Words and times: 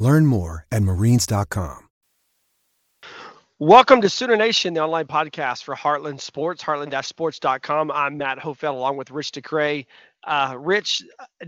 Learn 0.00 0.26
more 0.26 0.66
at 0.72 0.82
marines.com. 0.82 1.86
Welcome 3.58 4.00
to 4.00 4.08
Sooner 4.08 4.38
Nation, 4.38 4.72
the 4.72 4.80
online 4.80 5.06
podcast 5.06 5.64
for 5.64 5.76
Heartland 5.76 6.22
Sports, 6.22 6.62
heartland-sports.com. 6.62 7.90
I'm 7.90 8.16
Matt 8.16 8.38
Hofeld 8.38 8.74
along 8.74 8.96
with 8.96 9.10
Rich 9.10 9.32
DeCray. 9.32 9.84
Uh, 10.26 10.56
Rich, 10.58 11.02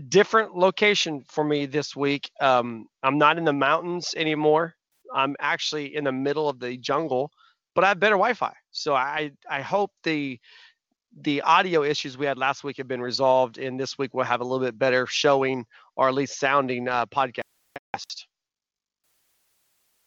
different 0.09 0.55
location 0.55 1.23
for 1.27 1.43
me 1.43 1.65
this 1.65 1.95
week. 1.95 2.29
Um, 2.39 2.85
I'm 3.01 3.17
not 3.17 3.39
in 3.39 3.45
the 3.45 3.53
mountains 3.53 4.13
anymore. 4.15 4.75
I'm 5.11 5.35
actually 5.39 5.95
in 5.95 6.03
the 6.03 6.11
middle 6.11 6.47
of 6.47 6.59
the 6.59 6.77
jungle, 6.77 7.31
but 7.73 7.83
I 7.83 7.87
have 7.87 7.99
better 7.99 8.13
Wi-Fi. 8.13 8.53
So 8.69 8.93
I, 8.93 9.31
I 9.49 9.61
hope 9.61 9.91
the 10.03 10.39
the 11.21 11.41
audio 11.41 11.81
issues 11.81 12.15
we 12.15 12.27
had 12.27 12.37
last 12.37 12.63
week 12.63 12.77
have 12.77 12.87
been 12.87 13.01
resolved, 13.01 13.57
and 13.57 13.79
this 13.79 13.97
week 13.97 14.13
we'll 14.13 14.25
have 14.25 14.41
a 14.41 14.43
little 14.43 14.63
bit 14.63 14.77
better 14.77 15.07
showing 15.07 15.65
or 15.95 16.07
at 16.07 16.13
least 16.13 16.39
sounding 16.39 16.87
uh, 16.87 17.07
podcast. 17.07 17.41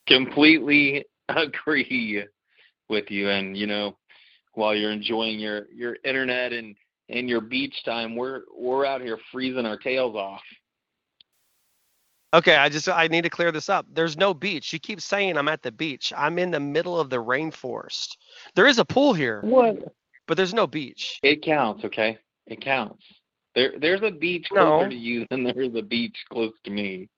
Completely 0.06 1.04
agree 1.28 2.24
with 2.88 3.10
you, 3.10 3.30
and 3.30 3.56
you 3.56 3.66
know, 3.66 3.96
while 4.54 4.74
you're 4.74 4.92
enjoying 4.92 5.38
your 5.38 5.66
your 5.74 5.96
internet 6.04 6.52
and 6.52 6.76
and 7.08 7.28
your 7.28 7.40
beach 7.40 7.84
time, 7.84 8.16
we're 8.16 8.42
we're 8.56 8.86
out 8.86 9.00
here 9.00 9.18
freezing 9.32 9.66
our 9.66 9.76
tails 9.76 10.14
off. 10.14 10.42
Okay, 12.34 12.56
I 12.56 12.68
just 12.68 12.88
I 12.88 13.08
need 13.08 13.22
to 13.22 13.30
clear 13.30 13.52
this 13.52 13.68
up. 13.68 13.86
There's 13.92 14.16
no 14.16 14.34
beach. 14.34 14.72
You 14.72 14.78
keep 14.78 15.00
saying 15.00 15.38
I'm 15.38 15.48
at 15.48 15.62
the 15.62 15.72
beach. 15.72 16.12
I'm 16.16 16.38
in 16.38 16.50
the 16.50 16.60
middle 16.60 16.98
of 16.98 17.08
the 17.08 17.22
rainforest. 17.22 18.16
There 18.54 18.66
is 18.66 18.78
a 18.78 18.84
pool 18.84 19.14
here. 19.14 19.40
What? 19.42 19.76
But 20.26 20.36
there's 20.36 20.52
no 20.52 20.66
beach. 20.66 21.20
It 21.22 21.42
counts, 21.42 21.84
okay? 21.84 22.18
It 22.46 22.60
counts. 22.60 23.02
There 23.54 23.72
there's 23.80 24.02
a 24.02 24.10
beach 24.10 24.48
closer 24.50 24.84
no. 24.84 24.90
to 24.90 24.94
you 24.94 25.26
than 25.30 25.44
there's 25.44 25.74
a 25.74 25.82
beach 25.82 26.16
close 26.30 26.52
to 26.64 26.70
me. 26.70 27.08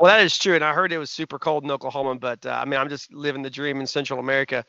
Well, 0.00 0.10
that 0.10 0.24
is 0.24 0.38
true, 0.38 0.54
and 0.54 0.64
I 0.64 0.72
heard 0.72 0.92
it 0.92 0.98
was 0.98 1.10
super 1.10 1.38
cold 1.38 1.62
in 1.62 1.70
Oklahoma. 1.70 2.14
But 2.14 2.46
uh, 2.46 2.58
I 2.62 2.64
mean, 2.64 2.80
I'm 2.80 2.88
just 2.88 3.12
living 3.12 3.42
the 3.42 3.50
dream 3.50 3.80
in 3.80 3.86
Central 3.86 4.18
America. 4.18 4.64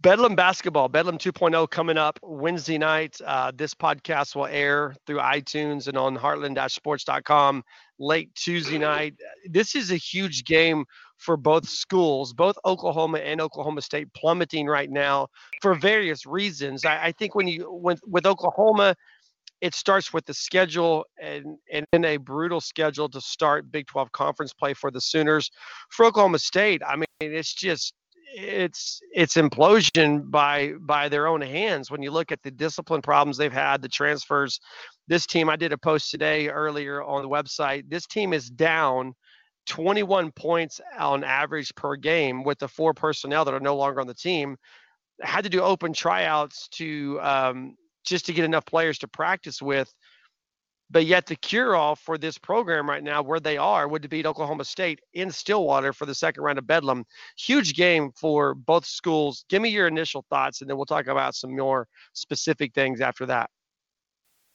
Bedlam 0.00 0.34
basketball, 0.34 0.88
Bedlam 0.88 1.16
2.0 1.16 1.70
coming 1.70 1.96
up 1.96 2.18
Wednesday 2.22 2.76
night. 2.76 3.16
Uh, 3.24 3.52
this 3.54 3.72
podcast 3.72 4.34
will 4.34 4.46
air 4.46 4.96
through 5.06 5.18
iTunes 5.18 5.86
and 5.86 5.96
on 5.96 6.16
heartland-sports.com 6.16 7.62
late 8.00 8.34
Tuesday 8.34 8.76
night. 8.78 9.14
This 9.48 9.76
is 9.76 9.92
a 9.92 9.96
huge 9.96 10.44
game 10.44 10.84
for 11.18 11.36
both 11.36 11.68
schools, 11.68 12.32
both 12.34 12.56
Oklahoma 12.66 13.18
and 13.18 13.40
Oklahoma 13.40 13.80
State 13.80 14.12
plummeting 14.12 14.66
right 14.66 14.90
now 14.90 15.28
for 15.62 15.74
various 15.74 16.26
reasons. 16.26 16.84
I, 16.84 17.04
I 17.06 17.12
think 17.12 17.34
when 17.36 17.46
you 17.48 17.70
with 18.04 18.26
Oklahoma, 18.26 18.96
it 19.64 19.74
starts 19.74 20.12
with 20.12 20.26
the 20.26 20.34
schedule 20.34 21.06
and, 21.18 21.56
and 21.72 22.04
a 22.04 22.18
brutal 22.18 22.60
schedule 22.60 23.08
to 23.08 23.18
start 23.18 23.72
Big 23.72 23.86
12 23.86 24.12
conference 24.12 24.52
play 24.52 24.74
for 24.74 24.90
the 24.90 25.00
Sooners. 25.00 25.50
For 25.88 26.04
Oklahoma 26.04 26.38
State, 26.38 26.82
I 26.86 26.96
mean, 26.96 27.06
it's 27.18 27.54
just 27.54 27.94
it's 28.36 29.00
it's 29.14 29.36
implosion 29.36 30.30
by 30.30 30.74
by 30.80 31.08
their 31.08 31.26
own 31.26 31.40
hands 31.40 31.90
when 31.90 32.02
you 32.02 32.10
look 32.10 32.30
at 32.30 32.42
the 32.42 32.50
discipline 32.50 33.00
problems 33.00 33.36
they've 33.36 33.52
had 33.52 33.80
the 33.80 33.88
transfers 33.88 34.58
this 35.06 35.24
team 35.24 35.48
i 35.48 35.54
did 35.54 35.72
a 35.72 35.78
post 35.78 36.10
today 36.10 36.48
earlier 36.48 37.00
on 37.04 37.22
the 37.22 37.28
website 37.28 37.84
this 37.88 38.06
team 38.06 38.32
is 38.32 38.50
down 38.50 39.14
21 39.66 40.32
points 40.32 40.80
on 40.98 41.22
average 41.22 41.72
per 41.76 41.94
game 41.94 42.42
with 42.42 42.58
the 42.58 42.66
four 42.66 42.92
personnel 42.92 43.44
that 43.44 43.54
are 43.54 43.60
no 43.60 43.76
longer 43.76 44.00
on 44.00 44.06
the 44.06 44.14
team 44.14 44.56
had 45.20 45.44
to 45.44 45.50
do 45.50 45.60
open 45.60 45.92
tryouts 45.92 46.66
to 46.68 47.20
um, 47.20 47.76
just 48.04 48.26
to 48.26 48.32
get 48.32 48.44
enough 48.44 48.66
players 48.66 48.98
to 48.98 49.08
practice 49.08 49.60
with. 49.62 49.92
But 50.90 51.06
yet 51.06 51.26
the 51.26 51.36
cure 51.36 51.74
all 51.74 51.96
for 51.96 52.18
this 52.18 52.38
program 52.38 52.88
right 52.88 53.02
now, 53.02 53.22
where 53.22 53.40
they 53.40 53.56
are, 53.56 53.88
would 53.88 54.08
beat 54.08 54.26
Oklahoma 54.26 54.64
State 54.64 55.00
in 55.14 55.30
Stillwater 55.30 55.92
for 55.92 56.06
the 56.06 56.14
second 56.14 56.44
round 56.44 56.58
of 56.58 56.66
Bedlam. 56.66 57.04
Huge 57.38 57.74
game 57.74 58.12
for 58.12 58.54
both 58.54 58.84
schools. 58.84 59.44
Give 59.48 59.62
me 59.62 59.70
your 59.70 59.88
initial 59.88 60.24
thoughts, 60.28 60.60
and 60.60 60.68
then 60.68 60.76
we'll 60.76 60.86
talk 60.86 61.06
about 61.06 61.34
some 61.34 61.56
more 61.56 61.88
specific 62.12 62.74
things 62.74 63.00
after 63.00 63.26
that. 63.26 63.50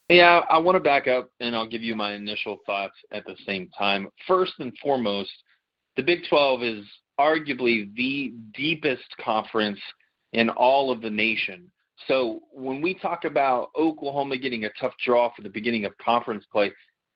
Yeah, 0.10 0.42
I 0.50 0.58
want 0.58 0.76
to 0.76 0.80
back 0.80 1.08
up 1.08 1.30
and 1.40 1.56
I'll 1.56 1.68
give 1.68 1.84
you 1.84 1.96
my 1.96 2.14
initial 2.14 2.58
thoughts 2.66 2.96
at 3.12 3.26
the 3.26 3.36
same 3.46 3.70
time. 3.78 4.08
First 4.26 4.54
and 4.58 4.76
foremost, 4.81 5.30
the 5.98 6.02
Big 6.02 6.22
12 6.28 6.64
is 6.64 6.86
arguably 7.20 7.94
the 7.96 8.34
deepest 8.56 9.06
conference 9.24 9.80
in 10.34 10.50
all 10.50 10.90
of 10.90 11.02
the 11.02 11.12
nation. 11.12 11.70
So 12.08 12.42
when 12.52 12.82
we 12.82 12.94
talk 12.94 13.26
about 13.26 13.70
Oklahoma 13.78 14.38
getting 14.38 14.66
a 14.66 14.70
tough 14.80 14.94
draw 15.06 15.32
for 15.36 15.42
the 15.42 15.50
beginning 15.50 15.86
of 15.86 15.98
conference 15.98 16.46
play, 16.52 16.72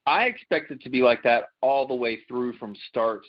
I 0.06 0.26
expect 0.26 0.72
it 0.72 0.82
to 0.82 0.90
be 0.90 1.02
like 1.02 1.24
that 1.24 1.46
all 1.62 1.88
the 1.88 1.96
way 1.96 2.20
through 2.28 2.58
from 2.58 2.76
start 2.90 3.22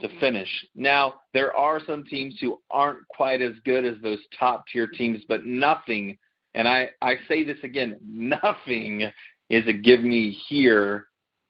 to 0.00 0.08
mm-hmm. 0.08 0.20
finish. 0.20 0.48
Now, 0.74 1.14
there 1.34 1.56
are 1.56 1.80
some 1.86 2.04
teams 2.04 2.36
who 2.40 2.60
aren't 2.70 3.06
quite 3.08 3.40
as 3.40 3.52
good 3.64 3.84
as 3.84 3.94
those 4.02 4.18
top 4.38 4.64
tier 4.72 4.86
teams, 4.86 5.22
but 5.28 5.44
nothing, 5.44 6.18
and 6.54 6.68
I, 6.68 6.90
I 7.00 7.14
say 7.28 7.44
this 7.44 7.58
again, 7.62 7.98
nothing 8.06 9.10
is 9.50 9.66
a 9.66 9.72
give 9.72 10.00
me 10.00 10.36
here 10.48 11.06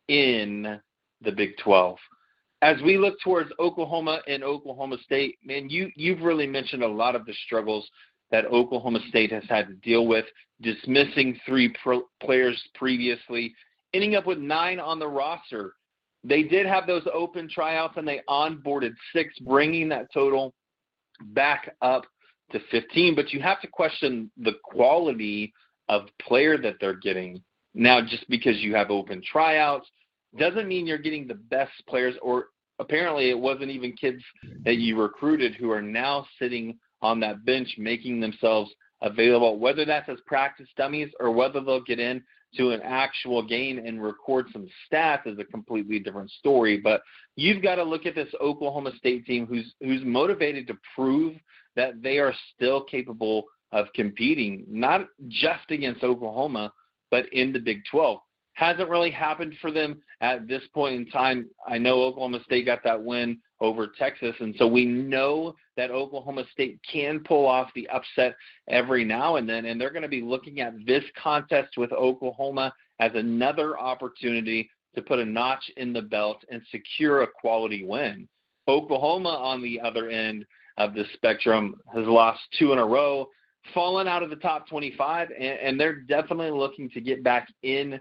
in 0.09 0.81
the 1.23 1.33
Big 1.33 1.57
12. 1.59 1.97
As 2.61 2.77
we 2.83 2.99
look 2.99 3.21
towards 3.23 3.51
Oklahoma 3.61 4.21
and 4.27 4.43
Oklahoma 4.43 4.97
State, 5.05 5.37
man, 5.45 5.71
you 5.71 5.91
you've 5.95 6.23
really 6.23 6.47
mentioned 6.47 6.83
a 6.83 6.89
lot 6.89 7.15
of 7.15 7.25
the 7.25 7.35
struggles 7.47 7.89
that 8.31 8.47
Oklahoma 8.47 9.01
State 9.09 9.33
has 9.33 9.45
had 9.49 9.69
to 9.69 9.75
deal 9.75 10.07
with, 10.07 10.25
dismissing 10.61 11.39
three 11.47 11.75
pro- 11.83 12.09
players 12.23 12.61
previously, 12.75 13.55
ending 13.95 14.17
up 14.17 14.27
with 14.27 14.39
nine 14.39 14.81
on 14.81 14.99
the 14.99 15.09
roster. 15.09 15.75
They 16.25 16.43
did 16.43 16.67
have 16.67 16.87
those 16.87 17.07
open 17.13 17.49
tryouts 17.49 17.95
and 17.97 18.07
they 18.07 18.21
onboarded 18.29 18.93
six, 19.13 19.39
bringing 19.41 19.89
that 19.91 20.13
total 20.13 20.53
back 21.27 21.75
up 21.81 22.05
to 22.53 22.61
15. 22.71 23.15
But 23.15 23.33
you 23.33 23.41
have 23.41 23.61
to 23.63 23.67
question 23.67 24.31
the 24.37 24.55
quality 24.65 25.53
of 25.89 26.07
player 26.21 26.59
that 26.59 26.75
they're 26.81 26.95
getting. 26.95 27.43
Now, 27.75 28.01
just 28.01 28.29
because 28.29 28.59
you 28.59 28.75
have 28.75 28.91
open 28.91 29.23
tryouts 29.23 29.89
doesn't 30.37 30.69
mean 30.69 30.87
you're 30.87 30.99
getting 30.99 31.27
the 31.27 31.35
best 31.35 31.73
players, 31.89 32.15
or 32.21 32.47
apparently 32.79 33.31
it 33.31 33.39
wasn't 33.39 33.71
even 33.71 33.93
kids 33.93 34.23
that 34.65 34.77
you 34.77 35.01
recruited 35.01 35.55
who 35.55 35.71
are 35.71 35.83
now 35.83 36.27
sitting 36.39 36.79
on 37.03 37.21
that 37.21 37.45
bench 37.45 37.75
making 37.79 38.21
themselves 38.21 38.71
available, 39.03 39.59
whether 39.59 39.85
that's 39.85 40.09
as 40.09 40.19
practice 40.27 40.69
dummies 40.77 41.11
or 41.21 41.31
whether 41.31 41.61
they'll 41.61 41.83
get 41.83 42.01
in 42.01 42.23
to 42.57 42.71
an 42.71 42.81
actual 42.83 43.47
game 43.47 43.79
and 43.79 44.03
record 44.03 44.47
some 44.53 44.67
stats 44.91 45.27
is 45.27 45.39
a 45.39 45.45
completely 45.45 45.99
different 45.99 46.31
story. 46.31 46.79
But 46.79 47.03
you've 47.37 47.63
got 47.63 47.77
to 47.77 47.85
look 47.85 48.07
at 48.07 48.15
this 48.15 48.33
Oklahoma 48.41 48.93
State 48.97 49.27
team 49.27 49.47
who's 49.47 49.75
who's 49.81 50.03
motivated 50.05 50.67
to 50.69 50.79
prove 50.95 51.37
that 51.77 52.03
they 52.03 52.19
are 52.19 52.35
still 52.55 52.83
capable 52.83 53.45
of 53.73 53.87
competing, 53.95 54.65
not 54.69 55.07
just 55.29 55.71
against 55.71 56.03
Oklahoma, 56.03 56.73
but 57.11 57.27
in 57.33 57.53
the 57.53 57.59
Big 57.59 57.83
12. 57.91 58.19
Hasn't 58.55 58.89
really 58.89 59.11
happened 59.11 59.55
for 59.61 59.71
them 59.71 60.03
at 60.21 60.49
this 60.49 60.63
point 60.75 60.95
in 60.95 61.07
time. 61.11 61.49
I 61.67 61.79
know 61.79 62.03
Oklahoma 62.03 62.41
State 62.45 62.67
got 62.67 62.83
that 62.85 63.01
win 63.01 63.39
over 63.61 63.89
Texas. 63.99 64.35
And 64.41 64.55
so 64.59 64.67
we 64.67 64.85
know 64.85 65.55
that 65.77 65.91
Oklahoma 65.91 66.45
State 66.53 66.79
can 66.91 67.21
pull 67.21 67.47
off 67.47 67.71
the 67.75 67.89
upset 67.89 68.37
every 68.69 69.05
now 69.05 69.37
and 69.37 69.49
then. 69.49 69.67
And 69.67 69.81
they're 69.81 69.91
going 69.91 70.03
to 70.03 70.09
be 70.09 70.23
looking 70.23 70.61
at 70.61 70.75
this 70.87 71.05
contest 71.21 71.77
with 71.77 71.93
Oklahoma 71.93 72.73
as 73.01 73.13
another 73.15 73.79
opportunity 73.79 74.71
to 74.95 75.03
put 75.03 75.19
a 75.19 75.25
notch 75.25 75.71
in 75.77 75.93
the 75.93 76.03
belt 76.03 76.45
and 76.51 76.63
secure 76.71 77.23
a 77.23 77.27
quality 77.27 77.85
win. 77.85 78.29
Oklahoma, 78.69 79.31
on 79.31 79.63
the 79.63 79.81
other 79.81 80.09
end 80.09 80.45
of 80.77 80.95
the 80.95 81.05
spectrum, 81.15 81.75
has 81.95 82.07
lost 82.07 82.41
two 82.59 82.73
in 82.73 82.79
a 82.79 82.87
row, 82.87 83.29
fallen 83.75 84.07
out 84.07 84.23
of 84.23 84.31
the 84.31 84.37
top 84.37 84.69
25, 84.69 85.31
and, 85.31 85.45
and 85.45 85.81
they're 85.81 86.01
definitely 86.01 86.51
looking 86.51 86.89
to 86.91 87.01
get 87.01 87.25
back 87.25 87.49
in 87.63 87.99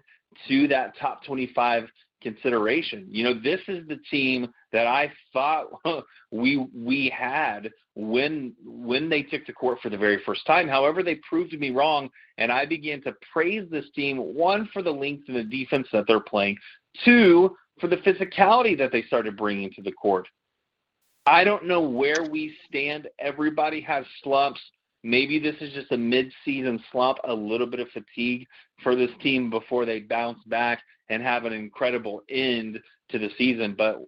to 0.47 0.67
that 0.67 0.97
top 0.97 1.23
25 1.23 1.87
consideration. 2.21 3.05
You 3.09 3.23
know, 3.23 3.33
this 3.39 3.61
is 3.67 3.87
the 3.87 3.99
team 4.09 4.49
that 4.71 4.87
I 4.87 5.11
thought 5.33 5.67
we 6.31 6.65
we 6.73 7.13
had 7.15 7.69
when 7.95 8.53
when 8.63 9.09
they 9.09 9.23
took 9.23 9.45
to 9.45 9.53
court 9.53 9.79
for 9.81 9.89
the 9.89 9.97
very 9.97 10.21
first 10.25 10.45
time. 10.45 10.67
However, 10.67 11.03
they 11.03 11.15
proved 11.29 11.57
me 11.59 11.71
wrong, 11.71 12.09
and 12.37 12.51
I 12.51 12.65
began 12.65 13.01
to 13.03 13.13
praise 13.31 13.67
this 13.69 13.85
team 13.95 14.17
one 14.17 14.69
for 14.73 14.81
the 14.81 14.91
length 14.91 15.27
and 15.27 15.37
the 15.37 15.43
defense 15.43 15.87
that 15.93 16.05
they're 16.07 16.19
playing, 16.19 16.57
two 17.05 17.55
for 17.79 17.87
the 17.87 17.97
physicality 17.97 18.77
that 18.77 18.91
they 18.91 19.03
started 19.03 19.37
bringing 19.37 19.71
to 19.73 19.81
the 19.81 19.91
court. 19.91 20.27
I 21.25 21.43
don't 21.43 21.65
know 21.65 21.81
where 21.81 22.23
we 22.31 22.55
stand. 22.67 23.07
Everybody 23.19 23.81
has 23.81 24.05
slumps. 24.23 24.61
Maybe 25.07 25.39
this 25.39 25.55
is 25.61 25.71
just 25.71 25.93
a 25.93 25.97
mid-season 25.97 26.83
slump, 26.91 27.19
a 27.23 27.33
little 27.33 27.65
bit 27.65 27.79
of 27.79 27.87
fatigue 27.91 28.45
for 28.83 28.93
this 28.93 29.09
team 29.21 29.49
before 29.49 29.85
they 29.85 30.01
bounce 30.01 30.43
back 30.47 30.81
and 31.09 31.23
have 31.23 31.45
an 31.45 31.53
incredible 31.53 32.23
end 32.29 32.77
to 33.11 33.17
the 33.17 33.29
season. 33.37 33.73
But 33.77 34.01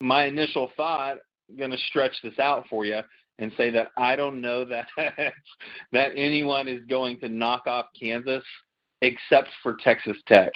my 0.00 0.24
initial 0.24 0.72
thought, 0.76 1.18
going 1.56 1.70
to 1.70 1.78
stretch 1.88 2.16
this 2.24 2.36
out 2.40 2.66
for 2.68 2.84
you 2.84 2.98
and 3.38 3.52
say 3.56 3.70
that 3.70 3.92
I 3.96 4.16
don't 4.16 4.40
know 4.40 4.64
that 4.64 4.88
that 5.92 6.10
anyone 6.16 6.66
is 6.66 6.84
going 6.90 7.20
to 7.20 7.28
knock 7.28 7.68
off 7.68 7.86
Kansas 7.98 8.42
except 9.02 9.48
for 9.62 9.76
Texas 9.84 10.16
Tech. 10.26 10.50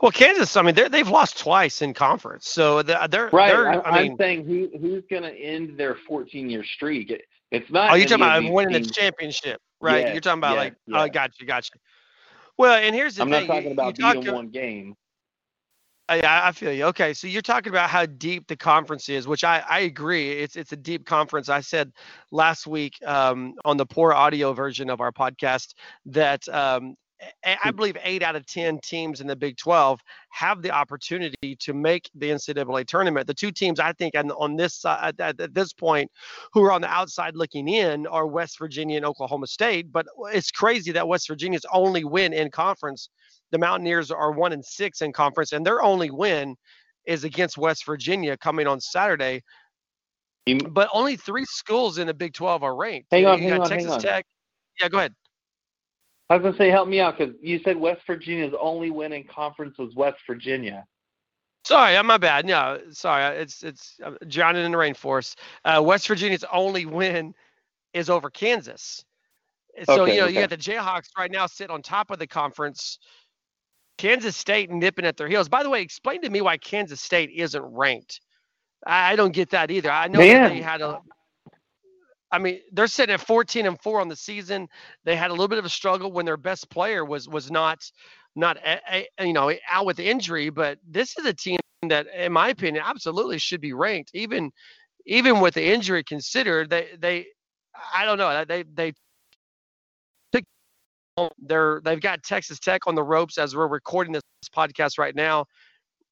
Well, 0.00 0.12
Kansas, 0.12 0.56
I 0.56 0.62
mean, 0.62 0.74
they 0.74 0.98
have 0.98 1.08
lost 1.08 1.38
twice 1.38 1.82
in 1.82 1.94
conference, 1.94 2.48
so 2.48 2.82
they're, 2.82 3.08
they're 3.08 3.30
right. 3.32 3.48
They're, 3.48 3.86
I, 3.86 3.98
I 3.98 4.02
am 4.02 4.16
saying 4.18 4.44
who 4.44 4.68
who's 4.78 5.04
going 5.10 5.22
to 5.22 5.34
end 5.34 5.78
their 5.78 5.96
14 6.06 6.50
year 6.50 6.64
streak? 6.64 7.10
It, 7.10 7.22
it's 7.50 7.70
not. 7.70 7.92
Oh, 7.92 7.94
you're 7.94 8.06
talking 8.06 8.24
about 8.24 8.52
winning 8.52 8.74
teams. 8.74 8.88
the 8.88 8.94
championship, 8.94 9.60
right? 9.80 10.12
You're 10.12 10.20
talking 10.20 10.40
about 10.40 10.56
yes, 10.56 10.64
like, 10.64 10.74
yes. 10.86 10.96
oh, 11.00 11.08
gotcha, 11.08 11.44
gotcha. 11.44 11.72
Well, 12.58 12.74
and 12.74 12.94
here's 12.94 13.16
the 13.16 13.22
I'm 13.22 13.30
thing. 13.30 13.46
not 13.46 13.54
talking 13.54 13.72
about 13.72 13.96
beating 13.96 14.22
talk, 14.22 14.34
one 14.34 14.48
game. 14.48 14.96
I, 16.08 16.48
I 16.48 16.52
feel 16.52 16.72
you. 16.72 16.84
Okay, 16.86 17.12
so 17.12 17.26
you're 17.26 17.42
talking 17.42 17.70
about 17.70 17.90
how 17.90 18.06
deep 18.06 18.46
the 18.46 18.56
conference 18.56 19.08
is, 19.08 19.26
which 19.26 19.42
I, 19.42 19.62
I 19.68 19.80
agree. 19.80 20.32
It's 20.32 20.56
it's 20.56 20.72
a 20.72 20.76
deep 20.76 21.04
conference. 21.04 21.48
I 21.48 21.60
said 21.60 21.92
last 22.30 22.66
week 22.66 22.94
um, 23.04 23.54
on 23.64 23.76
the 23.76 23.86
poor 23.86 24.12
audio 24.12 24.52
version 24.52 24.88
of 24.88 25.00
our 25.00 25.10
podcast 25.10 25.74
that 26.06 26.48
um, 26.48 26.94
I 27.44 27.70
believe 27.70 27.96
eight 28.02 28.22
out 28.22 28.36
of 28.36 28.44
ten 28.46 28.78
teams 28.82 29.20
in 29.20 29.26
the 29.26 29.36
Big 29.36 29.56
12 29.56 30.00
have 30.30 30.60
the 30.60 30.70
opportunity 30.70 31.56
to 31.60 31.72
make 31.72 32.10
the 32.14 32.30
NCAA 32.30 32.86
tournament. 32.86 33.26
The 33.26 33.34
two 33.34 33.50
teams 33.50 33.80
I 33.80 33.92
think 33.94 34.14
on, 34.14 34.30
on 34.32 34.56
this 34.56 34.74
side 34.74 35.18
at, 35.18 35.40
at 35.40 35.54
this 35.54 35.72
point 35.72 36.10
who 36.52 36.62
are 36.62 36.72
on 36.72 36.82
the 36.82 36.88
outside 36.88 37.34
looking 37.34 37.68
in 37.68 38.06
are 38.06 38.26
West 38.26 38.58
Virginia 38.58 38.98
and 38.98 39.06
Oklahoma 39.06 39.46
State. 39.46 39.90
But 39.90 40.06
it's 40.32 40.50
crazy 40.50 40.92
that 40.92 41.08
West 41.08 41.28
Virginia's 41.28 41.64
only 41.72 42.04
win 42.04 42.34
in 42.34 42.50
conference 42.50 43.08
the 43.52 43.58
Mountaineers 43.58 44.10
are 44.10 44.32
one 44.32 44.52
and 44.52 44.64
six 44.64 45.02
in 45.02 45.12
conference, 45.12 45.52
and 45.52 45.64
their 45.64 45.82
only 45.82 46.10
win 46.10 46.56
is 47.04 47.24
against 47.24 47.56
West 47.56 47.86
Virginia 47.86 48.36
coming 48.36 48.66
on 48.66 48.80
Saturday. 48.80 49.42
But 50.70 50.88
only 50.92 51.16
three 51.16 51.44
schools 51.44 51.98
in 51.98 52.06
the 52.06 52.14
Big 52.14 52.32
12 52.34 52.62
are 52.62 52.76
ranked. 52.76 53.08
Hang 53.10 53.26
on, 53.26 53.42
you 53.42 53.48
hang 53.48 53.58
got 53.58 53.64
on, 53.64 53.70
hang 53.70 53.78
Texas 53.78 53.92
on. 53.92 54.00
Tech. 54.00 54.26
Yeah, 54.80 54.88
go 54.88 54.98
ahead. 54.98 55.14
I 56.28 56.36
was 56.36 56.42
gonna 56.42 56.56
say, 56.56 56.70
help 56.70 56.88
me 56.88 57.00
out 57.00 57.18
because 57.18 57.34
you 57.40 57.60
said 57.64 57.76
West 57.76 58.02
Virginia's 58.06 58.54
only 58.60 58.90
win 58.90 59.12
in 59.12 59.24
conference 59.24 59.78
was 59.78 59.94
West 59.94 60.18
Virginia. 60.26 60.84
Sorry, 61.64 61.96
I'm 61.96 62.06
my 62.06 62.16
bad. 62.18 62.46
No, 62.46 62.80
sorry, 62.90 63.36
it's 63.36 63.62
it's 63.62 63.98
uh, 64.04 64.12
drowning 64.28 64.64
in 64.64 64.72
the 64.72 64.78
rainforest. 64.78 65.36
Uh, 65.64 65.82
West 65.84 66.06
Virginia's 66.08 66.44
only 66.52 66.86
win 66.86 67.34
is 67.92 68.10
over 68.10 68.30
Kansas. 68.30 69.04
So 69.84 70.02
Okay, 70.02 70.14
you 70.14 70.20
know 70.20 70.26
okay. 70.26 70.34
you 70.34 70.40
got 70.40 70.50
the 70.50 70.56
Jayhawks 70.56 71.08
right 71.18 71.30
now 71.30 71.46
sitting 71.46 71.72
on 71.72 71.82
top 71.82 72.10
of 72.10 72.18
the 72.18 72.26
conference. 72.26 72.98
Kansas 73.98 74.36
State 74.36 74.70
nipping 74.70 75.06
at 75.06 75.16
their 75.16 75.28
heels. 75.28 75.48
By 75.48 75.62
the 75.62 75.70
way, 75.70 75.80
explain 75.80 76.20
to 76.22 76.30
me 76.30 76.40
why 76.40 76.56
Kansas 76.56 77.00
State 77.00 77.30
isn't 77.34 77.62
ranked. 77.62 78.20
I, 78.86 79.12
I 79.12 79.16
don't 79.16 79.32
get 79.32 79.50
that 79.50 79.70
either. 79.70 79.90
I 79.90 80.08
know 80.08 80.18
Man. 80.18 80.50
they 80.50 80.60
had 80.60 80.82
a. 80.82 81.00
I 82.32 82.38
mean, 82.38 82.60
they're 82.72 82.86
sitting 82.88 83.14
at 83.14 83.20
14 83.20 83.66
and 83.66 83.80
four 83.80 84.00
on 84.00 84.08
the 84.08 84.16
season. 84.16 84.68
They 85.04 85.16
had 85.16 85.30
a 85.30 85.34
little 85.34 85.48
bit 85.48 85.58
of 85.58 85.64
a 85.64 85.68
struggle 85.70 86.12
when 86.12 86.26
their 86.26 86.36
best 86.36 86.70
player 86.70 87.04
was 87.04 87.28
was 87.28 87.50
not 87.50 87.78
not 88.34 88.56
a, 88.58 89.06
a- 89.18 89.26
you 89.26 89.32
know 89.32 89.52
out 89.70 89.86
with 89.86 89.98
injury. 90.00 90.50
But 90.50 90.78
this 90.86 91.16
is 91.18 91.24
a 91.26 91.34
team 91.34 91.58
that, 91.88 92.06
in 92.16 92.32
my 92.32 92.48
opinion, 92.50 92.84
absolutely 92.86 93.38
should 93.38 93.60
be 93.60 93.72
ranked. 93.72 94.10
Even 94.14 94.50
even 95.06 95.40
with 95.40 95.54
the 95.54 95.64
injury 95.64 96.02
considered, 96.04 96.70
they 96.70 96.88
they 96.98 97.26
I 97.94 98.04
don't 98.04 98.18
know 98.18 98.44
they 98.44 98.64
they 98.74 98.92
they're 101.38 101.80
they've 101.84 102.00
got 102.00 102.22
Texas 102.22 102.58
Tech 102.58 102.86
on 102.86 102.94
the 102.94 103.02
ropes 103.02 103.38
as 103.38 103.56
we're 103.56 103.68
recording 103.68 104.12
this 104.12 104.22
podcast 104.54 104.98
right 104.98 105.14
now. 105.14 105.46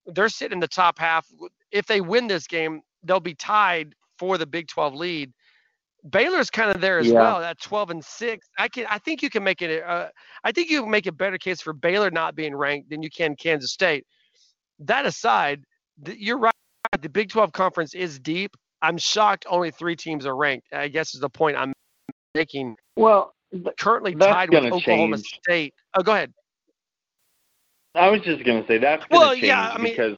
They're 0.06 0.28
sitting 0.28 0.56
in 0.56 0.60
the 0.60 0.68
top 0.68 0.98
half. 0.98 1.26
If 1.70 1.86
they 1.86 2.00
win 2.00 2.26
this 2.26 2.46
game, 2.46 2.80
they'll 3.02 3.20
be 3.20 3.34
tied 3.34 3.94
for 4.18 4.38
the 4.38 4.46
Big 4.46 4.68
12 4.68 4.94
lead. 4.94 5.32
Baylor's 6.10 6.50
kind 6.50 6.70
of 6.70 6.80
there 6.80 6.98
as 6.98 7.06
Yeah. 7.06 7.14
well 7.14 7.42
at 7.42 7.60
12 7.60 7.90
and 7.90 8.04
six. 8.04 8.46
I 8.58 8.68
can 8.68 8.86
I 8.90 8.98
think 8.98 9.22
you 9.22 9.30
can 9.30 9.42
make 9.42 9.62
it. 9.62 9.82
Uh, 9.82 10.08
I 10.42 10.52
think 10.52 10.70
you 10.70 10.82
can 10.82 10.90
make 10.90 11.06
a 11.06 11.12
better 11.12 11.38
case 11.38 11.60
for 11.62 11.72
Baylor 11.72 12.10
not 12.10 12.34
being 12.34 12.54
ranked 12.54 12.90
than 12.90 13.02
you 13.02 13.10
can 13.10 13.34
Kansas 13.36 13.72
State. 13.72 14.04
That 14.80 15.06
aside, 15.06 15.64
th- 16.04 16.18
you're 16.18 16.38
right. 16.38 16.52
The 17.00 17.08
Big 17.08 17.30
12 17.30 17.52
conference 17.52 17.94
is 17.94 18.18
deep. 18.18 18.54
I'm 18.82 18.98
shocked 18.98 19.46
only 19.48 19.70
three 19.70 19.96
teams 19.96 20.26
are 20.26 20.36
ranked. 20.36 20.66
I 20.72 20.88
guess 20.88 21.14
is 21.14 21.20
the 21.20 21.30
point 21.30 21.56
I'm 21.56 21.72
making. 22.34 22.76
Well, 22.96 23.32
th- 23.52 23.64
Currently 23.78 24.14
tied 24.14 24.50
with 24.50 24.64
Oklahoma 24.64 25.16
change. 25.16 25.38
State. 25.42 25.74
Oh, 25.94 26.02
go 26.02 26.12
ahead. 26.12 26.32
I 27.94 28.10
was 28.10 28.20
just 28.22 28.44
gonna 28.44 28.66
say 28.66 28.78
that's 28.78 29.04
gonna 29.06 29.20
Well, 29.20 29.32
change 29.34 29.44
yeah, 29.46 29.70
I 29.72 29.78
mean- 29.78 29.92
because 29.92 30.16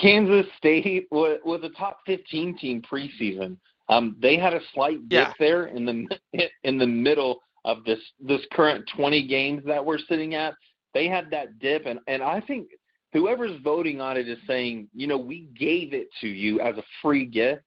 Kansas 0.00 0.46
State 0.58 1.06
was, 1.10 1.38
was 1.44 1.60
a 1.62 1.70
top 1.70 2.00
15 2.06 2.58
team 2.58 2.82
preseason. 2.82 3.56
Um, 3.88 4.16
they 4.20 4.36
had 4.36 4.52
a 4.52 4.60
slight 4.74 5.08
dip 5.08 5.28
Yeah. 5.28 5.32
there 5.38 5.66
in 5.66 5.84
the 5.84 6.48
in 6.64 6.78
the 6.78 6.86
middle 6.86 7.40
of 7.64 7.84
this 7.84 8.00
this 8.20 8.40
current 8.52 8.88
20 8.96 9.26
games 9.26 9.62
that 9.66 9.84
we're 9.84 9.98
sitting 9.98 10.34
at. 10.34 10.54
They 10.94 11.08
had 11.08 11.30
that 11.30 11.58
dip, 11.58 11.86
and 11.86 12.00
and 12.08 12.22
I 12.22 12.40
think 12.40 12.68
whoever's 13.12 13.60
voting 13.62 14.00
on 14.00 14.16
it 14.16 14.28
is 14.28 14.38
saying, 14.46 14.88
you 14.94 15.06
know, 15.06 15.16
we 15.18 15.48
gave 15.58 15.94
it 15.94 16.08
to 16.20 16.28
you 16.28 16.60
as 16.60 16.76
a 16.76 16.84
free 17.00 17.24
gift, 17.24 17.62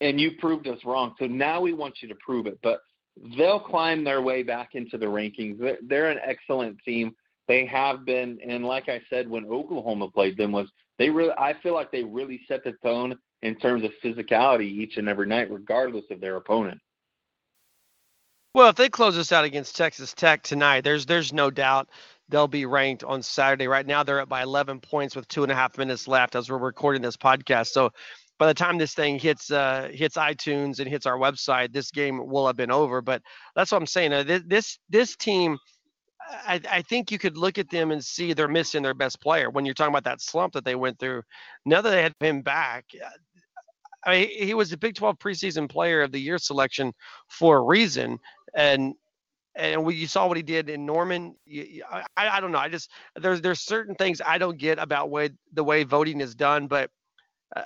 and 0.00 0.20
you 0.20 0.32
proved 0.38 0.66
us 0.68 0.78
wrong. 0.84 1.14
So 1.18 1.26
now 1.26 1.60
we 1.60 1.72
want 1.72 1.96
you 2.00 2.08
to 2.08 2.14
prove 2.24 2.46
it. 2.46 2.58
But 2.62 2.80
they'll 3.36 3.60
climb 3.60 4.04
their 4.04 4.22
way 4.22 4.42
back 4.42 4.70
into 4.74 4.96
the 4.96 5.06
rankings. 5.06 5.58
They're, 5.58 5.78
they're 5.86 6.10
an 6.10 6.18
excellent 6.24 6.78
team. 6.84 7.14
They 7.48 7.66
have 7.66 8.04
been, 8.04 8.38
and 8.46 8.64
like 8.64 8.88
I 8.88 9.02
said, 9.10 9.28
when 9.28 9.46
Oklahoma 9.46 10.10
played 10.10 10.36
them, 10.36 10.52
was 10.52 10.70
they 10.98 11.10
really? 11.10 11.34
I 11.36 11.54
feel 11.62 11.74
like 11.74 11.90
they 11.90 12.04
really 12.04 12.40
set 12.46 12.62
the 12.64 12.72
tone 12.84 13.16
in 13.42 13.56
terms 13.56 13.84
of 13.84 13.90
physicality 14.02 14.62
each 14.62 14.96
and 14.96 15.08
every 15.08 15.26
night, 15.26 15.50
regardless 15.50 16.04
of 16.10 16.20
their 16.20 16.36
opponent. 16.36 16.80
Well, 18.54 18.68
if 18.68 18.76
they 18.76 18.90
close 18.90 19.16
us 19.16 19.32
out 19.32 19.44
against 19.44 19.76
Texas 19.76 20.12
Tech 20.12 20.42
tonight, 20.42 20.82
there's 20.84 21.06
there's 21.06 21.32
no 21.32 21.50
doubt 21.50 21.88
they'll 22.28 22.48
be 22.48 22.66
ranked 22.66 23.02
on 23.02 23.22
Saturday. 23.22 23.66
Right 23.66 23.86
now, 23.86 24.02
they're 24.02 24.20
up 24.20 24.28
by 24.28 24.42
11 24.42 24.80
points 24.80 25.16
with 25.16 25.26
two 25.28 25.42
and 25.42 25.50
a 25.50 25.54
half 25.54 25.78
minutes 25.78 26.06
left 26.06 26.36
as 26.36 26.50
we're 26.50 26.58
recording 26.58 27.00
this 27.00 27.16
podcast. 27.16 27.68
So, 27.68 27.90
by 28.38 28.46
the 28.46 28.54
time 28.54 28.76
this 28.76 28.94
thing 28.94 29.18
hits 29.18 29.50
uh, 29.50 29.88
hits 29.92 30.16
iTunes 30.16 30.80
and 30.80 30.88
hits 30.88 31.06
our 31.06 31.16
website, 31.16 31.72
this 31.72 31.90
game 31.90 32.26
will 32.26 32.46
have 32.46 32.56
been 32.56 32.70
over. 32.70 33.00
But 33.00 33.22
that's 33.56 33.72
what 33.72 33.80
I'm 33.80 33.86
saying. 33.86 34.12
Uh, 34.12 34.24
thi- 34.24 34.44
this 34.46 34.78
this 34.90 35.16
team, 35.16 35.56
I, 36.32 36.60
I 36.70 36.82
think 36.82 37.10
you 37.10 37.18
could 37.18 37.36
look 37.36 37.58
at 37.58 37.70
them 37.70 37.90
and 37.90 38.04
see 38.04 38.32
they're 38.32 38.48
missing 38.48 38.82
their 38.82 38.94
best 38.94 39.20
player 39.20 39.50
when 39.50 39.64
you're 39.64 39.74
talking 39.74 39.92
about 39.92 40.04
that 40.04 40.20
slump 40.20 40.54
that 40.54 40.64
they 40.64 40.74
went 40.74 40.98
through. 40.98 41.22
Now 41.64 41.80
that 41.82 41.90
they 41.90 42.02
had 42.02 42.14
him 42.20 42.42
back, 42.42 42.86
uh, 43.04 43.08
I 44.04 44.10
mean, 44.20 44.28
he 44.30 44.54
was 44.54 44.70
the 44.70 44.76
Big 44.76 44.94
12 44.94 45.18
preseason 45.18 45.68
player 45.68 46.02
of 46.02 46.12
the 46.12 46.20
year 46.20 46.38
selection 46.38 46.92
for 47.28 47.58
a 47.58 47.62
reason 47.62 48.18
and 48.54 48.94
and 49.54 49.84
we, 49.84 49.94
you 49.94 50.06
saw 50.06 50.26
what 50.26 50.36
he 50.38 50.42
did 50.42 50.70
in 50.70 50.86
Norman. 50.86 51.34
You, 51.44 51.62
you- 51.62 51.84
I, 51.90 52.04
I 52.16 52.40
don't 52.40 52.52
know. 52.52 52.58
I 52.58 52.68
just 52.68 52.90
there's 53.16 53.40
there's 53.42 53.60
certain 53.60 53.94
things 53.94 54.20
I 54.24 54.38
don't 54.38 54.58
get 54.58 54.78
about 54.78 55.10
way 55.10 55.30
the 55.52 55.62
way 55.64 55.84
voting 55.84 56.20
is 56.20 56.34
done. 56.34 56.68
But 56.68 56.90
uh, 57.54 57.62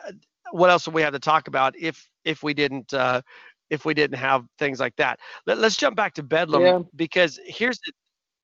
what 0.51 0.71
else 0.71 0.87
would 0.87 0.95
we 0.95 1.03
have 1.03 1.13
to 1.13 1.21
talk 1.21 1.47
about 1.49 1.75
if 1.79 2.09
if 2.25 2.43
we 2.43 2.55
didn't 2.55 2.93
uh, 2.93 3.23
if 3.71 3.85
we 3.85 3.95
didn't 3.95 4.19
have 4.19 4.45
things 4.59 4.81
like 4.81 4.97
that? 4.97 5.21
Let, 5.47 5.59
let's 5.59 5.77
jump 5.77 5.97
back 5.97 6.15
to 6.15 6.23
Bedlam 6.25 6.63
Yeah. 6.63 6.83
because 6.97 7.39
here's 7.47 7.79
the. 7.79 7.93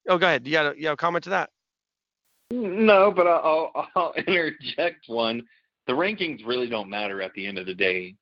Oh, 0.08 0.18
go 0.18 0.26
ahead. 0.26 0.46
You 0.46 0.52
got 0.52 0.74
a, 0.74 0.78
you 0.78 0.86
have 0.86 0.94
a 0.94 0.96
comment 0.96 1.24
to 1.24 1.30
that? 1.30 1.50
No, 2.50 3.10
but 3.10 3.26
I'll, 3.26 3.72
I'll, 3.96 4.12
interject 4.26 5.08
one. 5.08 5.42
The 5.86 5.92
rankings 5.92 6.46
really 6.46 6.68
don't 6.68 6.88
matter 6.88 7.22
at 7.22 7.32
the 7.34 7.46
end 7.46 7.58
of 7.58 7.66
the 7.66 7.74
day. 7.74 8.14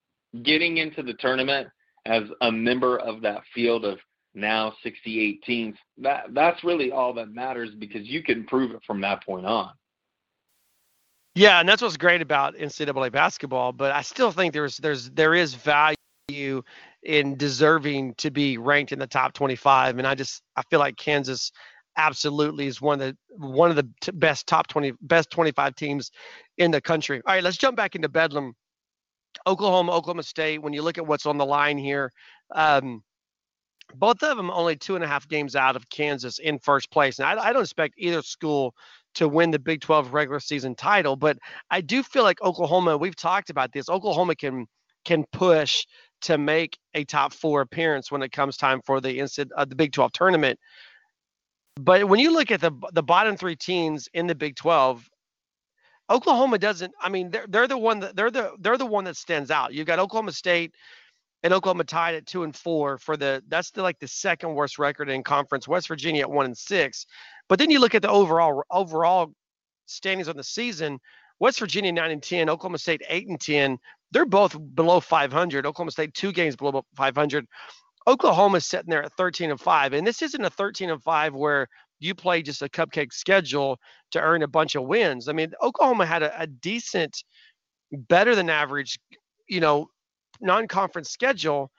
Getting 0.42 0.76
into 0.76 1.02
the 1.02 1.14
tournament 1.14 1.68
as 2.06 2.22
a 2.40 2.52
member 2.52 2.98
of 2.98 3.20
that 3.22 3.42
field 3.54 3.84
of 3.84 3.98
now 4.34 4.72
68 4.82 5.42
teams, 5.42 5.76
that 5.98 6.26
that's 6.32 6.62
really 6.62 6.92
all 6.92 7.12
that 7.14 7.30
matters 7.30 7.70
because 7.78 8.06
you 8.06 8.22
can 8.22 8.44
prove 8.44 8.70
it 8.70 8.80
from 8.86 9.00
that 9.00 9.24
point 9.24 9.44
on. 9.44 9.72
Yeah, 11.34 11.60
and 11.60 11.68
that's 11.68 11.82
what's 11.82 11.96
great 11.96 12.22
about 12.22 12.54
NCAA 12.54 13.10
basketball. 13.12 13.72
But 13.72 13.92
I 13.92 14.02
still 14.02 14.30
think 14.30 14.52
there's 14.52 14.76
there's 14.76 15.10
there 15.10 15.34
is 15.34 15.54
value 15.54 15.96
in 17.02 17.36
deserving 17.36 18.14
to 18.14 18.30
be 18.30 18.58
ranked 18.58 18.92
in 18.92 18.98
the 18.98 19.06
top 19.06 19.32
25. 19.32 19.98
And 19.98 20.06
I 20.06 20.14
just 20.14 20.42
I 20.56 20.62
feel 20.70 20.80
like 20.80 20.96
Kansas 20.96 21.52
absolutely 21.96 22.66
is 22.66 22.80
one 22.80 23.00
of 23.00 23.06
the 23.08 23.16
one 23.36 23.70
of 23.70 23.76
the 23.76 23.88
t- 24.00 24.12
best 24.12 24.46
top 24.46 24.66
20 24.68 24.92
best 25.02 25.30
25 25.30 25.74
teams 25.74 26.10
in 26.58 26.70
the 26.70 26.80
country. 26.80 27.20
All 27.26 27.34
right, 27.34 27.42
let's 27.42 27.56
jump 27.56 27.76
back 27.76 27.94
into 27.94 28.08
Bedlam. 28.08 28.54
Oklahoma, 29.46 29.92
Oklahoma 29.92 30.22
State. 30.22 30.60
When 30.62 30.72
you 30.72 30.82
look 30.82 30.98
at 30.98 31.06
what's 31.06 31.26
on 31.26 31.38
the 31.38 31.46
line 31.46 31.78
here, 31.78 32.10
um, 32.54 33.02
both 33.94 34.22
of 34.22 34.36
them 34.36 34.50
only 34.50 34.76
two 34.76 34.94
and 34.94 35.04
a 35.04 35.06
half 35.06 35.28
games 35.28 35.56
out 35.56 35.76
of 35.76 35.88
Kansas 35.88 36.38
in 36.38 36.58
first 36.58 36.90
place. 36.90 37.18
And 37.18 37.26
I, 37.26 37.48
I 37.48 37.52
don't 37.52 37.62
expect 37.62 37.94
either 37.96 38.22
school 38.22 38.74
to 39.14 39.28
win 39.28 39.50
the 39.50 39.58
Big 39.58 39.80
12 39.80 40.12
regular 40.12 40.40
season 40.40 40.74
title. 40.74 41.16
But 41.16 41.38
I 41.70 41.80
do 41.80 42.02
feel 42.02 42.22
like 42.22 42.42
Oklahoma, 42.42 42.96
we've 42.96 43.16
talked 43.16 43.50
about 43.50 43.72
this, 43.72 43.88
Oklahoma 43.88 44.34
can 44.36 44.66
can 45.04 45.24
push 45.32 45.84
to 46.22 46.38
make 46.38 46.78
a 46.94 47.04
top 47.04 47.32
four 47.32 47.60
appearance 47.60 48.10
when 48.10 48.22
it 48.22 48.32
comes 48.32 48.56
time 48.56 48.80
for 48.84 49.00
the 49.00 49.18
instant 49.18 49.50
uh, 49.56 49.64
the 49.64 49.74
Big 49.74 49.92
12 49.92 50.12
tournament. 50.12 50.58
But 51.76 52.08
when 52.08 52.20
you 52.20 52.32
look 52.32 52.50
at 52.50 52.60
the 52.60 52.72
the 52.92 53.02
bottom 53.02 53.36
three 53.36 53.56
teams 53.56 54.08
in 54.12 54.26
the 54.26 54.34
Big 54.34 54.56
12, 54.56 55.08
Oklahoma 56.10 56.58
doesn't. 56.58 56.92
I 57.00 57.08
mean, 57.08 57.30
they're 57.30 57.46
they're 57.48 57.68
the 57.68 57.78
one 57.78 58.00
that 58.00 58.16
they're 58.16 58.30
the 58.30 58.52
they're 58.58 58.78
the 58.78 58.86
one 58.86 59.04
that 59.04 59.16
stands 59.16 59.50
out. 59.50 59.72
You've 59.72 59.86
got 59.86 59.98
Oklahoma 59.98 60.32
State 60.32 60.74
and 61.42 61.54
Oklahoma 61.54 61.84
tied 61.84 62.16
at 62.16 62.26
two 62.26 62.42
and 62.42 62.54
four 62.54 62.98
for 62.98 63.16
the 63.16 63.42
that's 63.48 63.68
still 63.68 63.84
like 63.84 63.98
the 63.98 64.08
second 64.08 64.54
worst 64.54 64.78
record 64.78 65.08
in 65.08 65.22
conference. 65.22 65.68
West 65.68 65.88
Virginia 65.88 66.22
at 66.22 66.30
one 66.30 66.46
and 66.46 66.56
six. 66.56 67.06
But 67.48 67.58
then 67.58 67.70
you 67.70 67.80
look 67.80 67.94
at 67.94 68.02
the 68.02 68.10
overall 68.10 68.62
overall 68.70 69.32
standings 69.86 70.28
on 70.28 70.36
the 70.36 70.44
season. 70.44 70.98
West 71.38 71.58
Virginia 71.58 71.92
nine 71.92 72.10
and 72.10 72.22
ten, 72.22 72.50
Oklahoma 72.50 72.78
State 72.78 73.02
eight 73.08 73.28
and 73.28 73.40
ten. 73.40 73.78
They're 74.12 74.26
both 74.26 74.56
below 74.74 75.00
500. 75.00 75.66
Oklahoma 75.66 75.90
State 75.90 76.14
two 76.14 76.32
games 76.32 76.56
below 76.56 76.84
500. 76.96 77.46
Oklahoma's 78.06 78.66
sitting 78.66 78.90
there 78.90 79.02
at 79.02 79.12
13 79.12 79.50
and 79.50 79.60
five, 79.60 79.92
and 79.92 80.06
this 80.06 80.22
isn't 80.22 80.44
a 80.44 80.50
13 80.50 80.90
and 80.90 81.02
five 81.02 81.34
where 81.34 81.68
you 82.00 82.14
play 82.14 82.42
just 82.42 82.62
a 82.62 82.68
cupcake 82.68 83.12
schedule 83.12 83.78
to 84.10 84.20
earn 84.20 84.42
a 84.42 84.48
bunch 84.48 84.74
of 84.74 84.84
wins. 84.84 85.28
I 85.28 85.32
mean, 85.32 85.52
Oklahoma 85.62 86.06
had 86.06 86.22
a, 86.22 86.42
a 86.42 86.46
decent, 86.46 87.22
better 87.92 88.34
than 88.34 88.48
average, 88.48 88.98
you 89.48 89.60
know, 89.60 89.86
non-conference 90.40 91.10
schedule. 91.10 91.70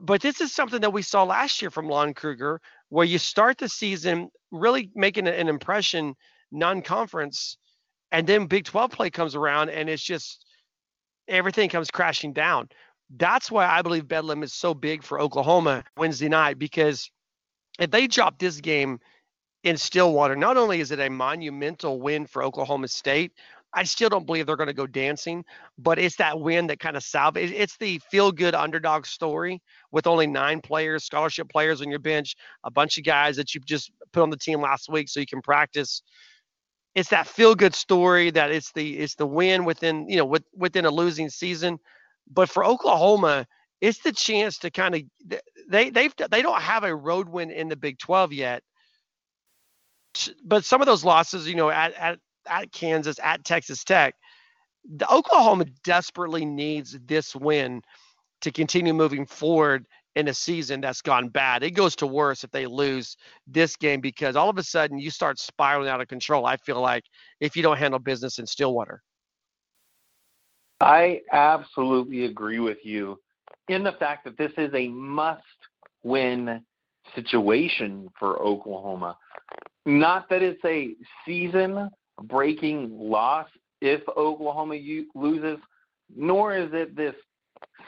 But 0.00 0.22
this 0.22 0.40
is 0.40 0.54
something 0.54 0.80
that 0.80 0.92
we 0.92 1.02
saw 1.02 1.24
last 1.24 1.60
year 1.60 1.72
from 1.72 1.88
Lon 1.88 2.14
Kruger, 2.14 2.60
where 2.88 3.04
you 3.04 3.18
start 3.18 3.58
the 3.58 3.68
season 3.68 4.30
really 4.52 4.90
making 4.94 5.26
an 5.26 5.48
impression 5.48 6.14
non-conference, 6.52 7.58
and 8.12 8.26
then 8.26 8.46
Big 8.46 8.64
12 8.64 8.92
play 8.92 9.10
comes 9.10 9.34
around, 9.34 9.70
and 9.70 9.88
it's 9.90 10.02
just 10.02 10.44
everything 11.28 11.68
comes 11.68 11.90
crashing 11.90 12.32
down. 12.32 12.68
That's 13.16 13.50
why 13.50 13.66
I 13.66 13.82
believe 13.82 14.08
Bedlam 14.08 14.42
is 14.42 14.52
so 14.52 14.74
big 14.74 15.02
for 15.02 15.20
Oklahoma 15.20 15.84
Wednesday 15.96 16.28
night 16.28 16.58
because 16.58 17.10
if 17.78 17.90
they 17.90 18.06
drop 18.06 18.38
this 18.38 18.60
game 18.60 19.00
in 19.64 19.76
Stillwater, 19.76 20.36
not 20.36 20.56
only 20.56 20.80
is 20.80 20.90
it 20.90 21.00
a 21.00 21.08
monumental 21.08 22.00
win 22.00 22.26
for 22.26 22.42
Oklahoma 22.42 22.88
State, 22.88 23.32
I 23.74 23.84
still 23.84 24.08
don't 24.08 24.26
believe 24.26 24.46
they're 24.46 24.56
going 24.56 24.68
to 24.68 24.74
go 24.74 24.86
dancing, 24.86 25.44
but 25.76 25.98
it's 25.98 26.16
that 26.16 26.40
win 26.40 26.66
that 26.68 26.80
kind 26.80 26.96
of 26.96 27.02
salvage. 27.02 27.50
It's 27.50 27.76
the 27.76 27.98
feel 28.10 28.32
good 28.32 28.54
underdog 28.54 29.04
story 29.04 29.62
with 29.92 30.06
only 30.06 30.26
nine 30.26 30.60
players, 30.60 31.04
scholarship 31.04 31.50
players 31.50 31.82
on 31.82 31.90
your 31.90 31.98
bench, 31.98 32.34
a 32.64 32.70
bunch 32.70 32.96
of 32.96 33.04
guys 33.04 33.36
that 33.36 33.54
you 33.54 33.60
just 33.60 33.90
put 34.12 34.22
on 34.22 34.30
the 34.30 34.38
team 34.38 34.60
last 34.60 34.88
week 34.88 35.08
so 35.08 35.20
you 35.20 35.26
can 35.26 35.42
practice. 35.42 36.02
It's 36.94 37.10
that 37.10 37.26
feel 37.26 37.54
good 37.54 37.74
story 37.74 38.30
that 38.30 38.50
it's 38.50 38.72
the 38.72 38.98
it's 38.98 39.14
the 39.14 39.26
win 39.26 39.64
within 39.64 40.08
you 40.08 40.16
know 40.16 40.24
with, 40.24 40.44
within 40.54 40.84
a 40.84 40.90
losing 40.90 41.28
season, 41.30 41.78
but 42.30 42.48
for 42.48 42.64
Oklahoma, 42.64 43.46
it's 43.80 44.00
the 44.00 44.12
chance 44.12 44.58
to 44.58 44.70
kind 44.70 44.94
of 44.94 45.02
they 45.68 45.90
they've 45.90 46.14
they 46.30 46.42
don't 46.42 46.60
have 46.60 46.84
a 46.84 46.94
road 46.94 47.28
win 47.28 47.50
in 47.50 47.68
the 47.68 47.76
Big 47.76 47.98
12 47.98 48.32
yet. 48.32 48.62
But 50.44 50.64
some 50.64 50.80
of 50.80 50.86
those 50.86 51.04
losses, 51.04 51.46
you 51.46 51.54
know, 51.54 51.70
at, 51.70 51.94
at 51.94 52.18
at 52.48 52.72
Kansas, 52.72 53.18
at 53.22 53.44
Texas 53.44 53.84
Tech. 53.84 54.14
The 54.96 55.12
Oklahoma 55.12 55.66
desperately 55.84 56.44
needs 56.44 56.98
this 57.04 57.36
win 57.36 57.82
to 58.40 58.50
continue 58.50 58.94
moving 58.94 59.26
forward 59.26 59.86
in 60.18 60.26
a 60.26 60.34
season 60.34 60.80
that's 60.80 61.00
gone 61.00 61.28
bad. 61.28 61.62
It 61.62 61.70
goes 61.70 61.94
to 61.96 62.06
worse 62.06 62.42
if 62.42 62.50
they 62.50 62.66
lose 62.66 63.16
this 63.46 63.76
game 63.76 64.00
because 64.00 64.34
all 64.34 64.50
of 64.50 64.58
a 64.58 64.64
sudden 64.64 64.98
you 64.98 65.10
start 65.10 65.38
spiraling 65.38 65.88
out 65.88 66.00
of 66.00 66.08
control. 66.08 66.44
I 66.44 66.56
feel 66.56 66.80
like 66.80 67.04
if 67.40 67.54
you 67.54 67.62
don't 67.62 67.78
handle 67.78 68.00
business 68.00 68.40
in 68.40 68.46
Stillwater. 68.46 69.00
I 70.80 71.20
absolutely 71.32 72.24
agree 72.24 72.58
with 72.58 72.78
you 72.82 73.20
in 73.68 73.84
the 73.84 73.92
fact 73.92 74.24
that 74.24 74.36
this 74.36 74.50
is 74.58 74.74
a 74.74 74.88
must 74.88 75.42
win 76.02 76.62
situation 77.14 78.08
for 78.18 78.42
Oklahoma. 78.42 79.16
Not 79.86 80.28
that 80.30 80.42
it's 80.42 80.64
a 80.64 80.96
season 81.24 81.90
breaking 82.24 82.90
loss 82.92 83.46
if 83.80 84.00
Oklahoma 84.16 84.78
loses, 85.14 85.58
nor 86.14 86.56
is 86.56 86.70
it 86.72 86.96
this 86.96 87.14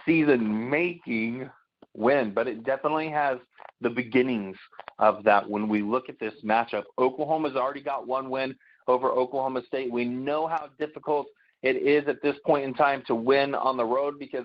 season 0.07 0.71
making 0.71 1.51
win, 1.95 2.33
but 2.33 2.47
it 2.47 2.65
definitely 2.65 3.11
has 3.11 3.39
the 3.81 3.91
beginnings 3.91 4.57
of 4.99 5.25
that 5.25 5.49
when 5.49 5.69
we 5.69 5.83
look 5.83 6.09
at 6.09 6.19
this 6.19 6.35
matchup. 6.45 6.85
Oklahoma's 6.99 7.57
already 7.57 7.83
got 7.83 8.07
one 8.07 8.31
win 8.31 8.55
over 8.87 9.11
Oklahoma 9.11 9.63
State. 9.67 9.91
We 9.91 10.05
know 10.05 10.47
how 10.47 10.69
difficult 10.79 11.27
it 11.63 11.77
is 11.77 12.09
at 12.09 12.23
this 12.23 12.37
point 12.45 12.65
in 12.65 12.75
time 12.75 13.03
to 13.07 13.15
win 13.15 13.55
on 13.55 13.77
the 13.77 13.85
road 13.85 14.19
because 14.19 14.45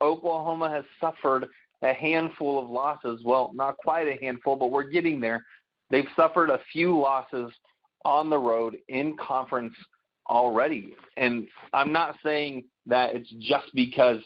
Oklahoma 0.00 0.70
has 0.70 0.84
suffered 1.00 1.46
a 1.82 1.92
handful 1.92 2.62
of 2.62 2.70
losses. 2.70 3.20
Well, 3.24 3.50
not 3.54 3.76
quite 3.78 4.08
a 4.08 4.18
handful, 4.22 4.56
but 4.56 4.70
we're 4.70 4.90
getting 4.90 5.20
there. 5.20 5.44
They've 5.90 6.08
suffered 6.16 6.50
a 6.50 6.60
few 6.72 6.98
losses 6.98 7.52
on 8.04 8.30
the 8.30 8.38
road 8.38 8.78
in 8.88 9.16
conference 9.16 9.74
already. 10.28 10.94
And 11.16 11.46
I'm 11.72 11.92
not 11.92 12.16
saying 12.24 12.64
that 12.86 13.14
it's 13.14 13.30
just 13.38 13.66
because 13.74 14.18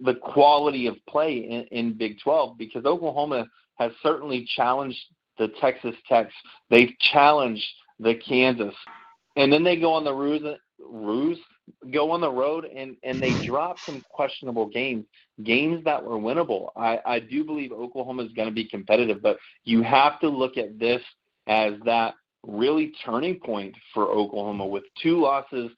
the 0.00 0.14
quality 0.14 0.86
of 0.86 0.96
play 1.08 1.36
in, 1.36 1.62
in 1.70 1.96
Big 1.96 2.18
12, 2.20 2.58
because 2.58 2.84
Oklahoma 2.84 3.46
has 3.76 3.92
certainly 4.02 4.48
challenged 4.56 4.98
the 5.38 5.48
Texas 5.60 5.94
Techs. 6.08 6.34
They've 6.70 6.96
challenged 6.98 7.66
the 7.98 8.14
Kansas. 8.14 8.74
And 9.36 9.52
then 9.52 9.64
they 9.64 9.76
go 9.76 9.92
on 9.92 10.04
the 10.04 10.14
ruse, 10.14 10.42
ruse 10.78 11.38
go 11.92 12.10
on 12.10 12.20
the 12.20 12.30
road 12.30 12.64
and, 12.64 12.96
and 13.02 13.20
they 13.20 13.44
drop 13.44 13.78
some 13.80 14.02
questionable 14.10 14.66
games, 14.66 15.04
games 15.42 15.84
that 15.84 16.02
were 16.02 16.16
winnable. 16.16 16.68
I, 16.76 17.00
I 17.04 17.20
do 17.20 17.44
believe 17.44 17.72
Oklahoma 17.72 18.24
is 18.24 18.32
going 18.32 18.48
to 18.48 18.54
be 18.54 18.64
competitive, 18.64 19.22
but 19.22 19.38
you 19.64 19.82
have 19.82 20.20
to 20.20 20.28
look 20.28 20.56
at 20.56 20.78
this 20.78 21.02
as 21.46 21.74
that 21.84 22.14
really 22.44 22.92
turning 23.04 23.40
point 23.40 23.74
for 23.92 24.10
Oklahoma 24.10 24.66
with 24.66 24.84
two 25.02 25.20
losses 25.20 25.70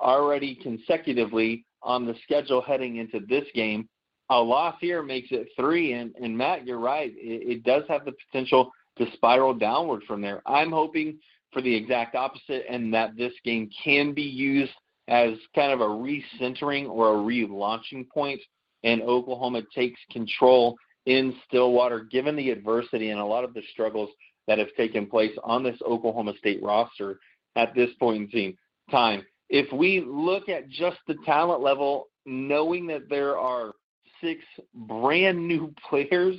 already 0.00 0.54
consecutively 0.56 1.64
on 1.86 2.04
the 2.04 2.14
schedule 2.24 2.60
heading 2.60 2.96
into 2.96 3.20
this 3.26 3.44
game. 3.54 3.88
A 4.28 4.36
loss 4.36 4.74
here 4.80 5.02
makes 5.02 5.28
it 5.30 5.48
three, 5.56 5.92
and, 5.92 6.14
and 6.20 6.36
Matt, 6.36 6.66
you're 6.66 6.80
right. 6.80 7.12
It, 7.16 7.48
it 7.48 7.62
does 7.62 7.84
have 7.88 8.04
the 8.04 8.12
potential 8.26 8.72
to 8.98 9.06
spiral 9.12 9.54
downward 9.54 10.02
from 10.04 10.20
there. 10.20 10.42
I'm 10.46 10.72
hoping 10.72 11.18
for 11.52 11.62
the 11.62 11.74
exact 11.74 12.16
opposite, 12.16 12.64
and 12.68 12.92
that 12.92 13.16
this 13.16 13.32
game 13.44 13.70
can 13.84 14.12
be 14.12 14.22
used 14.22 14.72
as 15.08 15.34
kind 15.54 15.72
of 15.72 15.80
a 15.80 15.84
recentering 15.84 16.88
or 16.88 17.14
a 17.14 17.22
relaunching 17.22 18.08
point, 18.08 18.40
and 18.82 19.00
Oklahoma 19.02 19.62
takes 19.74 20.00
control 20.10 20.76
in 21.06 21.34
Stillwater, 21.46 22.00
given 22.00 22.34
the 22.34 22.50
adversity 22.50 23.10
and 23.10 23.20
a 23.20 23.24
lot 23.24 23.44
of 23.44 23.54
the 23.54 23.62
struggles 23.70 24.10
that 24.48 24.58
have 24.58 24.74
taken 24.76 25.06
place 25.06 25.32
on 25.44 25.62
this 25.62 25.78
Oklahoma 25.86 26.32
State 26.38 26.60
roster 26.62 27.20
at 27.54 27.74
this 27.74 27.90
point 28.00 28.34
in 28.34 28.56
time. 28.90 29.24
If 29.48 29.72
we 29.72 30.04
look 30.06 30.48
at 30.48 30.68
just 30.68 30.98
the 31.06 31.16
talent 31.24 31.62
level, 31.62 32.08
knowing 32.24 32.86
that 32.88 33.08
there 33.08 33.38
are 33.38 33.72
six 34.20 34.42
brand 34.74 35.46
new 35.46 35.72
players 35.88 36.36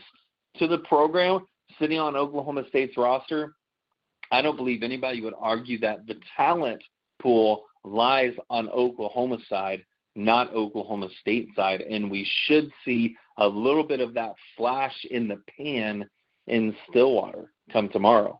to 0.57 0.67
the 0.67 0.79
program 0.79 1.45
sitting 1.79 1.99
on 1.99 2.15
Oklahoma 2.15 2.63
State's 2.69 2.97
roster, 2.97 3.53
I 4.31 4.41
don't 4.41 4.57
believe 4.57 4.83
anybody 4.83 5.21
would 5.21 5.35
argue 5.39 5.79
that 5.79 6.05
the 6.07 6.19
talent 6.35 6.83
pool 7.21 7.65
lies 7.83 8.33
on 8.49 8.67
Oklahoma's 8.69 9.47
side, 9.47 9.83
not 10.15 10.53
Oklahoma 10.53 11.07
State 11.21 11.49
side, 11.55 11.81
and 11.81 12.11
we 12.11 12.27
should 12.45 12.69
see 12.83 13.15
a 13.37 13.47
little 13.47 13.83
bit 13.83 14.01
of 14.01 14.13
that 14.15 14.33
flash 14.57 14.95
in 15.11 15.27
the 15.27 15.41
pan 15.57 16.09
in 16.47 16.75
Stillwater 16.89 17.51
come 17.71 17.89
tomorrow. 17.89 18.39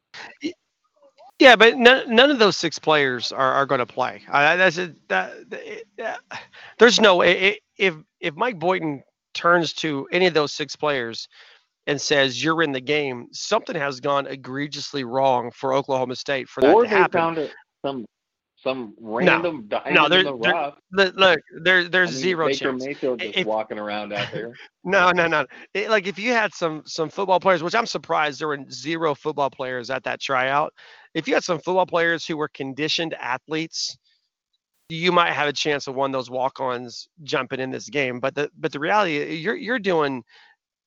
Yeah, 1.39 1.56
but 1.56 1.77
none, 1.77 2.15
none 2.15 2.32
of 2.32 2.39
those 2.39 2.58
six 2.58 2.79
players 2.79 3.32
are, 3.32 3.53
are 3.53 3.65
going 3.65 3.79
to 3.79 3.86
play. 3.86 4.24
Uh, 4.32 4.56
that's 4.56 4.77
a, 4.79 4.94
that, 5.08 5.34
that, 5.98 6.20
there's 6.79 7.00
no 7.00 7.22
if 7.22 7.96
if 8.20 8.36
Mike 8.36 8.58
Boynton 8.58 9.03
turns 9.34 9.74
to 9.74 10.08
any 10.12 10.25
of 10.25 10.34
those 10.34 10.51
six 10.51 10.75
players 10.75 11.27
and 11.86 12.01
says 12.01 12.44
you're 12.44 12.63
in 12.63 12.72
the 12.72 12.82
game, 12.82 13.27
something 13.32 13.75
has 13.75 14.00
gone 14.00 14.25
egregiously 14.25 15.03
wrong 15.03 15.51
for 15.51 15.74
Oklahoma 15.74 16.15
State 16.15 16.50
for 16.50 16.62
that 16.62 16.74
or 16.74 16.84
to 16.84 16.89
happen. 16.89 17.12
found 17.12 17.38
it, 17.38 17.53
some 17.86 18.06
some 18.58 18.96
random 19.00 19.70
no, 19.70 19.82
no, 19.91 20.10
there, 20.10 20.20
in 20.22 20.25
the. 20.25 20.74
There, 20.91 21.12
look, 21.12 21.39
there, 21.62 21.88
there's 21.88 22.10
I 22.10 22.13
mean, 22.13 22.22
zero 22.22 22.48
Baker 22.48 22.58
chance. 22.58 22.86
Mayfield 22.86 23.20
just 23.20 23.38
if, 23.38 23.46
walking 23.46 23.77
around 23.77 24.13
out 24.13 24.29
there. 24.32 24.53
No, 24.84 25.12
no, 25.12 25.27
no. 25.27 25.46
It, 25.74 25.89
like 25.89 26.08
if 26.08 26.17
you 26.17 26.32
had 26.32 26.53
some 26.53 26.82
some 26.86 27.10
football 27.10 27.41
players, 27.41 27.62
which 27.62 27.75
I'm 27.75 27.86
surprised 27.86 28.39
there 28.39 28.48
were 28.48 28.60
zero 28.72 29.13
football 29.13 29.50
players 29.50 29.89
at 29.89 30.03
that 30.06 30.22
tryout. 30.22 30.74
If 31.17 31.27
you 31.27 31.33
had 31.33 31.43
some 31.43 31.59
football 31.59 31.86
players 31.86 32.25
who 32.25 32.38
were 32.38 32.47
conditioned 32.47 33.13
athletes, 33.15 33.97
you 34.89 35.12
might 35.12 35.33
have 35.33 35.47
a 35.47 35.53
chance 35.53 35.88
of 35.88 35.95
one 35.95 36.12
of 36.12 36.13
those 36.13 36.29
walk-ons 36.29 37.09
jumping 37.24 37.59
in 37.59 37.71
this 37.71 37.89
game. 37.89 38.19
But 38.19 38.36
the 38.36 38.50
but 38.57 38.71
the 38.71 38.79
reality, 38.79 39.36
you're 39.36 39.55
you're 39.55 39.79
doing 39.79 40.24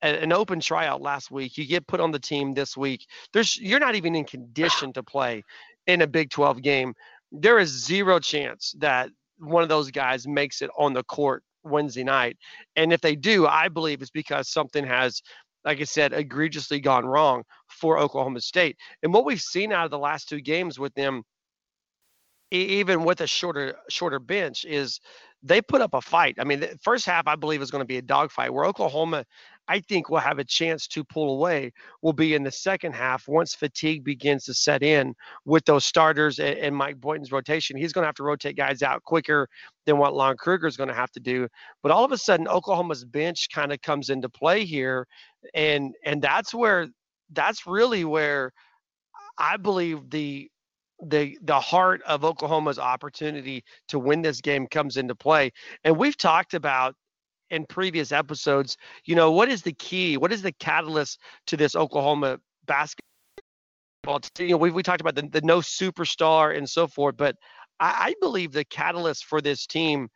an 0.01 0.31
open 0.31 0.59
tryout 0.59 1.01
last 1.01 1.29
week. 1.29 1.57
You 1.57 1.67
get 1.67 1.85
put 1.85 1.99
on 1.99 2.09
the 2.11 2.17
team 2.17 2.55
this 2.55 2.75
week. 2.75 3.05
There's 3.33 3.57
you're 3.57 3.79
not 3.79 3.95
even 3.95 4.15
in 4.15 4.23
condition 4.23 4.93
to 4.93 5.03
play 5.03 5.43
in 5.87 6.01
a 6.01 6.07
Big 6.07 6.29
12 6.29 6.61
game, 6.61 6.93
there 7.31 7.59
is 7.59 7.85
zero 7.85 8.19
chance 8.19 8.75
that 8.79 9.09
one 9.39 9.63
of 9.63 9.69
those 9.69 9.91
guys 9.91 10.27
makes 10.27 10.61
it 10.61 10.69
on 10.77 10.93
the 10.93 11.03
court 11.03 11.43
Wednesday 11.63 12.03
night. 12.03 12.37
And 12.75 12.91
if 12.93 13.01
they 13.01 13.15
do, 13.15 13.47
I 13.47 13.67
believe 13.67 14.01
it's 14.01 14.11
because 14.11 14.49
something 14.49 14.85
has, 14.85 15.21
like 15.65 15.79
I 15.79 15.83
said, 15.83 16.13
egregiously 16.13 16.79
gone 16.79 17.05
wrong 17.05 17.43
for 17.67 17.97
Oklahoma 17.97 18.41
State. 18.41 18.77
And 19.03 19.13
what 19.13 19.25
we've 19.25 19.41
seen 19.41 19.71
out 19.71 19.85
of 19.85 19.91
the 19.91 19.99
last 19.99 20.29
two 20.29 20.41
games 20.41 20.79
with 20.79 20.93
them, 20.93 21.23
even 22.51 23.03
with 23.03 23.21
a 23.21 23.27
shorter 23.27 23.75
shorter 23.89 24.19
bench, 24.19 24.65
is 24.65 24.99
they 25.43 25.61
put 25.61 25.81
up 25.81 25.93
a 25.93 26.01
fight. 26.01 26.35
I 26.39 26.43
mean, 26.43 26.59
the 26.59 26.77
first 26.81 27.05
half 27.05 27.27
I 27.27 27.35
believe 27.35 27.61
is 27.61 27.71
going 27.71 27.81
to 27.81 27.87
be 27.87 27.97
a 27.97 28.01
dogfight 28.01 28.53
where 28.53 28.65
Oklahoma 28.65 29.25
I 29.71 29.79
think 29.79 30.09
will 30.09 30.17
have 30.19 30.37
a 30.37 30.43
chance 30.43 30.85
to 30.89 31.01
pull 31.05 31.33
away 31.33 31.71
will 32.01 32.11
be 32.11 32.35
in 32.35 32.43
the 32.43 32.51
second 32.51 32.91
half 32.91 33.25
once 33.29 33.55
fatigue 33.55 34.03
begins 34.03 34.43
to 34.45 34.53
set 34.53 34.83
in 34.83 35.15
with 35.45 35.63
those 35.63 35.85
starters 35.85 36.39
and, 36.39 36.57
and 36.57 36.75
Mike 36.75 36.99
Boynton's 36.99 37.31
rotation. 37.31 37.77
He's 37.77 37.93
going 37.93 38.03
to 38.03 38.07
have 38.07 38.15
to 38.15 38.23
rotate 38.23 38.57
guys 38.57 38.81
out 38.81 39.01
quicker 39.03 39.47
than 39.85 39.97
what 39.97 40.13
Lon 40.13 40.35
Kruger 40.35 40.67
is 40.67 40.75
going 40.75 40.89
to 40.89 40.93
have 40.93 41.11
to 41.11 41.21
do. 41.21 41.47
But 41.81 41.93
all 41.93 42.03
of 42.03 42.11
a 42.11 42.17
sudden, 42.17 42.49
Oklahoma's 42.49 43.05
bench 43.05 43.47
kind 43.53 43.71
of 43.71 43.81
comes 43.81 44.09
into 44.09 44.27
play 44.27 44.65
here, 44.65 45.07
and 45.53 45.95
and 46.03 46.21
that's 46.21 46.53
where 46.53 46.89
that's 47.31 47.65
really 47.65 48.03
where 48.03 48.51
I 49.37 49.55
believe 49.55 50.09
the 50.09 50.49
the 51.01 51.37
the 51.43 51.61
heart 51.61 52.01
of 52.05 52.25
Oklahoma's 52.25 52.77
opportunity 52.77 53.63
to 53.87 53.99
win 53.99 54.21
this 54.21 54.41
game 54.41 54.67
comes 54.67 54.97
into 54.97 55.15
play. 55.15 55.51
And 55.85 55.95
we've 55.95 56.17
talked 56.17 56.55
about 56.55 56.93
in 57.51 57.65
previous 57.65 58.11
episodes, 58.11 58.77
you 59.05 59.13
know, 59.13 59.31
what 59.31 59.49
is 59.49 59.61
the 59.61 59.73
key? 59.73 60.17
What 60.17 60.31
is 60.31 60.41
the 60.41 60.53
catalyst 60.53 61.19
to 61.47 61.57
this 61.57 61.75
Oklahoma 61.75 62.39
basketball? 62.65 64.21
You 64.39 64.49
know, 64.49 64.57
we 64.57 64.71
we 64.71 64.81
talked 64.81 65.01
about 65.01 65.15
the, 65.15 65.27
the 65.29 65.41
no 65.41 65.59
superstar 65.59 66.57
and 66.57 66.67
so 66.67 66.87
forth, 66.87 67.17
but 67.17 67.35
I, 67.79 68.07
I 68.07 68.13
believe 68.19 68.51
the 68.51 68.65
catalyst 68.65 69.25
for 69.25 69.41
this 69.41 69.67
team 69.67 70.09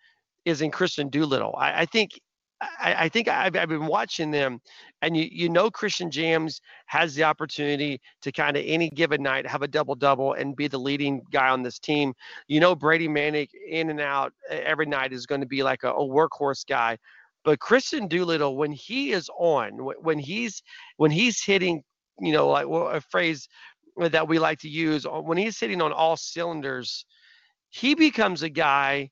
is 0.46 0.62
in 0.62 0.72
Kristian 0.72 1.12
Doolittle. 1.12 1.56
I, 1.58 1.82
I 1.82 1.86
think 1.86 2.20
I, 2.62 2.96
I, 3.00 3.10
think 3.10 3.28
I've, 3.28 3.56
I've, 3.56 3.70
been 3.70 3.86
watching 3.86 4.32
them, 4.32 4.62
and 5.02 5.16
you 5.16 5.28
you 5.30 5.50
know 5.50 5.70
Christian 5.70 6.10
James 6.10 6.62
has 6.86 7.14
the 7.14 7.24
opportunity 7.24 8.00
to 8.22 8.32
kind 8.32 8.56
of 8.56 8.64
any 8.66 8.90
given 8.90 9.22
night 9.22 9.46
have 9.46 9.62
a 9.62 9.68
double 9.68 9.96
double 9.96 10.34
and 10.34 10.56
be 10.56 10.68
the 10.68 10.78
leading 10.78 11.22
guy 11.32 11.50
on 11.50 11.64
this 11.64 11.80
team. 11.80 12.14
You 12.48 12.60
know 12.60 12.76
Brady 12.76 13.08
Manek 13.08 13.50
in 13.70 13.90
and 13.90 14.00
out 14.00 14.34
every 14.50 14.86
night 14.86 15.12
is 15.12 15.26
going 15.26 15.42
to 15.42 15.48
be 15.48 15.64
like 15.64 15.84
a, 15.84 15.92
a 15.92 16.08
workhorse 16.08 16.66
guy. 16.66 16.98
But 17.46 17.60
Kristian 17.60 18.10
Doolittle, 18.10 18.58
when 18.58 18.72
he 18.72 19.12
is 19.12 19.30
on, 19.38 19.78
when 20.02 20.18
he's 20.18 20.64
when 20.98 21.12
he's 21.12 21.42
hitting, 21.42 21.84
you 22.20 22.32
know, 22.32 22.50
like 22.50 22.66
a 22.68 23.00
phrase 23.00 23.48
that 23.98 24.28
we 24.28 24.40
like 24.40 24.60
to 24.60 24.70
use, 24.70 25.06
uh, 25.06 25.22
when 25.22 25.38
he's 25.38 25.60
hitting 25.60 25.82
on 25.82 25.94
all 25.94 26.18
cylinders, 26.18 27.06
he 27.70 27.94
becomes 27.94 28.42
a 28.42 28.50
guy 28.50 29.12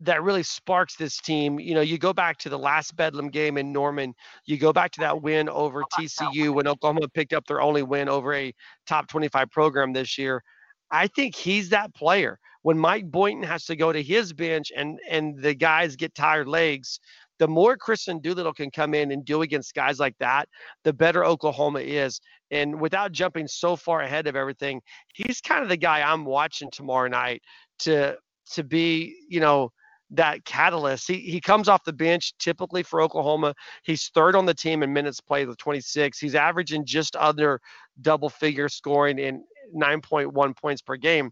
that 0.00 0.22
really 0.22 0.42
sparks 0.42 0.96
this 0.96 1.18
team. 1.20 1.60
You 1.60 1.74
know, 1.74 1.82
you 1.82 1.98
go 1.98 2.14
back 2.14 2.38
to 2.38 2.48
the 2.48 2.58
last 2.58 2.96
Bedlam 2.96 3.28
game 3.28 3.58
in 3.58 3.72
Norman, 3.72 4.14
you 4.46 4.56
go 4.56 4.72
back 4.72 4.90
to 4.92 5.00
that 5.00 5.20
win 5.20 5.50
over 5.50 5.82
TCU 5.92 6.54
when 6.54 6.66
Oklahoma 6.66 7.08
picked 7.08 7.34
up 7.34 7.46
their 7.46 7.60
only 7.60 7.82
win 7.82 8.08
over 8.08 8.32
a 8.32 8.54
top 8.86 9.06
25 9.08 9.50
program 9.50 9.92
this 9.92 10.16
year. 10.16 10.42
I 10.90 11.06
think 11.08 11.36
he's 11.36 11.68
that 11.68 11.94
player. 11.94 12.38
When 12.62 12.78
Mike 12.78 13.10
Boynton 13.10 13.42
has 13.44 13.64
to 13.66 13.76
go 13.76 13.92
to 13.92 14.02
his 14.02 14.32
bench 14.32 14.72
and 14.74 14.98
and 15.08 15.38
the 15.40 15.54
guys 15.54 15.96
get 15.96 16.14
tired 16.14 16.48
legs, 16.48 17.00
the 17.40 17.48
more 17.48 17.76
Kristian 17.76 18.20
Doolittle 18.22 18.52
can 18.52 18.70
come 18.70 18.92
in 18.92 19.10
and 19.10 19.24
do 19.24 19.40
against 19.40 19.74
guys 19.74 19.98
like 19.98 20.14
that, 20.20 20.46
the 20.84 20.92
better 20.92 21.24
Oklahoma 21.24 21.80
is. 21.80 22.20
And 22.50 22.78
without 22.78 23.12
jumping 23.12 23.48
so 23.48 23.76
far 23.76 24.02
ahead 24.02 24.26
of 24.26 24.36
everything, 24.36 24.82
he's 25.14 25.40
kind 25.40 25.62
of 25.62 25.70
the 25.70 25.76
guy 25.78 26.02
I'm 26.02 26.26
watching 26.26 26.70
tomorrow 26.70 27.08
night 27.08 27.42
to 27.80 28.16
to 28.52 28.62
be, 28.62 29.16
you 29.28 29.40
know, 29.40 29.70
that 30.10 30.44
catalyst. 30.44 31.08
He 31.08 31.18
he 31.20 31.40
comes 31.40 31.66
off 31.66 31.82
the 31.84 31.94
bench 31.94 32.34
typically 32.38 32.82
for 32.82 33.00
Oklahoma. 33.00 33.54
He's 33.84 34.10
third 34.14 34.36
on 34.36 34.44
the 34.44 34.54
team 34.54 34.82
in 34.82 34.92
minutes 34.92 35.20
played 35.20 35.48
with 35.48 35.56
26. 35.56 36.18
He's 36.18 36.34
averaging 36.34 36.84
just 36.84 37.16
under 37.16 37.58
double 38.02 38.28
figure 38.28 38.68
scoring 38.68 39.18
in 39.18 39.42
9.1 39.74 40.56
points 40.58 40.82
per 40.82 40.96
game. 40.96 41.30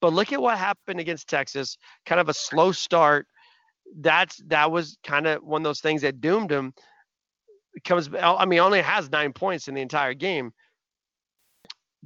But 0.00 0.14
look 0.14 0.32
at 0.32 0.40
what 0.40 0.56
happened 0.56 1.00
against 1.00 1.28
Texas. 1.28 1.76
Kind 2.06 2.20
of 2.20 2.30
a 2.30 2.34
slow 2.34 2.72
start 2.72 3.26
that's 3.98 4.36
that 4.46 4.70
was 4.70 4.98
kind 5.04 5.26
of 5.26 5.42
one 5.42 5.62
of 5.62 5.64
those 5.64 5.80
things 5.80 6.02
that 6.02 6.20
doomed 6.20 6.50
him. 6.50 6.72
comes, 7.84 8.10
I 8.14 8.44
mean, 8.44 8.60
only 8.60 8.80
has 8.80 9.10
nine 9.10 9.32
points 9.32 9.68
in 9.68 9.74
the 9.74 9.80
entire 9.80 10.14
game. 10.14 10.52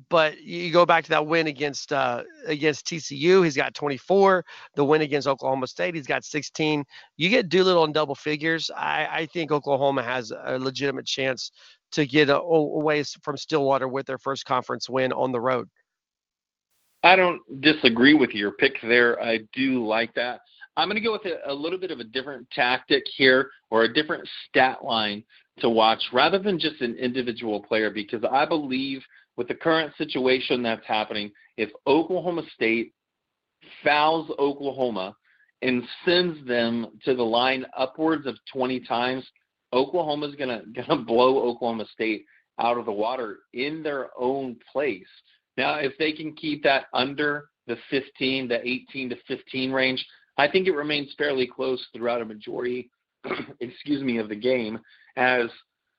But 0.08 0.42
you 0.42 0.72
go 0.72 0.84
back 0.84 1.04
to 1.04 1.10
that 1.10 1.26
win 1.26 1.46
against 1.46 1.92
uh, 1.92 2.24
against 2.46 2.86
TCU, 2.86 3.44
he's 3.44 3.56
got 3.56 3.74
24. 3.74 4.44
The 4.74 4.84
win 4.84 5.02
against 5.02 5.28
Oklahoma 5.28 5.68
State, 5.68 5.94
he's 5.94 6.06
got 6.06 6.24
16. 6.24 6.84
You 7.16 7.28
get 7.28 7.48
Doolittle 7.48 7.84
in 7.84 7.92
double 7.92 8.16
figures. 8.16 8.72
I, 8.76 9.06
I 9.10 9.26
think 9.26 9.52
Oklahoma 9.52 10.02
has 10.02 10.32
a 10.32 10.58
legitimate 10.58 11.06
chance 11.06 11.52
to 11.92 12.06
get 12.06 12.28
a, 12.28 12.40
away 12.40 13.04
from 13.22 13.36
Stillwater 13.36 13.86
with 13.86 14.06
their 14.06 14.18
first 14.18 14.44
conference 14.46 14.90
win 14.90 15.12
on 15.12 15.30
the 15.30 15.40
road. 15.40 15.68
I 17.04 17.16
don't 17.16 17.40
disagree 17.60 18.14
with 18.14 18.30
your 18.30 18.52
pick 18.52 18.80
there. 18.82 19.22
I 19.22 19.40
do 19.52 19.86
like 19.86 20.12
that. 20.14 20.40
I'm 20.76 20.88
going 20.88 21.00
to 21.00 21.06
go 21.06 21.12
with 21.12 21.26
a, 21.26 21.50
a, 21.50 21.54
little 21.54 21.78
bit 21.78 21.90
of 21.90 22.00
a 22.00 22.04
different 22.04 22.48
tactic 22.50 23.04
here 23.16 23.50
or 23.70 23.84
a 23.84 23.92
different 23.92 24.28
stat 24.48 24.84
line 24.84 25.22
to 25.60 25.70
watch 25.70 26.02
rather 26.12 26.38
than 26.38 26.58
just 26.58 26.80
an 26.80 26.96
individual 26.96 27.62
player 27.62 27.90
because 27.90 28.24
I 28.30 28.44
believe 28.44 29.02
with 29.36 29.48
the 29.48 29.54
current 29.54 29.92
situation 29.96 30.62
that's 30.62 30.86
happening, 30.86 31.30
if 31.56 31.70
Oklahoma 31.86 32.42
State 32.54 32.92
fouls 33.82 34.30
Oklahoma 34.38 35.16
and 35.62 35.82
sends 36.04 36.46
them 36.46 36.98
to 37.04 37.14
the 37.14 37.22
line 37.22 37.64
upwards 37.76 38.26
of 38.26 38.36
20 38.52 38.80
times, 38.80 39.24
Oklahoma's 39.72 40.34
going 40.34 40.48
to 40.74 40.82
going 40.82 40.98
to 40.98 41.04
blow 41.04 41.48
Oklahoma 41.48 41.86
State 41.92 42.26
out 42.58 42.78
of 42.78 42.84
the 42.84 42.92
water 42.92 43.38
in 43.52 43.82
their 43.82 44.08
own 44.18 44.56
place. 44.72 45.06
Now, 45.56 45.76
if 45.76 45.92
they 45.98 46.12
can 46.12 46.34
keep 46.34 46.62
that 46.64 46.86
under 46.92 47.46
the 47.66 47.76
15, 47.90 48.48
the 48.48 48.66
18 48.66 49.10
to 49.10 49.16
15 49.26 49.72
range, 49.72 50.04
I 50.36 50.48
think 50.48 50.66
it 50.66 50.72
remains 50.72 51.14
fairly 51.16 51.46
close 51.46 51.84
throughout 51.94 52.22
a 52.22 52.24
majority, 52.24 52.90
excuse 53.60 54.02
me, 54.02 54.18
of 54.18 54.28
the 54.28 54.36
game. 54.36 54.78
As 55.16 55.46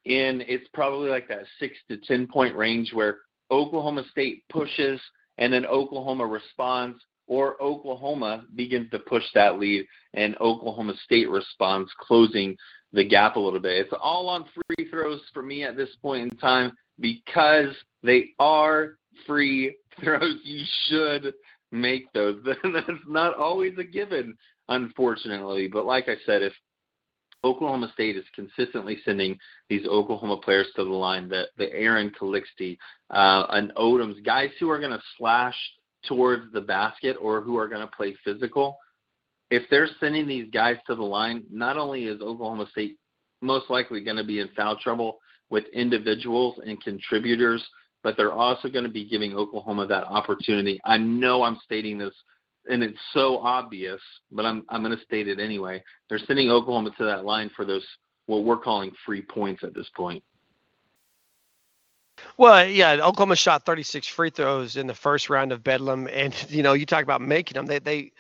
in, 0.06 0.43
it's 0.48 0.67
probably 0.74 1.10
like 1.10 1.28
that 1.30 1.45
six 1.60 1.76
to 1.89 1.98
ten 1.98 2.28
point 2.28 2.56
range 2.56 2.91
where 2.93 3.19
Oklahoma 3.52 4.04
State 4.12 4.43
pushes 4.50 5.00
and 5.38 5.52
then 5.52 5.65
Oklahoma 5.65 6.26
responds, 6.26 7.00
or 7.28 7.62
Oklahoma 7.62 8.45
begins 8.56 8.89
to 8.91 9.00
push 9.00 9.24
that 9.34 9.60
lead 9.60 9.86
and 10.13 10.38
Oklahoma 10.39 10.93
State 11.04 11.30
responds, 11.30 11.91
closing 12.00 12.56
the 12.93 13.04
gap 13.04 13.36
a 13.36 13.39
little 13.39 13.60
bit. 13.60 13.78
It's 13.78 13.93
all 14.00 14.30
on 14.30 14.45
free 14.54 14.89
throws 14.89 15.21
for 15.34 15.43
me 15.43 15.63
at 15.63 15.76
this 15.76 15.89
point 16.02 16.32
in 16.32 16.38
time 16.38 16.71
because 17.00 17.76
they 18.04 18.30
are 18.39 18.98
free 19.26 19.76
throws. 20.02 20.36
You 20.43 20.63
should 20.88 21.34
make 21.71 22.12
those. 22.13 22.38
That's 22.45 22.89
not 23.08 23.36
always 23.38 23.73
a 23.78 23.84
given, 23.84 24.36
unfortunately. 24.69 25.67
But 25.67 25.86
like 25.86 26.08
I 26.08 26.15
said, 26.25 26.41
if 26.41 26.54
Oklahoma 27.43 27.91
State 27.93 28.17
is 28.17 28.25
consistently 28.34 28.99
sending 29.06 29.38
these 29.69 29.86
Oklahoma 29.86 30.38
players 30.38 30.67
to 30.75 30.84
the 30.84 30.89
line, 30.89 31.30
the, 31.30 31.45
the 31.58 31.71
Aaron 31.73 32.12
Calixte, 32.19 32.78
uh, 33.12 33.45
and 33.49 33.73
Odomes, 33.75 34.23
guys 34.25 34.49
who 34.60 34.69
are 34.69 34.80
going 34.80 34.91
to 34.91 35.01
slash 35.17 35.56
towards 36.06 36.51
the 36.54 36.62
basket 36.62 37.17
or 37.21 37.41
who 37.41 37.58
are 37.58 37.67
going 37.67 37.82
to 37.82 37.95
play 37.95 38.15
physical, 38.23 38.78
if 39.51 39.63
they're 39.69 39.89
sending 39.99 40.28
these 40.28 40.49
guys 40.51 40.78
to 40.88 40.95
the 40.95 41.04
line, 41.04 41.43
not 41.51 41.78
only 41.78 42.06
is 42.06 42.21
Oklahoma 42.21 42.67
State 42.71 42.97
most 43.41 43.69
likely 43.69 44.04
going 44.04 44.17
to 44.17 44.23
be 44.23 44.39
in 44.39 44.49
foul 44.56 44.75
trouble 44.78 45.19
with 45.49 45.65
individuals 45.73 46.60
and 46.65 46.82
contributors– 46.82 47.63
but 48.06 48.15
they're 48.15 48.32
also 48.32 48.70
going 48.70 48.84
to 48.86 48.91
be 48.91 49.04
giving 49.04 49.36
Oklahoma 49.36 49.88
that 49.88 50.04
opportunity. 50.04 50.80
I 50.86 50.96
know 50.96 51.41
I'm 51.41 51.58
stating 51.65 51.98
this 51.98 52.13
and 52.70 52.84
it's 52.84 53.00
so 53.13 53.39
obvious, 53.39 54.00
but 54.32 54.46
I'm 54.46 54.63
I'm 54.70 54.84
going 54.84 54.96
to 54.96 55.04
state 55.04 55.28
it 55.28 55.39
anyway. 55.39 55.84
They're 56.08 56.20
sending 56.20 56.52
Oklahoma 56.52 56.91
to 57.00 57.06
that 57.06 57.26
line 57.26 57.50
for 57.56 57.65
those 57.65 57.84
what 58.28 58.44
we're 58.44 58.58
calling 58.58 58.91
free 59.08 59.24
points 59.24 59.63
at 59.63 59.74
this 59.74 59.88
point. 59.96 60.24
Well, 62.38 62.68
yeah, 62.68 62.94
Oklahoma 62.94 63.38
shot 63.38 63.65
36 63.65 64.08
free 64.08 64.30
throws 64.30 64.78
in 64.78 64.86
the 64.86 64.94
first 64.94 65.30
round 65.32 65.52
of 65.52 65.63
Bedlam, 65.63 66.08
and 66.08 66.34
you 66.50 66.62
know, 66.62 66.74
you 66.74 66.86
talk 66.86 67.02
about 67.02 67.22
making 67.22 67.56
them. 67.56 67.65
They 67.65 67.80
they 67.80 68.12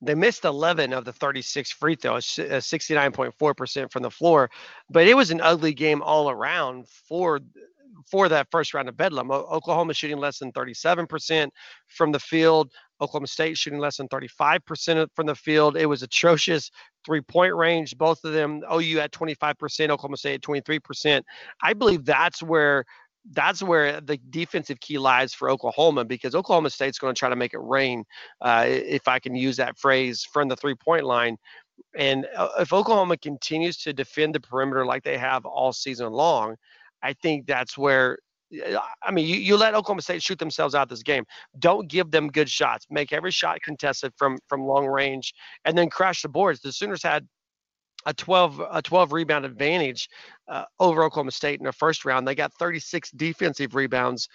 they 0.00 0.14
missed 0.14 0.46
11 0.46 0.94
of 0.94 1.04
the 1.04 1.12
36 1.12 1.70
free 1.72 1.96
throws, 1.96 2.24
69.4% 2.24 3.84
uh, 3.84 3.88
from 3.88 4.02
the 4.02 4.10
floor, 4.10 4.50
but 4.90 5.06
it 5.06 5.14
was 5.14 5.30
an 5.30 5.42
ugly 5.42 5.74
game 5.74 6.00
all 6.00 6.30
around 6.30 6.88
for 6.88 7.40
for 8.10 8.28
that 8.28 8.48
first 8.50 8.74
round 8.74 8.88
of 8.88 8.96
Bedlam. 8.96 9.30
Oklahoma 9.30 9.94
shooting 9.94 10.18
less 10.18 10.38
than 10.38 10.52
37% 10.52 11.50
from 11.88 12.12
the 12.12 12.20
field. 12.20 12.70
Oklahoma 13.00 13.26
State 13.26 13.58
shooting 13.58 13.78
less 13.78 13.96
than 13.96 14.08
35% 14.08 15.08
from 15.14 15.26
the 15.26 15.34
field. 15.34 15.76
It 15.76 15.86
was 15.86 16.02
atrocious 16.02 16.70
three 17.04 17.20
point 17.20 17.54
range. 17.54 17.96
Both 17.96 18.24
of 18.24 18.32
them, 18.32 18.62
OU 18.72 19.00
at 19.00 19.12
25%, 19.12 19.90
Oklahoma 19.90 20.16
State 20.16 20.34
at 20.34 20.42
23%. 20.42 21.22
I 21.62 21.72
believe 21.72 22.04
that's 22.04 22.42
where 22.42 22.84
that's 23.32 23.62
where 23.62 24.00
the 24.00 24.18
defensive 24.30 24.80
key 24.80 24.98
lies 24.98 25.32
for 25.32 25.48
Oklahoma 25.48 26.04
because 26.04 26.34
Oklahoma 26.34 26.70
State's 26.70 26.98
going 26.98 27.14
to 27.14 27.18
try 27.18 27.30
to 27.30 27.36
make 27.36 27.54
it 27.54 27.60
rain, 27.60 28.04
uh, 28.42 28.64
if 28.68 29.08
I 29.08 29.18
can 29.18 29.34
use 29.34 29.56
that 29.56 29.78
phrase, 29.78 30.26
from 30.30 30.48
the 30.48 30.56
three 30.56 30.74
point 30.74 31.04
line. 31.04 31.38
And 31.96 32.26
uh, 32.36 32.48
if 32.58 32.72
Oklahoma 32.72 33.16
continues 33.16 33.76
to 33.78 33.92
defend 33.92 34.34
the 34.34 34.40
perimeter 34.40 34.84
like 34.84 35.04
they 35.04 35.18
have 35.18 35.46
all 35.46 35.72
season 35.72 36.12
long, 36.12 36.56
I 37.04 37.12
think 37.12 37.46
that's 37.46 37.78
where 37.78 38.18
I 39.02 39.10
mean, 39.10 39.26
you, 39.26 39.36
you 39.36 39.56
let 39.56 39.74
Oklahoma 39.74 40.02
State 40.02 40.22
shoot 40.22 40.38
themselves 40.38 40.74
out 40.74 40.88
this 40.88 41.02
game. 41.02 41.24
Don't 41.58 41.88
give 41.88 42.10
them 42.10 42.28
good 42.28 42.48
shots. 42.48 42.86
Make 42.90 43.12
every 43.12 43.30
shot 43.30 43.60
contested 43.62 44.12
from 44.16 44.38
from 44.48 44.64
long 44.64 44.86
range, 44.86 45.34
and 45.64 45.76
then 45.76 45.90
crash 45.90 46.22
the 46.22 46.28
boards. 46.28 46.60
The 46.60 46.72
Sooners 46.72 47.02
had 47.02 47.26
a 48.06 48.14
12 48.14 48.62
a 48.70 48.82
12 48.82 49.12
rebound 49.12 49.44
advantage 49.44 50.08
uh, 50.48 50.64
over 50.78 51.02
Oklahoma 51.02 51.30
State 51.30 51.58
in 51.58 51.66
the 51.66 51.72
first 51.72 52.04
round. 52.04 52.28
They 52.28 52.34
got 52.34 52.52
36 52.54 53.10
defensive 53.12 53.74
rebounds 53.74 54.28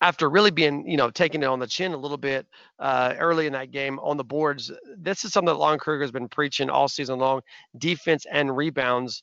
after 0.00 0.28
really 0.28 0.50
being 0.50 0.86
you 0.88 0.96
know 0.96 1.10
taking 1.10 1.42
it 1.42 1.46
on 1.46 1.58
the 1.58 1.66
chin 1.66 1.92
a 1.92 1.96
little 1.96 2.16
bit 2.16 2.46
uh, 2.78 3.14
early 3.18 3.46
in 3.46 3.52
that 3.52 3.70
game 3.70 3.98
on 4.00 4.16
the 4.16 4.24
boards. 4.24 4.70
This 4.96 5.24
is 5.24 5.32
something 5.32 5.52
that 5.52 5.58
Lon 5.58 5.78
Kruger 5.78 6.02
has 6.04 6.12
been 6.12 6.28
preaching 6.28 6.70
all 6.70 6.88
season 6.88 7.18
long: 7.18 7.40
defense 7.78 8.26
and 8.30 8.56
rebounds. 8.56 9.22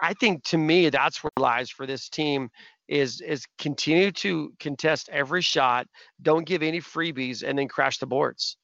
I 0.00 0.14
think 0.14 0.44
to 0.44 0.58
me 0.58 0.90
that's 0.90 1.22
where 1.22 1.30
lies 1.38 1.70
for 1.70 1.86
this 1.86 2.08
team 2.08 2.48
is 2.88 3.20
is 3.20 3.46
continue 3.58 4.12
to 4.12 4.52
contest 4.60 5.08
every 5.12 5.42
shot, 5.42 5.86
don't 6.22 6.46
give 6.46 6.62
any 6.62 6.80
freebies, 6.80 7.42
and 7.42 7.58
then 7.58 7.68
crash 7.68 7.98
the 7.98 8.06
boards. 8.06 8.56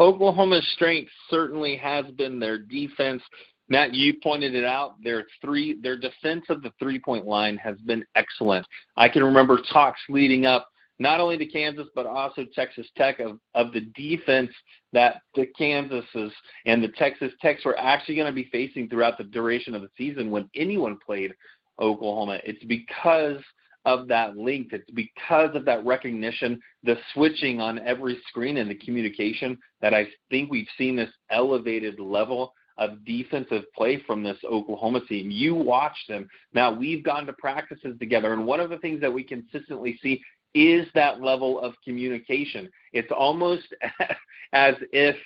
Oklahoma's 0.00 0.66
strength 0.74 1.10
certainly 1.28 1.76
has 1.76 2.06
been 2.12 2.38
their 2.38 2.58
defense. 2.58 3.22
Matt, 3.68 3.92
you 3.92 4.14
pointed 4.22 4.54
it 4.54 4.64
out. 4.64 4.94
Their 5.02 5.26
three, 5.42 5.78
their 5.82 5.98
defense 5.98 6.44
of 6.48 6.62
the 6.62 6.72
three-point 6.78 7.26
line 7.26 7.58
has 7.58 7.76
been 7.84 8.04
excellent. 8.14 8.64
I 8.96 9.08
can 9.08 9.24
remember 9.24 9.60
talks 9.70 10.00
leading 10.08 10.46
up 10.46 10.68
not 10.98 11.20
only 11.20 11.38
to 11.38 11.46
Kansas 11.46 11.88
but 11.94 12.06
also 12.06 12.44
Texas 12.54 12.86
Tech 12.96 13.20
of, 13.20 13.38
of 13.54 13.72
the 13.72 13.82
defense 13.96 14.50
that 14.92 15.22
the 15.34 15.46
Kansases 15.58 16.32
and 16.66 16.82
the 16.82 16.88
Texas 16.88 17.32
Techs 17.40 17.64
were 17.64 17.78
actually 17.78 18.16
going 18.16 18.26
to 18.26 18.32
be 18.32 18.48
facing 18.50 18.88
throughout 18.88 19.18
the 19.18 19.24
duration 19.24 19.74
of 19.74 19.82
the 19.82 19.90
season 19.96 20.30
when 20.30 20.48
anyone 20.54 20.98
played 21.04 21.32
Oklahoma. 21.80 22.40
It's 22.44 22.64
because 22.64 23.42
of 23.84 24.08
that 24.08 24.36
length. 24.36 24.72
It's 24.72 24.90
because 24.90 25.54
of 25.54 25.64
that 25.64 25.84
recognition, 25.84 26.60
the 26.82 26.96
switching 27.14 27.60
on 27.60 27.78
every 27.78 28.18
screen 28.28 28.58
and 28.58 28.70
the 28.70 28.74
communication 28.74 29.58
that 29.80 29.94
I 29.94 30.08
think 30.30 30.50
we've 30.50 30.68
seen 30.76 30.96
this 30.96 31.10
elevated 31.30 31.98
level 31.98 32.52
of 32.76 33.04
defensive 33.04 33.64
play 33.76 34.02
from 34.06 34.22
this 34.22 34.36
Oklahoma 34.44 35.00
team. 35.06 35.30
You 35.30 35.54
watch 35.54 35.96
them. 36.08 36.28
Now, 36.52 36.72
we've 36.72 37.02
gone 37.02 37.26
to 37.26 37.32
practices 37.32 37.96
together, 37.98 38.32
and 38.32 38.46
one 38.46 38.60
of 38.60 38.70
the 38.70 38.78
things 38.78 39.00
that 39.00 39.12
we 39.12 39.24
consistently 39.24 39.98
see 40.02 40.20
is 40.54 40.86
that 40.94 41.20
level 41.20 41.60
of 41.60 41.74
communication. 41.84 42.68
It's 42.92 43.12
almost 43.16 43.66
as 44.52 44.74
if 44.92 45.16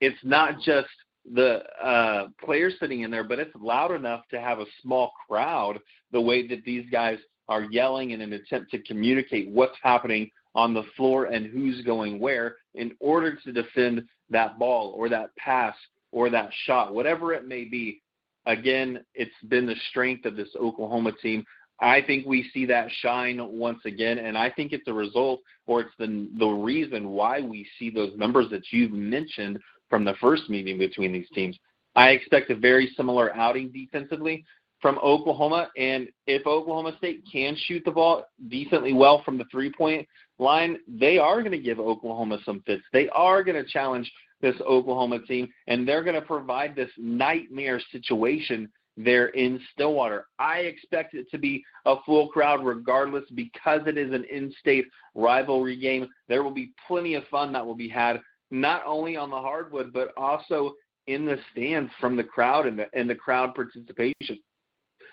it's 0.00 0.18
not 0.24 0.60
just 0.60 0.88
the 1.32 1.62
uh, 1.82 2.26
players 2.44 2.74
sitting 2.80 3.02
in 3.02 3.10
there, 3.10 3.24
but 3.24 3.38
it's 3.38 3.54
loud 3.60 3.92
enough 3.92 4.22
to 4.30 4.40
have 4.40 4.58
a 4.58 4.66
small 4.82 5.12
crowd 5.28 5.78
the 6.10 6.20
way 6.20 6.46
that 6.48 6.64
these 6.64 6.84
guys 6.90 7.18
are 7.48 7.64
yelling 7.64 8.10
in 8.10 8.20
an 8.20 8.32
attempt 8.32 8.70
to 8.70 8.78
communicate 8.82 9.48
what's 9.50 9.76
happening 9.82 10.30
on 10.54 10.74
the 10.74 10.84
floor 10.96 11.26
and 11.26 11.46
who's 11.46 11.82
going 11.82 12.18
where 12.18 12.56
in 12.74 12.92
order 13.00 13.36
to 13.36 13.52
defend 13.52 14.02
that 14.30 14.58
ball 14.58 14.92
or 14.96 15.08
that 15.08 15.34
pass 15.36 15.74
or 16.10 16.28
that 16.30 16.50
shot, 16.64 16.94
whatever 16.94 17.32
it 17.32 17.46
may 17.46 17.64
be. 17.64 18.00
Again, 18.46 19.04
it's 19.14 19.30
been 19.48 19.66
the 19.66 19.76
strength 19.90 20.26
of 20.26 20.36
this 20.36 20.48
Oklahoma 20.60 21.12
team. 21.22 21.44
I 21.82 22.00
think 22.00 22.26
we 22.26 22.48
see 22.54 22.64
that 22.66 22.88
shine 23.00 23.40
once 23.40 23.80
again, 23.84 24.18
and 24.18 24.38
I 24.38 24.50
think 24.50 24.72
it's 24.72 24.86
a 24.86 24.92
result 24.92 25.40
or 25.66 25.80
it's 25.80 25.90
the 25.98 26.28
the 26.38 26.46
reason 26.46 27.10
why 27.10 27.40
we 27.40 27.66
see 27.78 27.90
those 27.90 28.16
numbers 28.16 28.48
that 28.50 28.62
you've 28.70 28.92
mentioned 28.92 29.58
from 29.90 30.04
the 30.04 30.14
first 30.20 30.48
meeting 30.48 30.78
between 30.78 31.12
these 31.12 31.28
teams. 31.34 31.58
I 31.96 32.10
expect 32.10 32.50
a 32.50 32.56
very 32.56 32.92
similar 32.96 33.34
outing 33.36 33.70
defensively 33.72 34.44
from 34.80 34.98
Oklahoma. 34.98 35.70
And 35.76 36.08
if 36.26 36.46
Oklahoma 36.46 36.94
State 36.98 37.24
can 37.30 37.56
shoot 37.66 37.82
the 37.84 37.90
ball 37.90 38.24
decently 38.48 38.92
well 38.92 39.22
from 39.24 39.36
the 39.36 39.44
three 39.50 39.72
point 39.72 40.06
line, 40.38 40.78
they 40.86 41.18
are 41.18 41.40
going 41.40 41.52
to 41.52 41.58
give 41.58 41.78
Oklahoma 41.78 42.38
some 42.44 42.62
fits. 42.66 42.82
They 42.92 43.08
are 43.10 43.42
going 43.42 43.62
to 43.62 43.70
challenge 43.70 44.10
this 44.40 44.56
Oklahoma 44.60 45.20
team, 45.20 45.48
and 45.66 45.86
they're 45.86 46.02
going 46.02 46.20
to 46.20 46.26
provide 46.26 46.74
this 46.74 46.90
nightmare 46.98 47.80
situation 47.92 48.70
there 48.96 49.28
in 49.28 49.60
Stillwater. 49.72 50.26
I 50.38 50.60
expect 50.60 51.14
it 51.14 51.30
to 51.30 51.38
be 51.38 51.64
a 51.86 51.96
full 52.04 52.28
crowd 52.28 52.64
regardless 52.64 53.24
because 53.34 53.80
it 53.86 53.96
is 53.96 54.12
an 54.12 54.24
in 54.24 54.52
state 54.58 54.86
rivalry 55.14 55.76
game. 55.76 56.08
There 56.28 56.42
will 56.42 56.50
be 56.50 56.72
plenty 56.86 57.14
of 57.14 57.26
fun 57.28 57.52
that 57.52 57.64
will 57.64 57.74
be 57.74 57.88
had 57.88 58.20
not 58.50 58.82
only 58.86 59.16
on 59.16 59.30
the 59.30 59.40
hardwood, 59.40 59.92
but 59.92 60.12
also 60.16 60.74
in 61.06 61.24
the 61.24 61.38
stands 61.50 61.90
from 62.00 62.16
the 62.16 62.24
crowd 62.24 62.66
and 62.66 62.78
the, 62.78 62.86
and 62.92 63.08
the 63.08 63.14
crowd 63.14 63.54
participation. 63.54 64.38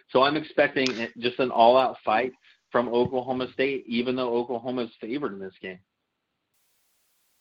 So 0.10 0.24
I'm 0.24 0.36
expecting 0.36 0.88
just 1.20 1.39
an 1.39 1.52
all-out 1.52 1.98
fight 2.04 2.34
from 2.72 2.89
Oklahoma 2.89 3.48
State, 3.54 3.86
even 3.88 4.15
though 4.15 4.36
Oklahoma 4.36 4.84
is 4.84 4.92
favored 5.00 5.34
in 5.34 5.39
this 5.39 5.54
game. 5.62 5.80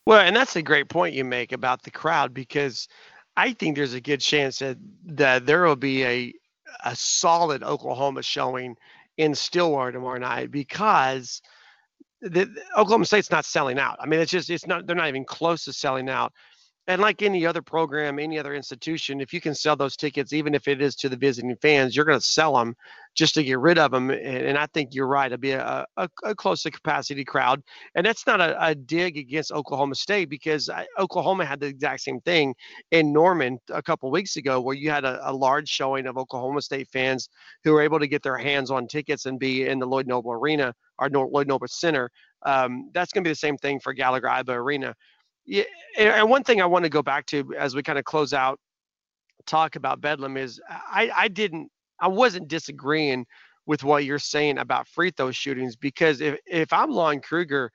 Well, 0.07 0.21
and 0.21 0.35
that's 0.35 0.57
a 0.57 0.63
great 0.63 0.89
point 0.89 1.15
you 1.15 1.25
make 1.25 1.53
about 1.53 1.83
the 1.83 1.91
crowd 1.91 2.33
because 2.33 2.89
I 3.39 3.53
think 3.53 3.77
there's 3.77 3.95
a 3.95 4.01
good 4.01 4.21
chance 4.21 4.59
that, 4.59 4.79
that 5.07 5.47
there 5.47 5.65
will 5.65 5.77
be 5.77 6.05
a 6.05 6.35
a 6.85 6.95
solid 6.95 7.63
Oklahoma 7.63 8.23
showing 8.23 8.77
in 9.17 9.35
Stillwater 9.35 9.93
tomorrow 9.93 10.19
night 10.19 10.51
because 10.51 11.43
the, 12.21 12.49
Oklahoma 12.77 13.05
State's 13.05 13.31
not 13.31 13.45
selling 13.45 13.79
out. 13.79 13.97
I 14.01 14.07
mean, 14.07 14.21
it's 14.21 14.31
just 14.31 14.51
it's 14.51 14.67
not 14.67 14.87
they're 14.87 14.97
not 14.97 15.09
even 15.09 15.25
close 15.25 15.65
to 15.65 15.73
selling 15.73 16.09
out 16.09 16.33
and 16.89 17.03
like 17.03 17.21
any 17.21 17.45
other 17.45 17.61
program, 17.61 18.19
any 18.19 18.39
other 18.39 18.55
institution, 18.55 19.21
if 19.21 19.35
you 19.35 19.43
can 19.43 19.55
sell 19.55 19.77
those 19.77 19.95
tickets, 19.95 20.33
even 20.33 20.55
if 20.55 20.67
it 20.67 20.81
is 20.81 20.97
to 20.97 21.11
the 21.11 21.17
visiting 21.19 21.55
fans, 21.61 21.95
you're 21.95 22.07
going 22.07 22.19
to 22.19 22.25
sell 22.25 22.57
them 22.57 22.75
just 23.15 23.35
to 23.35 23.45
get 23.45 23.59
rid 23.59 23.79
of 23.79 23.91
them. 23.91 24.09
And, 24.09 24.23
and 24.23 24.59
I 24.59 24.67
think 24.73 24.95
you're 24.95 25.07
right. 25.07 25.27
It'll 25.27 25.39
be 25.39 25.51
a, 25.51 25.85
a, 25.99 26.09
a 26.25 26.35
close 26.35 26.63
to 26.63 26.71
capacity 26.71 27.27
crowd. 27.27 27.63
And 27.95 28.07
that's 28.07 28.27
not 28.27 28.41
a, 28.41 28.57
a 28.65 28.75
dig 28.75 29.19
against 29.19 29.53
Oklahoma 29.53 29.97
State 29.97 30.31
because 30.31 30.71
I, 30.71 30.87
Oklahoma 30.99 31.45
had 31.45 31.61
the 31.61 31.67
exact 31.67 32.01
same 32.01 32.23
thing 32.23 32.55
in 32.91 33.13
Norman 33.13 33.59
a 33.69 33.83
couple 33.83 34.11
weeks 34.11 34.37
ago, 34.37 34.59
where 34.59 34.75
you 34.75 34.91
had 34.91 35.05
a, 35.05 35.21
a 35.31 35.33
large 35.33 35.69
showing 35.69 36.07
of 36.07 36.17
Oklahoma 36.17 36.63
State 36.63 36.89
fans 36.91 37.29
who 37.65 37.75
were 37.75 37.83
able 37.83 37.99
to 37.99 38.09
get 38.09 38.23
their 38.23 38.39
hands 38.39 38.71
on 38.71 38.89
tickets 38.89 39.27
and 39.27 39.39
be 39.39 39.67
in 39.67 39.79
the 39.79 39.87
Lloyd 39.87 40.07
Noble 40.07 40.33
Arena 40.33 40.73
or 40.99 41.11
Lloyd 41.11 41.49
Noble 41.49 41.69
Center. 41.69 42.11
Um, 42.47 42.91
that's 42.95 43.13
going 43.13 43.25
to 43.25 43.29
be 43.29 43.33
the 43.33 43.37
same 43.37 43.59
thing 43.59 43.79
for 43.79 43.93
Gallagher 43.93 44.29
Iba 44.29 44.55
Arena 44.55 44.95
yeah, 45.49 45.65
and 45.99 46.29
one 46.29 46.45
thing 46.45 46.61
I 46.61 46.67
want 46.67 46.85
to 46.85 46.91
go 46.91 47.03
back 47.03 47.25
to 47.27 47.55
as 47.59 47.75
we 47.75 47.83
kind 47.83 47.99
of 47.99 48.05
close 48.05 48.35
out 48.35 48.61
talk 49.47 49.77
about 49.77 50.01
Bedlam 50.01 50.37
is 50.37 50.61
I, 50.69 51.11
I 51.17 51.29
didn't 51.29 51.71
I 52.01 52.09
wasn't 52.09 52.49
disagreeing 52.49 53.25
with 53.67 53.83
what 53.83 54.05
you're 54.05 54.19
saying 54.19 54.59
about 54.59 54.87
free 54.87 55.11
throw 55.11 55.31
shootings 55.31 55.75
because 55.75 56.21
if 56.21 56.39
if 56.47 56.71
I'm 56.73 56.91
Lon 56.91 57.21
Kruger, 57.21 57.71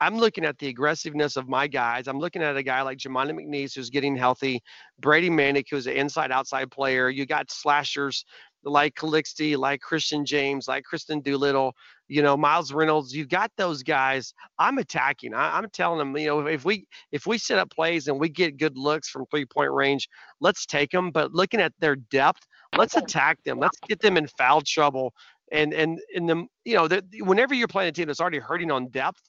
I'm 0.00 0.18
looking 0.18 0.44
at 0.44 0.58
the 0.58 0.68
aggressiveness 0.68 1.36
of 1.36 1.48
my 1.48 1.66
guys. 1.66 2.08
I'm 2.08 2.18
looking 2.18 2.42
at 2.42 2.58
a 2.58 2.62
guy 2.62 2.82
like 2.82 2.98
Jamuni 2.98 3.32
McNeace 3.32 3.74
who's 3.74 3.88
getting 3.88 4.16
healthy, 4.16 4.60
Brady 5.00 5.30
Manek 5.30 5.64
who's 5.70 5.86
an 5.86 5.94
inside 5.94 6.30
outside 6.30 6.70
player. 6.70 7.08
You 7.08 7.24
got 7.24 7.50
slashers 7.50 8.24
like 8.64 8.94
Calixte, 8.94 9.56
like 9.56 9.80
Christian 9.80 10.24
James, 10.26 10.68
like 10.68 10.84
Kristian 10.90 11.22
Doolittle, 11.22 11.74
you 12.08 12.22
know, 12.22 12.36
Miles 12.36 12.72
Reynolds. 12.72 13.14
You've 13.14 13.28
got 13.28 13.50
those 13.56 13.82
guys. 13.82 14.34
I'm 14.58 14.78
attacking. 14.78 15.34
I, 15.34 15.58
am 15.58 15.68
telling 15.70 15.98
them, 15.98 16.16
you 16.16 16.26
know, 16.26 16.46
if 16.46 16.64
we 16.64 16.86
if 17.12 17.26
we 17.26 17.38
set 17.38 17.58
up 17.58 17.70
plays 17.70 18.08
and 18.08 18.18
we 18.18 18.28
get 18.28 18.58
good 18.58 18.76
looks 18.76 19.08
from 19.08 19.24
three 19.26 19.46
point 19.46 19.72
range, 19.72 20.08
let's 20.40 20.66
take 20.66 20.90
them. 20.90 21.10
But 21.10 21.32
looking 21.32 21.60
at 21.60 21.72
their 21.78 21.96
depth, 21.96 22.42
let's 22.76 22.96
attack 22.96 23.38
them. 23.44 23.58
Let's 23.58 23.78
get 23.88 24.00
them 24.00 24.16
in 24.16 24.26
foul 24.38 24.62
trouble. 24.66 25.12
And 25.52 25.72
and 25.72 25.98
in 26.14 26.26
the 26.26 26.46
you 26.64 26.74
know, 26.76 26.88
the, 26.88 27.02
whenever 27.20 27.54
you're 27.54 27.68
playing 27.68 27.88
a 27.88 27.92
team 27.92 28.06
that's 28.06 28.20
already 28.20 28.38
hurting 28.38 28.70
on 28.70 28.88
depth, 28.88 29.20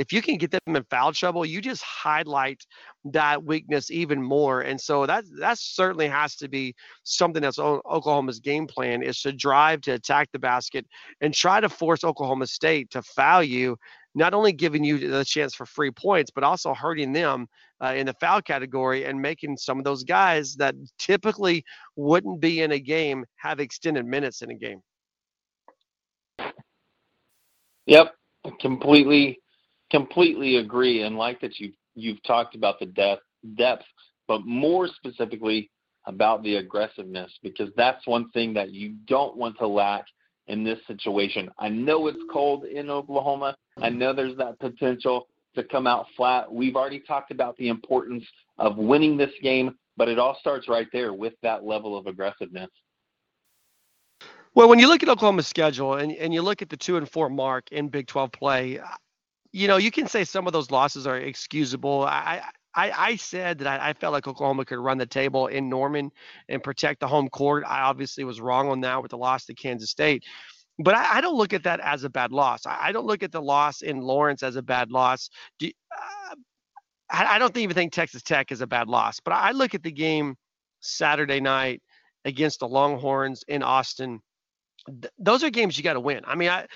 if 0.00 0.14
you 0.14 0.22
can 0.22 0.38
get 0.38 0.50
them 0.50 0.76
in 0.76 0.82
foul 0.84 1.12
trouble, 1.12 1.44
you 1.44 1.60
just 1.60 1.82
highlight 1.82 2.64
that 3.04 3.44
weakness 3.44 3.90
even 3.90 4.22
more. 4.22 4.62
And 4.62 4.80
so 4.80 5.04
that 5.04 5.24
that 5.38 5.58
certainly 5.58 6.08
has 6.08 6.36
to 6.36 6.48
be 6.48 6.74
something 7.02 7.42
that's 7.42 7.58
Oklahoma's 7.58 8.40
game 8.40 8.66
plan 8.66 9.02
is 9.02 9.20
to 9.20 9.32
drive 9.32 9.82
to 9.82 9.92
attack 9.92 10.30
the 10.32 10.38
basket 10.38 10.86
and 11.20 11.34
try 11.34 11.60
to 11.60 11.68
force 11.68 12.02
Oklahoma 12.02 12.46
State 12.46 12.90
to 12.92 13.02
foul 13.02 13.42
you, 13.42 13.76
not 14.14 14.32
only 14.32 14.52
giving 14.52 14.82
you 14.82 14.96
the 15.06 15.22
chance 15.22 15.54
for 15.54 15.66
free 15.66 15.90
points, 15.90 16.30
but 16.34 16.44
also 16.44 16.72
hurting 16.72 17.12
them 17.12 17.46
uh, 17.84 17.92
in 17.94 18.06
the 18.06 18.14
foul 18.14 18.40
category 18.40 19.04
and 19.04 19.20
making 19.20 19.58
some 19.58 19.76
of 19.76 19.84
those 19.84 20.02
guys 20.02 20.56
that 20.56 20.74
typically 20.98 21.62
wouldn't 21.96 22.40
be 22.40 22.62
in 22.62 22.72
a 22.72 22.80
game 22.80 23.22
have 23.36 23.60
extended 23.60 24.06
minutes 24.06 24.40
in 24.40 24.50
a 24.50 24.54
game. 24.54 24.80
Yep, 27.84 28.14
completely 28.60 29.39
completely 29.90 30.56
agree 30.56 31.02
and 31.02 31.16
like 31.16 31.40
that 31.40 31.58
you 31.58 31.72
you've 31.94 32.22
talked 32.22 32.54
about 32.54 32.78
the 32.78 32.86
depth 32.86 33.22
depth, 33.56 33.84
but 34.28 34.46
more 34.46 34.88
specifically 34.88 35.70
about 36.06 36.42
the 36.42 36.56
aggressiveness 36.56 37.30
because 37.42 37.70
that's 37.76 38.06
one 38.06 38.30
thing 38.30 38.54
that 38.54 38.72
you 38.72 38.94
don't 39.06 39.36
want 39.36 39.56
to 39.58 39.66
lack 39.66 40.04
in 40.46 40.64
this 40.64 40.78
situation. 40.86 41.50
I 41.58 41.68
know 41.68 42.06
it's 42.08 42.18
cold 42.32 42.64
in 42.64 42.90
Oklahoma. 42.90 43.56
I 43.76 43.88
mm-hmm. 43.88 43.98
know 43.98 44.12
there's 44.12 44.36
that 44.38 44.58
potential 44.58 45.28
to 45.54 45.64
come 45.64 45.86
out 45.86 46.06
flat. 46.16 46.52
We've 46.52 46.76
already 46.76 47.00
talked 47.00 47.30
about 47.30 47.56
the 47.56 47.68
importance 47.68 48.24
of 48.58 48.76
winning 48.76 49.16
this 49.16 49.32
game, 49.42 49.76
but 49.96 50.08
it 50.08 50.18
all 50.18 50.36
starts 50.40 50.68
right 50.68 50.86
there 50.92 51.12
with 51.12 51.34
that 51.42 51.64
level 51.64 51.96
of 51.96 52.06
aggressiveness. 52.06 52.70
Well, 54.54 54.68
when 54.68 54.80
you 54.80 54.88
look 54.88 55.02
at 55.02 55.08
Oklahoma's 55.08 55.46
schedule 55.46 55.94
and, 55.94 56.10
and 56.12 56.34
you 56.34 56.42
look 56.42 56.60
at 56.60 56.68
the 56.68 56.76
two 56.76 56.96
and 56.96 57.08
four 57.08 57.30
mark 57.30 57.70
in 57.70 57.88
Big 57.88 58.08
12 58.08 58.32
play, 58.32 58.80
you 59.52 59.68
know, 59.68 59.76
you 59.76 59.90
can 59.90 60.06
say 60.06 60.24
some 60.24 60.46
of 60.46 60.52
those 60.52 60.70
losses 60.70 61.06
are 61.06 61.16
excusable. 61.16 62.04
I, 62.04 62.42
I, 62.74 62.92
I 62.92 63.16
said 63.16 63.58
that 63.58 63.80
I, 63.80 63.90
I, 63.90 63.92
felt 63.94 64.12
like 64.12 64.28
Oklahoma 64.28 64.64
could 64.64 64.78
run 64.78 64.98
the 64.98 65.06
table 65.06 65.48
in 65.48 65.68
Norman 65.68 66.10
and 66.48 66.62
protect 66.62 67.00
the 67.00 67.08
home 67.08 67.28
court. 67.28 67.64
I 67.66 67.80
obviously 67.80 68.22
was 68.24 68.40
wrong 68.40 68.68
on 68.68 68.80
that 68.82 69.02
with 69.02 69.10
the 69.10 69.18
loss 69.18 69.46
to 69.46 69.54
Kansas 69.54 69.90
State. 69.90 70.22
But 70.78 70.94
I, 70.94 71.18
I 71.18 71.20
don't 71.20 71.36
look 71.36 71.52
at 71.52 71.64
that 71.64 71.80
as 71.80 72.04
a 72.04 72.10
bad 72.10 72.30
loss. 72.32 72.66
I, 72.66 72.78
I, 72.88 72.92
don't 72.92 73.06
look 73.06 73.22
at 73.22 73.32
the 73.32 73.42
loss 73.42 73.82
in 73.82 74.00
Lawrence 74.00 74.42
as 74.42 74.56
a 74.56 74.62
bad 74.62 74.92
loss. 74.92 75.28
Do, 75.58 75.66
uh, 75.66 76.34
I, 77.10 77.38
don't 77.38 77.56
even 77.56 77.74
think 77.74 77.92
Texas 77.92 78.22
Tech 78.22 78.52
is 78.52 78.60
a 78.60 78.66
bad 78.66 78.88
loss. 78.88 79.18
But 79.18 79.32
I 79.32 79.50
look 79.50 79.74
at 79.74 79.82
the 79.82 79.90
game 79.90 80.36
Saturday 80.80 81.40
night 81.40 81.82
against 82.24 82.60
the 82.60 82.68
Longhorns 82.68 83.44
in 83.48 83.62
Austin 83.62 84.20
those 85.18 85.44
are 85.44 85.50
games 85.50 85.76
you 85.76 85.84
got 85.84 85.94
to 85.94 86.00
win. 86.00 86.22
I 86.26 86.34
mean, 86.34 86.48
I, 86.48 86.66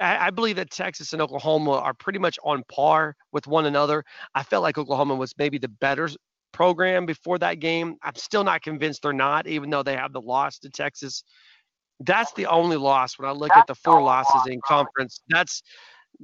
I 0.00 0.30
believe 0.30 0.56
that 0.56 0.70
Texas 0.70 1.12
and 1.12 1.22
Oklahoma 1.22 1.72
are 1.72 1.94
pretty 1.94 2.18
much 2.18 2.38
on 2.44 2.62
par 2.70 3.16
with 3.32 3.46
one 3.46 3.66
another. 3.66 4.04
I 4.34 4.42
felt 4.42 4.62
like 4.62 4.78
Oklahoma 4.78 5.14
was 5.14 5.34
maybe 5.38 5.58
the 5.58 5.68
better 5.68 6.08
program 6.52 7.06
before 7.06 7.38
that 7.38 7.60
game. 7.60 7.96
I'm 8.02 8.14
still 8.14 8.44
not 8.44 8.62
convinced 8.62 9.02
they're 9.02 9.12
not, 9.12 9.46
even 9.46 9.70
though 9.70 9.82
they 9.82 9.96
have 9.96 10.12
the 10.12 10.20
loss 10.20 10.58
to 10.60 10.70
Texas. 10.70 11.24
That's 12.00 12.32
the 12.34 12.46
only 12.46 12.76
loss 12.76 13.18
when 13.18 13.28
I 13.28 13.32
look 13.32 13.56
at 13.56 13.66
the 13.66 13.74
four 13.74 14.00
losses 14.02 14.42
in 14.46 14.60
conference. 14.64 15.20
That's 15.28 15.62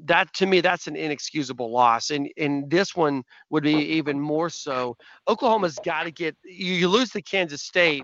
that 0.07 0.33
to 0.35 0.47
me 0.47 0.61
that's 0.61 0.87
an 0.87 0.97
inexcusable 0.97 1.71
loss 1.71 2.11
and 2.11 2.29
and 2.37 2.69
this 2.69 2.97
one 2.97 3.23
would 3.51 3.63
be 3.63 3.75
even 3.75 4.19
more 4.19 4.51
so 4.51 4.97
oklahoma's 5.29 5.79
got 5.85 6.03
to 6.03 6.11
get 6.11 6.37
you, 6.45 6.75
you 6.75 6.89
lose 6.89 7.11
to 7.11 7.23
kansas 7.23 7.63
state 7.63 8.03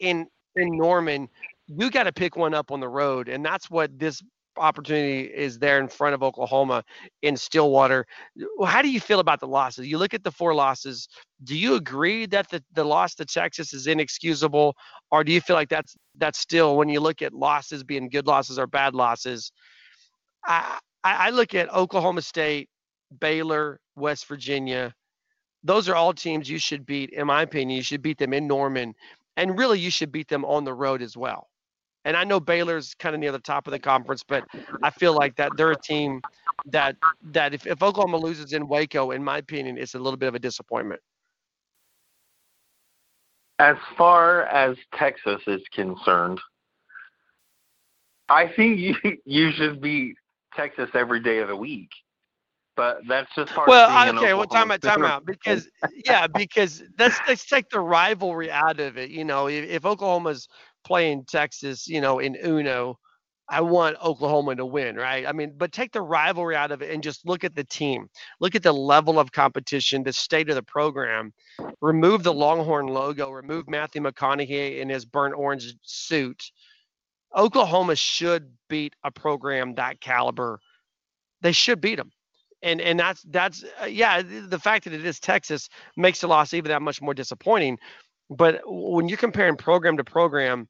in 0.00 0.26
in 0.56 0.76
norman 0.76 1.28
you 1.66 1.90
got 1.90 2.04
to 2.04 2.12
pick 2.12 2.36
one 2.36 2.54
up 2.54 2.70
on 2.70 2.80
the 2.80 2.88
road, 2.88 3.28
and 3.28 3.44
that's 3.44 3.70
what 3.70 3.98
this 3.98 4.22
opportunity 4.58 5.22
is 5.22 5.58
there 5.58 5.78
in 5.78 5.88
front 5.88 6.14
of 6.14 6.22
Oklahoma 6.22 6.84
in 7.22 7.36
Stillwater. 7.36 8.04
How 8.64 8.82
do 8.82 8.90
you 8.90 9.00
feel 9.00 9.20
about 9.20 9.40
the 9.40 9.46
losses? 9.46 9.86
You 9.86 9.98
look 9.98 10.14
at 10.14 10.24
the 10.24 10.30
four 10.30 10.54
losses. 10.54 11.08
Do 11.44 11.56
you 11.56 11.74
agree 11.74 12.26
that 12.26 12.50
the, 12.50 12.62
the 12.74 12.84
loss 12.84 13.14
to 13.16 13.24
Texas 13.24 13.72
is 13.72 13.86
inexcusable, 13.86 14.74
or 15.10 15.24
do 15.24 15.32
you 15.32 15.40
feel 15.40 15.56
like 15.56 15.68
that's 15.68 15.96
that's 16.16 16.38
still 16.38 16.76
when 16.76 16.88
you 16.88 17.00
look 17.00 17.22
at 17.22 17.32
losses 17.32 17.82
being 17.82 18.08
good 18.08 18.26
losses 18.26 18.58
or 18.58 18.66
bad 18.66 18.94
losses? 18.94 19.52
I 20.44 20.78
I 21.04 21.30
look 21.30 21.54
at 21.54 21.72
Oklahoma 21.72 22.22
State, 22.22 22.68
Baylor, 23.20 23.80
West 23.96 24.26
Virginia. 24.26 24.94
Those 25.64 25.88
are 25.88 25.94
all 25.94 26.12
teams 26.12 26.48
you 26.48 26.58
should 26.58 26.84
beat, 26.86 27.10
in 27.10 27.26
my 27.26 27.42
opinion. 27.42 27.76
You 27.76 27.82
should 27.82 28.02
beat 28.02 28.18
them 28.18 28.32
in 28.32 28.46
Norman, 28.46 28.94
and 29.36 29.58
really 29.58 29.78
you 29.78 29.90
should 29.90 30.12
beat 30.12 30.28
them 30.28 30.44
on 30.44 30.64
the 30.64 30.74
road 30.74 31.02
as 31.02 31.16
well. 31.16 31.48
And 32.04 32.16
I 32.16 32.24
know 32.24 32.40
Baylor's 32.40 32.94
kind 32.94 33.14
of 33.14 33.20
near 33.20 33.32
the 33.32 33.38
top 33.38 33.66
of 33.66 33.70
the 33.70 33.78
conference, 33.78 34.24
but 34.26 34.44
I 34.82 34.90
feel 34.90 35.14
like 35.14 35.36
that 35.36 35.52
they're 35.56 35.70
a 35.70 35.80
team 35.80 36.20
that 36.66 36.96
that 37.30 37.54
if, 37.54 37.66
if 37.66 37.82
Oklahoma 37.82 38.16
loses 38.16 38.52
in 38.52 38.66
Waco, 38.66 39.12
in 39.12 39.22
my 39.22 39.38
opinion, 39.38 39.78
it's 39.78 39.94
a 39.94 39.98
little 39.98 40.16
bit 40.16 40.26
of 40.26 40.34
a 40.34 40.38
disappointment. 40.38 41.00
As 43.58 43.76
far 43.96 44.44
as 44.46 44.76
Texas 44.94 45.40
is 45.46 45.62
concerned, 45.72 46.40
I 48.28 48.48
think 48.48 48.78
you 48.78 48.96
you 49.24 49.52
should 49.52 49.80
beat 49.80 50.16
Texas 50.56 50.90
every 50.94 51.20
day 51.20 51.38
of 51.38 51.48
the 51.48 51.56
week. 51.56 51.90
But 52.74 53.02
that's 53.06 53.30
just 53.34 53.52
part 53.52 53.68
well, 53.68 53.90
of 53.90 54.16
okay. 54.16 54.32
Well, 54.32 54.46
time 54.46 54.70
out, 54.70 54.80
time 54.80 55.04
out. 55.04 55.26
Because 55.26 55.68
yeah, 56.06 56.26
because 56.26 56.82
let's 56.98 57.18
let's 57.28 57.44
take 57.46 57.68
the 57.68 57.80
rivalry 57.80 58.50
out 58.50 58.80
of 58.80 58.96
it. 58.96 59.10
You 59.10 59.24
know, 59.24 59.46
if, 59.46 59.68
if 59.68 59.84
Oklahoma's 59.84 60.48
playing 60.84 61.24
Texas, 61.24 61.88
you 61.88 62.00
know, 62.00 62.18
in 62.18 62.36
Uno, 62.36 62.98
I 63.48 63.60
want 63.60 63.96
Oklahoma 64.02 64.56
to 64.56 64.64
win, 64.64 64.96
right? 64.96 65.26
I 65.26 65.32
mean, 65.32 65.52
but 65.56 65.72
take 65.72 65.92
the 65.92 66.00
rivalry 66.00 66.56
out 66.56 66.70
of 66.70 66.80
it 66.80 66.90
and 66.90 67.02
just 67.02 67.26
look 67.26 67.44
at 67.44 67.54
the 67.54 67.64
team. 67.64 68.08
Look 68.40 68.54
at 68.54 68.62
the 68.62 68.72
level 68.72 69.18
of 69.18 69.32
competition, 69.32 70.02
the 70.02 70.12
state 70.12 70.48
of 70.48 70.54
the 70.54 70.62
program. 70.62 71.34
Remove 71.80 72.22
the 72.22 72.32
Longhorn 72.32 72.86
logo, 72.86 73.30
remove 73.30 73.68
Matthew 73.68 74.00
McConaughey 74.00 74.78
in 74.80 74.88
his 74.88 75.04
burnt 75.04 75.34
orange 75.34 75.74
suit. 75.82 76.50
Oklahoma 77.36 77.96
should 77.96 78.52
beat 78.68 78.94
a 79.04 79.10
program 79.10 79.74
that 79.74 80.00
caliber. 80.00 80.60
They 81.40 81.52
should 81.52 81.80
beat 81.80 81.96
them. 81.96 82.12
And 82.62 82.80
and 82.80 82.98
that's 82.98 83.22
that's 83.24 83.64
uh, 83.82 83.86
yeah, 83.86 84.22
the 84.22 84.58
fact 84.58 84.84
that 84.84 84.92
it 84.92 85.04
is 85.04 85.18
Texas 85.18 85.68
makes 85.96 86.20
the 86.20 86.28
loss 86.28 86.54
even 86.54 86.68
that 86.70 86.80
much 86.80 87.02
more 87.02 87.12
disappointing. 87.12 87.76
But 88.36 88.62
when 88.66 89.08
you're 89.08 89.18
comparing 89.18 89.56
program 89.56 89.96
to 89.96 90.04
program, 90.04 90.68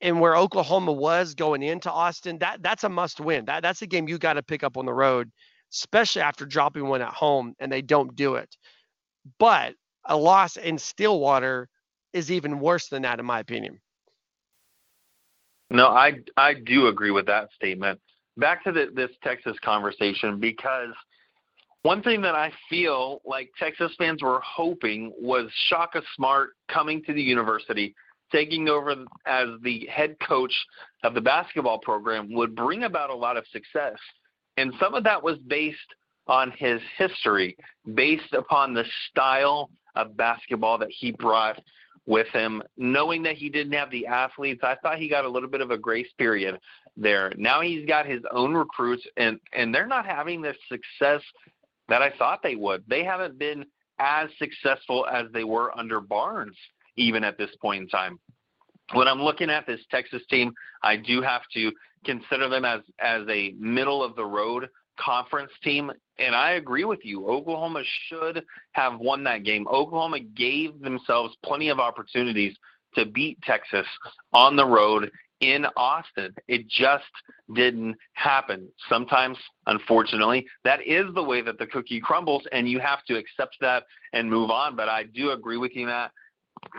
and 0.00 0.20
where 0.20 0.36
Oklahoma 0.36 0.92
was 0.92 1.34
going 1.34 1.62
into 1.62 1.90
Austin, 1.90 2.38
that 2.38 2.62
that's 2.62 2.84
a 2.84 2.88
must 2.88 3.20
win. 3.20 3.44
That 3.44 3.62
that's 3.62 3.82
a 3.82 3.86
game 3.86 4.08
you 4.08 4.18
got 4.18 4.34
to 4.34 4.42
pick 4.42 4.62
up 4.62 4.76
on 4.76 4.86
the 4.86 4.92
road, 4.92 5.30
especially 5.72 6.22
after 6.22 6.46
dropping 6.46 6.88
one 6.88 7.02
at 7.02 7.12
home 7.12 7.54
and 7.58 7.70
they 7.70 7.82
don't 7.82 8.14
do 8.14 8.34
it. 8.34 8.56
But 9.38 9.74
a 10.04 10.16
loss 10.16 10.56
in 10.56 10.78
Stillwater 10.78 11.68
is 12.12 12.30
even 12.30 12.60
worse 12.60 12.88
than 12.88 13.02
that, 13.02 13.20
in 13.20 13.26
my 13.26 13.40
opinion. 13.40 13.80
No, 15.70 15.88
I 15.88 16.20
I 16.36 16.54
do 16.54 16.86
agree 16.86 17.10
with 17.10 17.26
that 17.26 17.50
statement. 17.54 18.00
Back 18.36 18.64
to 18.64 18.72
the, 18.72 18.88
this 18.94 19.10
Texas 19.22 19.56
conversation 19.64 20.38
because 20.38 20.94
one 21.88 22.02
thing 22.02 22.20
that 22.20 22.34
I 22.34 22.52
feel 22.68 23.22
like 23.24 23.50
Texas 23.58 23.90
fans 23.96 24.22
were 24.22 24.42
hoping 24.44 25.10
was 25.18 25.50
Shaka 25.70 26.02
Smart 26.16 26.50
coming 26.70 27.02
to 27.04 27.14
the 27.14 27.22
university, 27.22 27.94
taking 28.30 28.68
over 28.68 28.94
as 29.24 29.48
the 29.62 29.86
head 29.86 30.14
coach 30.20 30.52
of 31.02 31.14
the 31.14 31.22
basketball 31.22 31.78
program 31.78 32.30
would 32.34 32.54
bring 32.54 32.84
about 32.84 33.08
a 33.08 33.14
lot 33.14 33.38
of 33.38 33.46
success. 33.50 33.96
And 34.58 34.74
some 34.78 34.92
of 34.92 35.02
that 35.04 35.22
was 35.22 35.38
based 35.46 35.78
on 36.26 36.50
his 36.58 36.78
history, 36.98 37.56
based 37.94 38.34
upon 38.34 38.74
the 38.74 38.84
style 39.08 39.70
of 39.96 40.14
basketball 40.14 40.76
that 40.76 40.90
he 40.90 41.12
brought 41.12 41.58
with 42.04 42.26
him, 42.34 42.62
knowing 42.76 43.22
that 43.22 43.36
he 43.36 43.48
didn't 43.48 43.72
have 43.72 43.90
the 43.90 44.06
athletes. 44.06 44.60
I 44.62 44.76
thought 44.82 44.98
he 44.98 45.08
got 45.08 45.24
a 45.24 45.30
little 45.30 45.48
bit 45.48 45.62
of 45.62 45.70
a 45.70 45.78
grace 45.78 46.12
period 46.18 46.60
there. 46.98 47.32
Now 47.38 47.62
he's 47.62 47.86
got 47.86 48.04
his 48.04 48.20
own 48.30 48.52
recruits, 48.52 49.06
and 49.16 49.40
and 49.54 49.74
they're 49.74 49.86
not 49.86 50.04
having 50.04 50.42
the 50.42 50.52
success 50.68 51.22
that 51.88 52.02
I 52.02 52.10
thought 52.18 52.42
they 52.42 52.56
would. 52.56 52.84
They 52.88 53.04
haven't 53.04 53.38
been 53.38 53.64
as 53.98 54.28
successful 54.38 55.06
as 55.06 55.26
they 55.32 55.44
were 55.44 55.76
under 55.78 56.00
Barnes, 56.00 56.56
even 56.96 57.24
at 57.24 57.38
this 57.38 57.50
point 57.60 57.82
in 57.82 57.88
time. 57.88 58.18
When 58.92 59.08
I'm 59.08 59.22
looking 59.22 59.50
at 59.50 59.66
this 59.66 59.80
Texas 59.90 60.22
team, 60.30 60.52
I 60.82 60.96
do 60.96 61.20
have 61.20 61.42
to 61.54 61.72
consider 62.04 62.48
them 62.48 62.64
as 62.64 62.80
as 63.00 63.22
a 63.28 63.54
middle 63.58 64.02
of 64.02 64.16
the 64.16 64.24
road 64.24 64.68
conference 64.98 65.52
team. 65.62 65.92
And 66.18 66.34
I 66.34 66.52
agree 66.52 66.84
with 66.84 67.00
you. 67.04 67.28
Oklahoma 67.28 67.82
should 68.08 68.44
have 68.72 68.98
won 68.98 69.24
that 69.24 69.44
game. 69.44 69.66
Oklahoma 69.68 70.20
gave 70.20 70.80
themselves 70.80 71.36
plenty 71.44 71.68
of 71.68 71.78
opportunities 71.78 72.56
to 72.94 73.06
beat 73.06 73.40
Texas 73.42 73.86
on 74.32 74.56
the 74.56 74.64
road 74.64 75.10
in 75.40 75.66
Austin. 75.76 76.34
It 76.48 76.68
just 76.68 77.04
didn't 77.54 77.96
happen. 78.14 78.68
Sometimes, 78.88 79.38
unfortunately, 79.66 80.46
that 80.64 80.86
is 80.86 81.06
the 81.14 81.22
way 81.22 81.42
that 81.42 81.58
the 81.58 81.66
cookie 81.66 82.00
crumbles, 82.00 82.42
and 82.52 82.68
you 82.68 82.80
have 82.80 83.04
to 83.06 83.16
accept 83.16 83.56
that 83.60 83.84
and 84.12 84.28
move 84.28 84.50
on. 84.50 84.76
But 84.76 84.88
I 84.88 85.04
do 85.04 85.30
agree 85.30 85.56
with 85.56 85.74
you, 85.74 85.86
Matt. 85.86 86.10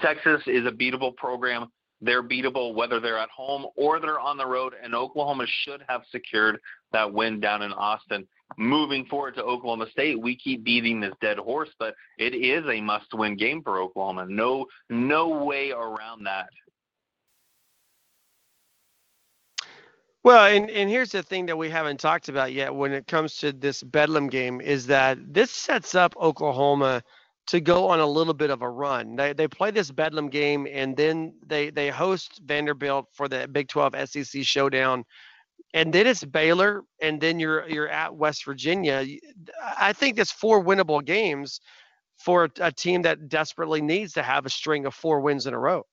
Texas 0.01 0.41
is 0.45 0.65
a 0.65 0.71
beatable 0.71 1.15
program. 1.15 1.67
They're 2.01 2.23
beatable 2.23 2.75
whether 2.75 2.99
they're 2.99 3.17
at 3.17 3.29
home 3.29 3.65
or 3.75 3.99
they're 3.99 4.19
on 4.19 4.37
the 4.37 4.45
road, 4.45 4.73
and 4.81 4.95
Oklahoma 4.95 5.45
should 5.63 5.83
have 5.89 6.01
secured 6.11 6.59
that 6.93 7.11
win 7.11 7.39
down 7.39 7.61
in 7.61 7.73
Austin. 7.73 8.25
Moving 8.57 9.05
forward 9.05 9.35
to 9.35 9.43
Oklahoma 9.43 9.87
State, 9.91 10.19
we 10.19 10.35
keep 10.35 10.63
beating 10.63 10.99
this 10.99 11.13
dead 11.21 11.37
horse, 11.37 11.69
but 11.77 11.93
it 12.17 12.33
is 12.33 12.65
a 12.69 12.81
must-win 12.81 13.35
game 13.35 13.61
for 13.61 13.79
Oklahoma. 13.79 14.25
No, 14.27 14.65
no 14.89 15.43
way 15.43 15.71
around 15.71 16.23
that. 16.25 16.49
Well, 20.23 20.45
and, 20.45 20.69
and 20.69 20.89
here's 20.89 21.11
the 21.11 21.23
thing 21.23 21.45
that 21.45 21.57
we 21.57 21.69
haven't 21.69 21.99
talked 21.99 22.27
about 22.27 22.51
yet 22.51 22.75
when 22.75 22.91
it 22.91 23.07
comes 23.07 23.37
to 23.37 23.53
this 23.53 23.81
Bedlam 23.81 24.27
game 24.27 24.59
is 24.59 24.85
that 24.87 25.17
this 25.33 25.49
sets 25.51 25.95
up 25.95 26.15
Oklahoma 26.17 27.01
to 27.47 27.61
go 27.61 27.87
on 27.87 27.99
a 27.99 28.05
little 28.05 28.33
bit 28.33 28.49
of 28.49 28.61
a 28.61 28.69
run. 28.69 29.15
They, 29.15 29.33
they 29.33 29.47
play 29.47 29.71
this 29.71 29.91
Bedlam 29.91 30.29
game 30.29 30.67
and 30.69 30.95
then 30.95 31.33
they, 31.47 31.69
they 31.69 31.89
host 31.89 32.41
Vanderbilt 32.45 33.07
for 33.13 33.29
the 33.29 33.47
Big 33.47 33.69
12 33.69 34.09
SEC 34.09 34.43
showdown. 34.43 35.05
And 35.73 35.93
then 35.93 36.07
it's 36.07 36.23
Baylor, 36.23 36.83
and 36.99 37.21
then 37.21 37.39
you're 37.39 37.67
you're 37.69 37.89
at 37.89 38.15
West 38.15 38.43
Virginia. 38.43 39.05
I 39.79 39.93
think 39.93 40.15
that's 40.15 40.31
four 40.31 40.63
winnable 40.63 41.05
games 41.05 41.61
for 42.17 42.49
a 42.59 42.71
team 42.71 43.03
that 43.03 43.29
desperately 43.29 43.81
needs 43.81 44.13
to 44.13 44.23
have 44.23 44.47
a 44.47 44.49
string 44.49 44.87
of 44.87 44.95
four 44.95 45.19
wins 45.21 45.45
in 45.45 45.53
a 45.53 45.59
row. 45.59 45.85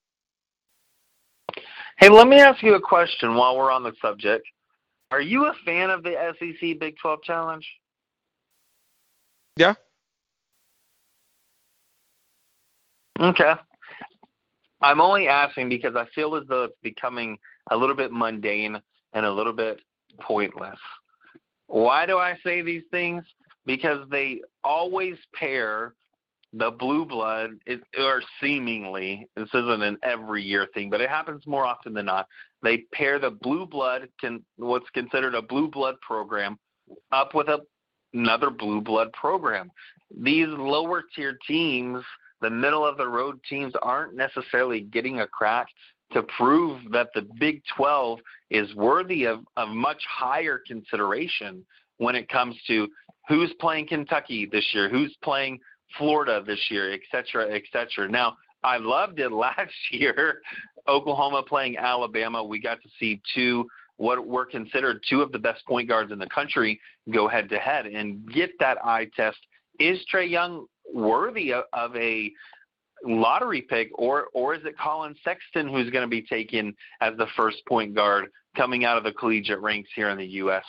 Hey, 1.98 2.10
let 2.10 2.28
me 2.28 2.38
ask 2.40 2.62
you 2.62 2.74
a 2.74 2.80
question 2.80 3.36
while 3.36 3.56
we're 3.56 3.70
on 3.70 3.82
the 3.82 3.94
subject. 4.02 4.46
Are 5.10 5.20
you 5.20 5.46
a 5.46 5.54
fan 5.64 5.88
of 5.88 6.02
the 6.02 6.14
SEC 6.38 6.78
Big 6.78 6.96
12 7.00 7.22
Challenge? 7.22 7.66
Yeah. 9.56 9.74
Okay. 13.18 13.54
I'm 14.82 15.00
only 15.00 15.26
asking 15.26 15.70
because 15.70 15.96
I 15.96 16.04
feel 16.14 16.34
as 16.36 16.44
though 16.48 16.64
it's 16.64 16.76
becoming 16.82 17.38
a 17.70 17.76
little 17.76 17.96
bit 17.96 18.12
mundane 18.12 18.78
and 19.14 19.24
a 19.24 19.32
little 19.32 19.54
bit 19.54 19.80
pointless. 20.20 20.78
Why 21.66 22.04
do 22.04 22.18
I 22.18 22.36
say 22.44 22.60
these 22.60 22.84
things? 22.90 23.24
Because 23.64 24.06
they 24.10 24.42
always 24.62 25.16
pair 25.34 25.94
the 26.58 26.70
blue 26.70 27.04
blood, 27.04 27.50
it, 27.66 27.80
or 27.98 28.22
seemingly, 28.40 29.28
this 29.36 29.48
isn't 29.48 29.82
an 29.82 29.98
every 30.02 30.42
year 30.42 30.66
thing, 30.72 30.88
but 30.88 31.00
it 31.00 31.10
happens 31.10 31.46
more 31.46 31.64
often 31.64 31.92
than 31.92 32.06
not. 32.06 32.26
They 32.62 32.78
pair 32.92 33.18
the 33.18 33.30
blue 33.30 33.66
blood, 33.66 34.08
can, 34.20 34.42
what's 34.56 34.88
considered 34.90 35.34
a 35.34 35.42
blue 35.42 35.68
blood 35.68 35.96
program, 36.00 36.58
up 37.12 37.34
with 37.34 37.48
a, 37.48 37.60
another 38.14 38.50
blue 38.50 38.80
blood 38.80 39.12
program. 39.12 39.70
These 40.18 40.48
lower 40.48 41.04
tier 41.14 41.38
teams, 41.46 42.02
the 42.40 42.50
middle 42.50 42.86
of 42.86 42.96
the 42.96 43.08
road 43.08 43.38
teams, 43.48 43.74
aren't 43.82 44.14
necessarily 44.14 44.80
getting 44.80 45.20
a 45.20 45.26
crack 45.26 45.66
to 46.12 46.22
prove 46.38 46.80
that 46.92 47.08
the 47.14 47.26
Big 47.38 47.62
12 47.76 48.20
is 48.50 48.74
worthy 48.74 49.24
of, 49.24 49.40
of 49.56 49.68
much 49.68 50.02
higher 50.08 50.62
consideration 50.66 51.66
when 51.98 52.14
it 52.14 52.28
comes 52.28 52.56
to 52.68 52.88
who's 53.28 53.52
playing 53.60 53.88
Kentucky 53.88 54.46
this 54.46 54.64
year, 54.72 54.88
who's 54.88 55.14
playing 55.22 55.58
Florida 55.98 56.42
this 56.46 56.60
year, 56.70 56.92
et 56.92 57.00
cetera, 57.10 57.54
et 57.54 57.62
cetera. 57.72 58.08
Now, 58.08 58.36
I 58.62 58.78
loved 58.78 59.18
it 59.20 59.32
last 59.32 59.72
year. 59.90 60.42
Oklahoma 60.88 61.42
playing 61.42 61.76
Alabama. 61.78 62.42
We 62.44 62.60
got 62.60 62.82
to 62.82 62.88
see 62.98 63.20
two 63.34 63.66
what 63.98 64.26
were 64.26 64.44
considered 64.44 65.02
two 65.08 65.22
of 65.22 65.32
the 65.32 65.38
best 65.38 65.64
point 65.66 65.88
guards 65.88 66.12
in 66.12 66.18
the 66.18 66.28
country 66.28 66.78
go 67.10 67.28
head 67.28 67.48
to 67.48 67.58
head 67.58 67.86
and 67.86 68.30
get 68.32 68.50
that 68.60 68.76
eye 68.84 69.08
test. 69.16 69.38
Is 69.80 69.98
Trae 70.12 70.28
Young 70.28 70.66
worthy 70.92 71.52
of, 71.52 71.64
of 71.72 71.96
a 71.96 72.30
lottery 73.04 73.62
pick, 73.62 73.90
or 73.94 74.26
or 74.32 74.54
is 74.54 74.64
it 74.64 74.76
Collin 74.78 75.14
Sexton 75.24 75.68
who's 75.68 75.90
going 75.90 76.04
to 76.04 76.08
be 76.08 76.22
taken 76.22 76.74
as 77.00 77.16
the 77.16 77.26
first 77.36 77.58
point 77.66 77.94
guard 77.94 78.26
coming 78.56 78.84
out 78.84 78.96
of 78.96 79.04
the 79.04 79.12
collegiate 79.12 79.60
ranks 79.60 79.90
here 79.94 80.10
in 80.10 80.18
the 80.18 80.26
U.S.? 80.26 80.64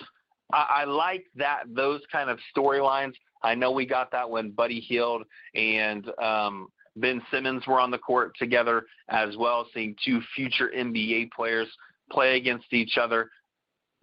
I, 0.51 0.81
I 0.81 0.83
like 0.85 1.25
that 1.35 1.63
those 1.67 2.01
kind 2.11 2.29
of 2.29 2.39
storylines. 2.55 3.13
I 3.43 3.55
know 3.55 3.71
we 3.71 3.85
got 3.85 4.11
that 4.11 4.29
when 4.29 4.51
Buddy 4.51 4.79
Hield 4.79 5.23
and 5.53 6.09
um, 6.19 6.67
Ben 6.95 7.21
Simmons 7.31 7.65
were 7.67 7.79
on 7.79 7.91
the 7.91 7.97
court 7.97 8.33
together 8.37 8.85
as 9.09 9.37
well, 9.37 9.67
seeing 9.73 9.95
two 10.03 10.21
future 10.35 10.71
NBA 10.75 11.31
players 11.31 11.67
play 12.11 12.37
against 12.37 12.73
each 12.73 12.97
other. 12.97 13.29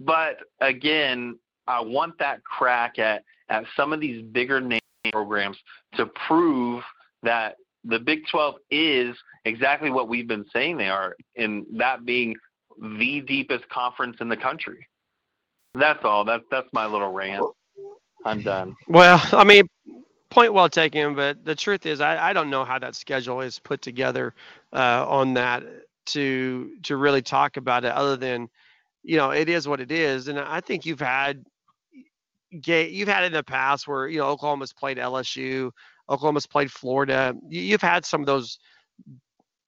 But 0.00 0.38
again, 0.60 1.38
I 1.66 1.80
want 1.80 2.18
that 2.18 2.44
crack 2.44 2.98
at, 2.98 3.24
at 3.48 3.64
some 3.76 3.92
of 3.92 4.00
these 4.00 4.22
bigger 4.22 4.60
name 4.60 4.80
programs 5.12 5.56
to 5.96 6.06
prove 6.26 6.82
that 7.22 7.56
the 7.84 7.98
Big 7.98 8.20
12 8.30 8.54
is 8.70 9.16
exactly 9.44 9.90
what 9.90 10.08
we've 10.08 10.28
been 10.28 10.46
saying 10.52 10.76
they 10.76 10.88
are, 10.88 11.14
in 11.36 11.66
that 11.78 12.04
being 12.04 12.34
the 12.98 13.20
deepest 13.26 13.68
conference 13.68 14.16
in 14.20 14.28
the 14.28 14.36
country. 14.36 14.86
That's 15.74 16.04
all. 16.04 16.24
That's 16.24 16.44
that's 16.50 16.68
my 16.72 16.86
little 16.86 17.12
rant. 17.12 17.44
I'm 18.24 18.42
done. 18.42 18.76
Well, 18.88 19.20
I 19.32 19.44
mean, 19.44 19.68
point 20.30 20.52
well 20.52 20.68
taken, 20.68 21.14
but 21.14 21.44
the 21.44 21.54
truth 21.54 21.84
is, 21.86 22.00
I, 22.00 22.30
I 22.30 22.32
don't 22.32 22.50
know 22.50 22.64
how 22.64 22.78
that 22.78 22.94
schedule 22.94 23.40
is 23.40 23.58
put 23.58 23.82
together 23.82 24.34
uh, 24.72 25.04
on 25.08 25.34
that 25.34 25.64
to 26.06 26.70
to 26.84 26.96
really 26.96 27.22
talk 27.22 27.56
about 27.56 27.84
it, 27.84 27.92
other 27.92 28.16
than 28.16 28.48
you 29.02 29.16
know 29.16 29.30
it 29.30 29.48
is 29.48 29.66
what 29.66 29.80
it 29.80 29.90
is, 29.90 30.28
and 30.28 30.38
I 30.38 30.60
think 30.60 30.86
you've 30.86 31.00
had 31.00 31.44
you've 32.50 33.08
had 33.08 33.24
in 33.24 33.32
the 33.32 33.42
past 33.42 33.88
where 33.88 34.06
you 34.08 34.18
know 34.18 34.26
Oklahoma's 34.26 34.72
played 34.72 34.98
LSU, 34.98 35.70
Oklahoma's 36.08 36.46
played 36.46 36.70
Florida. 36.70 37.34
You've 37.48 37.82
had 37.82 38.04
some 38.04 38.20
of 38.20 38.26
those 38.26 38.58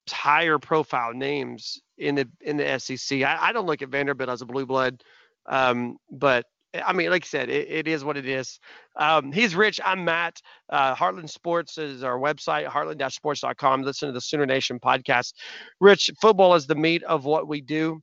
higher 0.08 0.58
profile 0.58 1.12
names 1.12 1.80
in 1.98 2.14
the 2.14 2.28
in 2.40 2.56
the 2.56 2.78
SEC. 2.78 3.22
I, 3.22 3.48
I 3.48 3.52
don't 3.52 3.66
look 3.66 3.82
at 3.82 3.88
Vanderbilt 3.88 4.30
as 4.30 4.42
a 4.42 4.46
blue 4.46 4.66
blood, 4.66 5.02
um, 5.48 5.96
but 6.10 6.44
I 6.84 6.92
mean, 6.92 7.10
like 7.10 7.24
I 7.24 7.26
said, 7.26 7.48
it, 7.48 7.68
it 7.70 7.88
is 7.88 8.04
what 8.04 8.16
it 8.16 8.26
is. 8.26 8.58
Um, 8.96 9.32
he's 9.32 9.54
Rich. 9.54 9.80
I'm 9.84 10.04
Matt. 10.04 10.40
Uh, 10.68 10.94
Heartland 10.94 11.30
Sports 11.30 11.78
is 11.78 12.02
our 12.02 12.18
website, 12.18 12.66
heartland-sports.com. 12.66 13.82
Listen 13.82 14.08
to 14.08 14.12
the 14.12 14.20
Sooner 14.20 14.46
Nation 14.46 14.78
podcast. 14.80 15.34
Rich, 15.80 16.10
football 16.20 16.54
is 16.54 16.66
the 16.66 16.74
meat 16.74 17.02
of 17.04 17.24
what 17.24 17.48
we 17.48 17.60
do. 17.60 18.00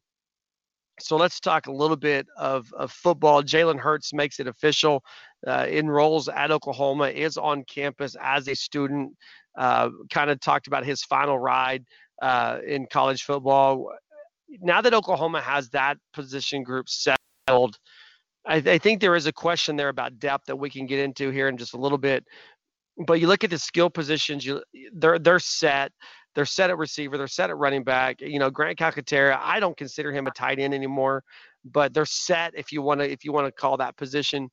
So 0.99 1.17
let's 1.17 1.39
talk 1.39 1.67
a 1.67 1.71
little 1.71 1.97
bit 1.97 2.27
of, 2.37 2.71
of 2.77 2.91
football. 2.91 3.41
Jalen 3.41 3.79
Hurts 3.79 4.13
makes 4.13 4.39
it 4.39 4.47
official, 4.47 5.03
uh, 5.47 5.65
enrolls 5.67 6.29
at 6.29 6.51
Oklahoma, 6.51 7.07
is 7.07 7.35
on 7.37 7.63
campus 7.63 8.15
as 8.21 8.47
a 8.47 8.55
student. 8.55 9.11
Uh, 9.57 9.89
kind 10.11 10.29
of 10.29 10.39
talked 10.39 10.67
about 10.67 10.85
his 10.85 11.03
final 11.03 11.37
ride 11.37 11.83
uh, 12.21 12.59
in 12.65 12.85
college 12.91 13.23
football. 13.23 13.91
Now 14.61 14.81
that 14.81 14.93
Oklahoma 14.93 15.41
has 15.41 15.69
that 15.69 15.97
position 16.13 16.63
group 16.63 16.87
settled, 17.47 17.77
I, 18.45 18.55
I, 18.55 18.77
think 18.77 18.99
there 18.99 19.15
is 19.15 19.25
a 19.25 19.33
question 19.33 19.75
there 19.75 19.89
about 19.89 20.19
depth 20.19 20.45
that 20.47 20.55
we 20.55 20.69
can 20.69 20.85
get 20.85 20.99
into 20.99 21.29
here 21.29 21.47
in 21.47 21.57
just 21.57 21.73
a 21.73 21.77
little 21.77 21.97
bit. 21.97 22.25
But 23.05 23.19
you 23.19 23.27
look 23.27 23.43
at 23.43 23.49
the 23.49 23.57
skill 23.57 23.89
positions, 23.89 24.45
you 24.45 24.61
they're 24.93 25.19
they're 25.19 25.39
set. 25.39 25.91
They're 26.35 26.45
set 26.45 26.69
at 26.69 26.77
receiver. 26.77 27.17
They're 27.17 27.27
set 27.27 27.49
at 27.49 27.57
running 27.57 27.83
back. 27.83 28.21
You 28.21 28.39
know, 28.39 28.49
Grant 28.49 28.77
Calcaterra, 28.77 29.39
I 29.41 29.59
don't 29.59 29.77
consider 29.77 30.11
him 30.11 30.27
a 30.27 30.31
tight 30.31 30.59
end 30.59 30.73
anymore, 30.73 31.23
but 31.63 31.93
they're 31.93 32.05
set 32.05 32.53
if 32.55 32.71
you 32.71 32.81
want 32.81 33.01
to 33.01 33.11
if 33.11 33.23
you 33.23 33.31
want 33.31 33.47
to 33.47 33.51
call 33.51 33.77
that 33.77 33.97
position. 33.97 34.49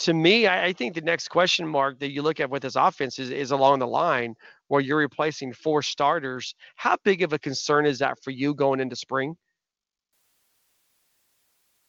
To 0.00 0.12
me, 0.14 0.46
I, 0.46 0.66
I, 0.66 0.72
think 0.72 0.94
the 0.94 1.00
next 1.00 1.28
question 1.28 1.66
mark 1.66 1.98
that 2.00 2.12
you 2.12 2.22
look 2.22 2.38
at 2.40 2.50
with 2.50 2.62
this 2.62 2.76
offense 2.76 3.18
is, 3.18 3.30
is 3.30 3.50
along 3.50 3.78
the 3.78 3.86
line 3.86 4.34
where 4.68 4.82
you're 4.82 4.98
replacing 4.98 5.52
four 5.54 5.82
starters. 5.82 6.54
How 6.76 6.96
big 7.02 7.22
of 7.22 7.32
a 7.32 7.38
concern 7.38 7.86
is 7.86 7.98
that 7.98 8.22
for 8.22 8.30
you 8.30 8.54
going 8.54 8.80
into 8.80 8.94
spring? 8.94 9.34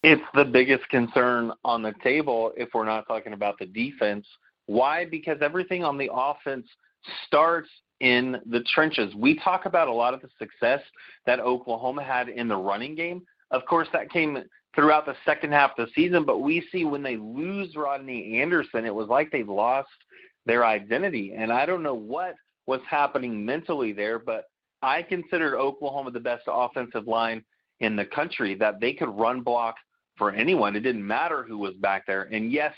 It's 0.04 0.22
the 0.34 0.44
biggest 0.44 0.88
concern 0.90 1.54
on 1.64 1.82
the 1.82 1.94
table 2.04 2.52
if 2.58 2.70
we're 2.74 2.86
not 2.86 3.08
talking 3.08 3.32
about 3.32 3.58
the 3.58 3.66
defense. 3.66 4.28
Why? 4.66 5.06
Because 5.06 5.38
everything 5.42 5.86
on 5.86 5.98
the 5.98 6.10
offense 6.14 6.68
starts 7.26 7.70
in 8.02 8.38
the 8.46 8.62
trenches. 8.74 9.16
We 9.16 9.40
talk 9.40 9.66
about 9.66 9.88
a 9.88 9.94
lot 9.94 10.14
of 10.14 10.22
the 10.22 10.28
success 10.38 10.82
that 11.26 11.40
Oklahoma 11.40 12.04
had 12.04 12.28
in 12.28 12.50
the 12.50 12.58
running 12.58 12.96
game. 12.96 13.24
Of 13.52 13.66
course, 13.66 13.88
that 13.94 14.12
came 14.12 14.44
throughout 14.76 15.06
the 15.06 15.16
second 15.26 15.54
half 15.54 15.72
of 15.78 15.86
the 15.86 15.92
season, 15.94 16.26
but 16.26 16.40
we 16.40 16.68
see 16.70 16.84
when 16.84 17.04
they 17.04 17.16
lose 17.16 17.76
Rodney 17.76 18.42
Anderson, 18.42 18.86
it 18.86 18.94
was 18.94 19.08
like 19.08 19.32
they 19.32 19.44
lost 19.44 19.88
their 20.46 20.66
identity. 20.66 21.34
And 21.38 21.52
I 21.52 21.66
don't 21.66 21.84
know 21.84 21.94
what 21.94 22.36
was 22.66 22.82
happening 22.90 23.46
mentally 23.46 23.94
there, 23.94 24.20
but 24.20 24.46
I 24.82 25.02
considered 25.02 25.56
Oklahoma 25.58 26.12
the 26.12 26.20
best 26.20 26.44
offensive 26.48 27.08
line 27.08 27.44
in 27.80 27.96
the 27.96 28.06
country, 28.06 28.56
that 28.56 28.82
they 28.82 28.94
could 28.94 29.10
run 29.10 29.42
block 29.42 29.76
for 30.18 30.32
anyone. 30.32 30.76
It 30.76 30.82
didn't 30.82 31.06
matter 31.06 31.44
who 31.44 31.58
was 31.58 31.74
back 31.76 32.06
there. 32.06 32.24
And 32.32 32.52
yes, 32.52 32.74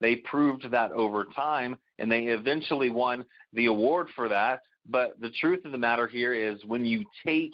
they 0.00 0.16
proved 0.16 0.70
that 0.70 0.92
over 0.92 1.24
time, 1.24 1.76
and 1.98 2.10
they 2.10 2.24
eventually 2.24 2.90
won 2.90 3.24
the 3.52 3.66
award 3.66 4.08
for 4.14 4.28
that. 4.28 4.60
But 4.88 5.20
the 5.20 5.30
truth 5.30 5.64
of 5.64 5.72
the 5.72 5.78
matter 5.78 6.06
here 6.06 6.32
is 6.32 6.64
when 6.64 6.84
you 6.84 7.04
take 7.24 7.52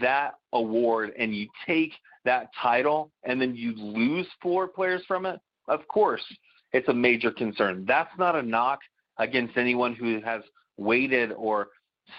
that 0.00 0.34
award 0.52 1.12
and 1.18 1.34
you 1.34 1.48
take 1.66 1.92
that 2.24 2.48
title 2.60 3.10
and 3.24 3.40
then 3.40 3.54
you 3.54 3.72
lose 3.76 4.26
four 4.42 4.68
players 4.68 5.02
from 5.06 5.26
it, 5.26 5.40
of 5.68 5.86
course, 5.88 6.22
it's 6.72 6.88
a 6.88 6.94
major 6.94 7.30
concern. 7.30 7.84
That's 7.86 8.10
not 8.18 8.36
a 8.36 8.42
knock 8.42 8.80
against 9.18 9.56
anyone 9.56 9.94
who 9.94 10.20
has 10.20 10.42
waited 10.76 11.32
or 11.32 11.68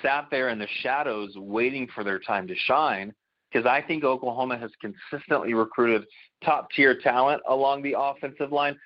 sat 0.01 0.27
there 0.32 0.49
in 0.49 0.60
the 0.60 0.67
shadows 0.82 1.34
waiting 1.36 1.88
for 1.93 2.03
their 2.03 2.19
time 2.19 2.47
to 2.47 2.56
shine 2.56 3.13
because 3.52 3.66
I 3.66 3.82
think 3.82 4.04
Oklahoma 4.04 4.58
has 4.58 4.72
consistently 4.82 5.54
recruited 5.54 6.06
top 6.44 6.70
tier 6.72 7.00
talent 7.00 7.41
along 7.48 7.84
the 7.84 7.95
offensive 7.98 8.52
line. 8.52 8.78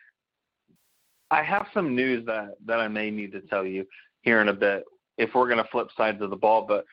I 1.32 1.44
have 1.44 1.68
some 1.74 1.96
news 1.96 2.26
that, 2.26 2.56
that 2.66 2.80
I 2.80 2.88
may 2.88 3.10
need 3.10 3.32
to 3.32 3.42
tell 3.42 3.66
you 3.66 3.86
here 4.22 4.42
in 4.42 4.50
a 4.50 4.54
bit 4.54 4.84
if 5.18 5.34
we're 5.34 5.48
going 5.48 5.64
to 5.64 5.70
flip 5.72 5.88
sides 5.98 6.22
of 6.22 6.30
the 6.30 6.36
ball. 6.36 6.66
But 6.68 6.86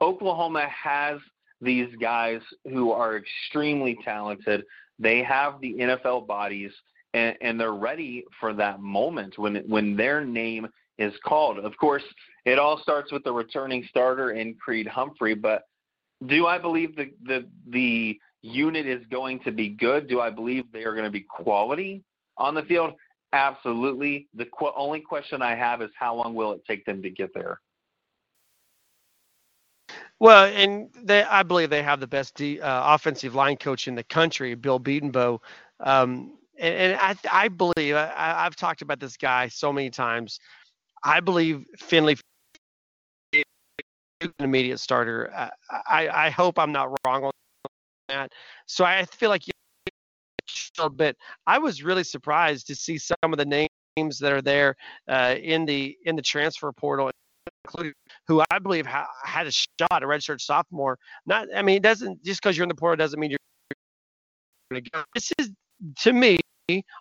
Oklahoma 0.00 0.66
has 0.68 1.20
these 1.60 1.88
guys 2.00 2.40
who 2.64 2.92
are 2.92 3.16
extremely 3.16 3.96
talented. 4.04 4.64
They 4.98 5.22
have 5.22 5.60
the 5.60 5.74
NFL 5.74 6.26
bodies, 6.26 6.72
and, 7.14 7.36
and 7.40 7.60
they're 7.60 7.74
ready 7.74 8.24
for 8.40 8.52
that 8.54 8.80
moment 8.80 9.38
when 9.38 9.56
when 9.66 9.96
their 9.96 10.24
name 10.24 10.66
is 10.98 11.12
called. 11.24 11.58
Of 11.58 11.76
course, 11.76 12.02
it 12.44 12.58
all 12.58 12.80
starts 12.82 13.12
with 13.12 13.24
the 13.24 13.32
returning 13.32 13.84
starter 13.88 14.32
in 14.32 14.54
Creed 14.54 14.86
Humphrey. 14.86 15.34
But 15.34 15.64
do 16.24 16.46
I 16.46 16.58
believe 16.58 16.96
the 16.96 17.10
the 17.24 17.46
the 17.68 18.18
unit 18.42 18.86
is 18.86 19.04
going 19.10 19.40
to 19.40 19.52
be 19.52 19.68
good? 19.68 20.08
Do 20.08 20.20
I 20.20 20.30
believe 20.30 20.70
they 20.72 20.84
are 20.84 20.92
going 20.92 21.04
to 21.04 21.10
be 21.10 21.20
quality 21.20 22.02
on 22.38 22.54
the 22.54 22.62
field? 22.62 22.94
Absolutely. 23.32 24.28
The 24.34 24.46
qu- 24.46 24.72
only 24.76 25.00
question 25.00 25.42
I 25.42 25.54
have 25.54 25.82
is 25.82 25.90
how 25.98 26.14
long 26.14 26.34
will 26.34 26.52
it 26.52 26.62
take 26.66 26.84
them 26.84 27.02
to 27.02 27.10
get 27.10 27.34
there? 27.34 27.60
Well, 30.18 30.46
and 30.46 30.88
they, 31.02 31.24
I 31.24 31.42
believe 31.42 31.68
they 31.68 31.82
have 31.82 32.00
the 32.00 32.06
best 32.06 32.34
de, 32.36 32.60
uh, 32.60 32.94
offensive 32.94 33.34
line 33.34 33.56
coach 33.56 33.88
in 33.88 33.94
the 33.94 34.04
country, 34.04 34.54
Bill 34.54 34.80
Bedenbaugh. 34.80 35.38
Um, 35.80 36.38
and, 36.58 36.74
and 36.74 36.98
I, 36.98 37.16
I 37.30 37.48
believe 37.48 37.94
I, 37.96 38.12
I've 38.16 38.56
talked 38.56 38.80
about 38.80 39.00
this 39.00 39.16
guy 39.16 39.48
so 39.48 39.72
many 39.72 39.90
times. 39.90 40.40
I 41.04 41.20
believe 41.20 41.66
Finley 41.76 42.16
an 44.38 44.44
immediate 44.44 44.78
starter. 44.78 45.30
I, 45.88 46.08
I 46.08 46.30
hope 46.30 46.58
I'm 46.58 46.72
not 46.72 46.90
wrong 47.06 47.24
on 47.24 47.30
that. 48.08 48.32
So 48.66 48.84
I 48.84 49.04
feel 49.04 49.30
like 49.30 49.42
a 50.78 50.82
little 50.82 50.94
bit. 50.94 51.16
I 51.46 51.58
was 51.58 51.82
really 51.82 52.04
surprised 52.04 52.66
to 52.68 52.74
see 52.74 52.98
some 52.98 53.16
of 53.24 53.38
the 53.38 53.44
names 53.96 54.18
that 54.18 54.32
are 54.32 54.42
there 54.42 54.76
uh, 55.08 55.34
in 55.40 55.64
the 55.64 55.96
in 56.04 56.16
the 56.16 56.22
transfer 56.22 56.70
portal, 56.72 57.10
including 57.64 57.92
who 58.26 58.42
I 58.50 58.58
believe 58.58 58.86
ha- 58.86 59.08
had 59.24 59.46
a 59.46 59.52
shot, 59.52 60.02
a 60.02 60.06
redshirt 60.06 60.40
sophomore. 60.40 60.98
Not, 61.26 61.48
I 61.54 61.62
mean, 61.62 61.76
it 61.76 61.82
doesn't 61.82 62.22
just 62.24 62.42
because 62.42 62.56
you're 62.56 62.64
in 62.64 62.68
the 62.68 62.74
portal 62.74 62.96
doesn't 62.96 63.18
mean 63.18 63.30
you're. 63.30 63.38
This 65.14 65.32
is 65.38 65.50
to 66.00 66.12
me 66.12 66.38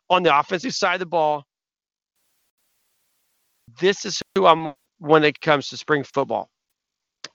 on 0.09 0.23
the 0.23 0.37
offensive 0.37 0.73
side 0.73 0.95
of 0.95 0.99
the 0.99 1.05
ball. 1.05 1.43
This 3.79 4.05
is 4.05 4.21
who 4.35 4.45
I'm 4.45 4.73
when 4.99 5.23
it 5.23 5.41
comes 5.41 5.69
to 5.69 5.77
spring 5.77 6.03
football. 6.03 6.49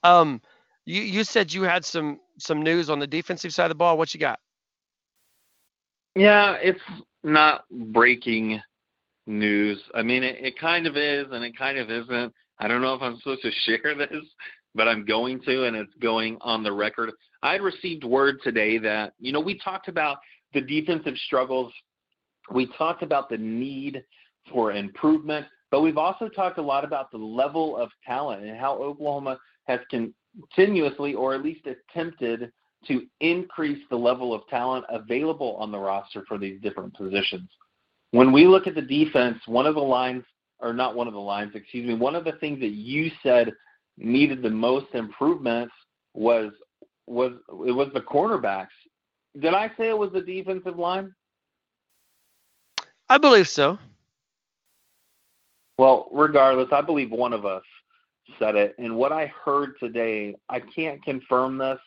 Um, 0.03 0.41
you 0.85 1.01
you 1.01 1.23
said 1.23 1.53
you 1.53 1.63
had 1.63 1.85
some 1.85 2.19
some 2.37 2.61
news 2.61 2.89
on 2.89 2.99
the 2.99 3.07
defensive 3.07 3.53
side 3.53 3.65
of 3.65 3.69
the 3.69 3.75
ball. 3.75 3.97
What 3.97 4.13
you 4.13 4.19
got? 4.19 4.39
Yeah, 6.15 6.57
it's 6.61 6.81
not 7.23 7.63
breaking 7.69 8.61
news. 9.27 9.81
I 9.95 10.01
mean, 10.01 10.23
it, 10.23 10.37
it 10.39 10.59
kind 10.59 10.87
of 10.87 10.97
is, 10.97 11.27
and 11.31 11.43
it 11.43 11.57
kind 11.57 11.77
of 11.77 11.89
isn't. 11.89 12.33
I 12.59 12.67
don't 12.67 12.81
know 12.81 12.93
if 12.93 13.01
I'm 13.01 13.17
supposed 13.17 13.43
to 13.43 13.51
share 13.65 13.95
this, 13.95 14.25
but 14.75 14.87
I'm 14.87 15.05
going 15.05 15.41
to, 15.43 15.65
and 15.65 15.75
it's 15.75 15.93
going 16.01 16.37
on 16.41 16.63
the 16.63 16.71
record. 16.71 17.11
I 17.43 17.55
received 17.55 18.03
word 18.03 18.39
today 18.43 18.77
that 18.79 19.13
you 19.19 19.31
know 19.31 19.39
we 19.39 19.57
talked 19.57 19.87
about 19.87 20.17
the 20.53 20.61
defensive 20.61 21.15
struggles. 21.25 21.71
We 22.51 22.67
talked 22.77 23.03
about 23.03 23.29
the 23.29 23.37
need 23.37 24.03
for 24.51 24.71
improvement, 24.73 25.45
but 25.71 25.81
we've 25.81 25.97
also 25.97 26.27
talked 26.27 26.57
a 26.57 26.61
lot 26.61 26.83
about 26.83 27.09
the 27.11 27.17
level 27.17 27.77
of 27.77 27.89
talent 28.05 28.43
and 28.43 28.57
how 28.57 28.73
Oklahoma 28.75 29.39
has 29.67 29.79
continuously, 29.89 31.13
or 31.13 31.33
at 31.33 31.41
least 31.41 31.65
attempted, 31.65 32.51
to 32.87 33.05
increase 33.21 33.83
the 33.89 33.95
level 33.95 34.33
of 34.33 34.45
talent 34.49 34.85
available 34.89 35.55
on 35.57 35.71
the 35.71 35.79
roster 35.79 36.23
for 36.27 36.37
these 36.37 36.59
different 36.61 36.93
positions. 36.93 37.49
When 38.11 38.33
we 38.33 38.45
look 38.45 38.67
at 38.67 38.75
the 38.75 38.81
defense, 38.81 39.37
one 39.45 39.65
of 39.65 39.75
the 39.75 39.81
lines, 39.81 40.23
or 40.59 40.73
not 40.73 40.95
one 40.95 41.07
of 41.07 41.13
the 41.13 41.19
lines, 41.19 41.53
excuse 41.55 41.87
me, 41.87 41.93
one 41.93 42.15
of 42.15 42.25
the 42.25 42.33
things 42.33 42.59
that 42.59 42.71
you 42.71 43.09
said 43.23 43.53
needed 43.97 44.41
the 44.41 44.49
most 44.49 44.87
improvements 44.93 45.73
was 46.13 46.51
was 47.07 47.33
it 47.65 47.71
was 47.71 47.89
the 47.93 48.01
cornerbacks. 48.01 48.67
Did 49.39 49.53
I 49.53 49.71
say 49.77 49.89
it 49.89 49.97
was 49.97 50.11
the 50.11 50.21
defensive 50.21 50.77
line? 50.77 51.13
I 53.09 53.17
believe 53.17 53.47
so. 53.47 53.77
Well, 55.81 56.09
regardless, 56.11 56.67
I 56.71 56.81
believe 56.81 57.09
one 57.09 57.33
of 57.33 57.43
us 57.43 57.63
said 58.37 58.55
it. 58.55 58.75
And 58.77 58.95
what 58.95 59.11
I 59.11 59.33
heard 59.43 59.73
today, 59.79 60.35
I 60.47 60.59
can't 60.59 61.03
confirm 61.03 61.57
this. 61.57 61.79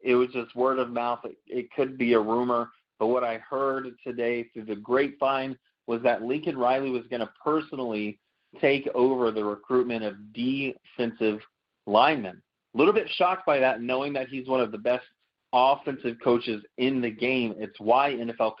It 0.00 0.16
was 0.16 0.30
just 0.32 0.56
word 0.56 0.80
of 0.80 0.90
mouth. 0.90 1.20
It, 1.22 1.36
it 1.46 1.70
could 1.70 1.96
be 1.96 2.14
a 2.14 2.18
rumor. 2.18 2.70
But 2.98 3.06
what 3.06 3.22
I 3.22 3.38
heard 3.48 3.94
today 4.04 4.48
through 4.52 4.64
the 4.64 4.74
grapevine 4.74 5.56
was 5.86 6.02
that 6.02 6.22
Lincoln 6.22 6.58
Riley 6.58 6.90
was 6.90 7.04
going 7.10 7.20
to 7.20 7.30
personally 7.40 8.18
take 8.60 8.88
over 8.92 9.30
the 9.30 9.44
recruitment 9.44 10.02
of 10.02 10.16
defensive 10.32 11.38
linemen. 11.86 12.42
A 12.74 12.76
little 12.76 12.92
bit 12.92 13.08
shocked 13.08 13.46
by 13.46 13.60
that, 13.60 13.80
knowing 13.80 14.12
that 14.14 14.26
he's 14.26 14.48
one 14.48 14.60
of 14.60 14.72
the 14.72 14.78
best 14.78 15.06
offensive 15.52 16.16
coaches 16.24 16.60
in 16.78 17.00
the 17.00 17.12
game. 17.12 17.54
It's 17.58 17.78
why 17.78 18.14
NFL 18.14 18.54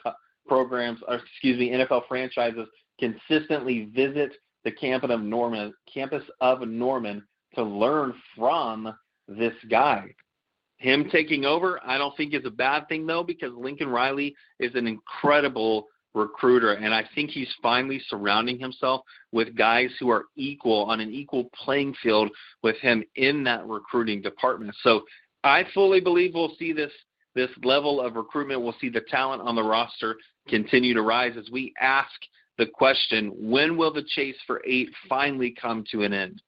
programs, 0.46 1.00
or 1.08 1.16
excuse 1.16 1.58
me, 1.58 1.70
NFL 1.70 2.06
franchises 2.06 2.68
consistently 3.00 3.90
visit 3.92 4.34
the 4.68 4.74
campus 4.74 5.10
of 5.10 5.22
Norman, 5.22 5.72
campus 5.92 6.22
of 6.42 6.60
Norman 6.68 7.22
to 7.54 7.62
learn 7.62 8.12
from 8.36 8.94
this 9.26 9.54
guy. 9.70 10.14
Him 10.76 11.08
taking 11.10 11.46
over, 11.46 11.80
I 11.84 11.96
don't 11.96 12.14
think 12.16 12.34
is 12.34 12.44
a 12.44 12.50
bad 12.50 12.86
thing 12.88 13.06
though, 13.06 13.24
because 13.24 13.52
Lincoln 13.54 13.88
Riley 13.88 14.34
is 14.60 14.74
an 14.74 14.86
incredible 14.86 15.86
recruiter, 16.14 16.74
and 16.74 16.94
I 16.94 17.04
think 17.14 17.30
he's 17.30 17.48
finally 17.62 18.00
surrounding 18.08 18.58
himself 18.58 19.02
with 19.32 19.56
guys 19.56 19.88
who 19.98 20.10
are 20.10 20.26
equal 20.36 20.84
on 20.84 21.00
an 21.00 21.12
equal 21.12 21.48
playing 21.64 21.94
field 22.02 22.28
with 22.62 22.76
him 22.76 23.02
in 23.16 23.44
that 23.44 23.66
recruiting 23.66 24.20
department. 24.20 24.74
So 24.82 25.02
I 25.44 25.64
fully 25.72 26.00
believe 26.00 26.32
we'll 26.34 26.56
see 26.58 26.72
this 26.72 26.92
this 27.34 27.50
level 27.62 28.00
of 28.00 28.16
recruitment. 28.16 28.60
We'll 28.60 28.76
see 28.80 28.88
the 28.88 29.02
talent 29.02 29.40
on 29.40 29.54
the 29.54 29.62
roster 29.62 30.16
continue 30.48 30.92
to 30.92 31.02
rise 31.02 31.36
as 31.38 31.48
we 31.50 31.72
ask 31.80 32.10
the 32.58 32.66
question 32.66 33.32
when 33.36 33.76
will 33.76 33.92
the 33.92 34.02
chase 34.02 34.36
for 34.46 34.60
eight 34.66 34.90
finally 35.08 35.50
come 35.50 35.84
to 35.90 36.02
an 36.02 36.12
end? 36.12 36.42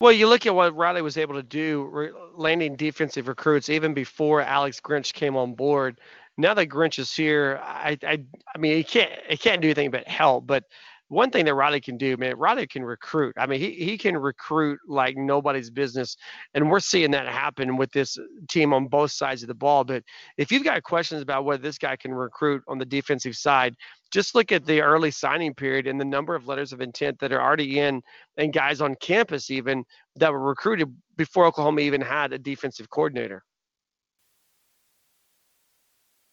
Well, 0.00 0.12
you 0.12 0.28
look 0.28 0.46
at 0.46 0.54
what 0.54 0.74
Riley 0.74 1.02
was 1.02 1.18
able 1.18 1.34
to 1.34 1.42
do, 1.42 2.10
landing 2.34 2.74
defensive 2.74 3.28
recruits 3.28 3.68
even 3.68 3.92
before 3.92 4.40
Alex 4.40 4.80
Grinch 4.80 5.12
came 5.12 5.36
on 5.36 5.54
board. 5.54 6.00
Now 6.38 6.54
that 6.54 6.68
Grinch 6.68 6.98
is 6.98 7.14
here, 7.14 7.60
I, 7.62 7.98
I, 8.02 8.24
I 8.54 8.58
mean, 8.58 8.76
he 8.76 8.82
can't, 8.82 9.12
he 9.28 9.36
can't 9.36 9.60
do 9.60 9.68
anything 9.68 9.90
but 9.90 10.08
help. 10.08 10.46
But 10.46 10.64
one 11.10 11.30
thing 11.30 11.44
that 11.46 11.54
Riley 11.54 11.80
can 11.80 11.96
do, 11.96 12.16
man, 12.16 12.36
Riley 12.36 12.68
can 12.68 12.84
recruit. 12.84 13.34
I 13.36 13.44
mean, 13.44 13.58
he, 13.58 13.72
he 13.72 13.98
can 13.98 14.16
recruit 14.16 14.78
like 14.86 15.16
nobody's 15.16 15.68
business. 15.68 16.16
And 16.54 16.70
we're 16.70 16.78
seeing 16.78 17.10
that 17.10 17.26
happen 17.26 17.76
with 17.76 17.90
this 17.90 18.16
team 18.48 18.72
on 18.72 18.86
both 18.86 19.10
sides 19.10 19.42
of 19.42 19.48
the 19.48 19.54
ball. 19.54 19.82
But 19.82 20.04
if 20.36 20.52
you've 20.52 20.62
got 20.62 20.84
questions 20.84 21.20
about 21.20 21.44
whether 21.44 21.60
this 21.60 21.78
guy 21.78 21.96
can 21.96 22.14
recruit 22.14 22.62
on 22.68 22.78
the 22.78 22.84
defensive 22.84 23.34
side, 23.34 23.74
just 24.12 24.36
look 24.36 24.52
at 24.52 24.64
the 24.64 24.82
early 24.82 25.10
signing 25.10 25.52
period 25.52 25.88
and 25.88 26.00
the 26.00 26.04
number 26.04 26.36
of 26.36 26.46
letters 26.46 26.72
of 26.72 26.80
intent 26.80 27.18
that 27.18 27.32
are 27.32 27.42
already 27.42 27.80
in 27.80 28.00
and 28.36 28.52
guys 28.52 28.80
on 28.80 28.94
campus 29.00 29.50
even 29.50 29.84
that 30.14 30.30
were 30.32 30.38
recruited 30.38 30.94
before 31.16 31.44
Oklahoma 31.44 31.80
even 31.80 32.00
had 32.00 32.32
a 32.32 32.38
defensive 32.38 32.88
coordinator. 32.88 33.42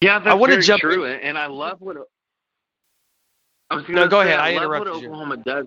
Yeah, 0.01 0.19
that's 0.19 0.29
I 0.29 0.35
want 0.35 0.53
to 0.53 0.61
jump 0.61 0.81
true, 0.81 1.05
in. 1.05 1.19
and 1.21 1.35
I 1.35 1.47
love 1.47 1.81
what 1.81 1.97
no, 3.89 4.07
go 4.07 4.23
say, 4.23 4.29
ahead. 4.29 4.39
I, 4.39 4.49
I 4.49 4.51
interrupted 4.51 4.93
what 4.93 5.03
Oklahoma 5.03 5.37
you. 5.37 5.43
does 5.43 5.65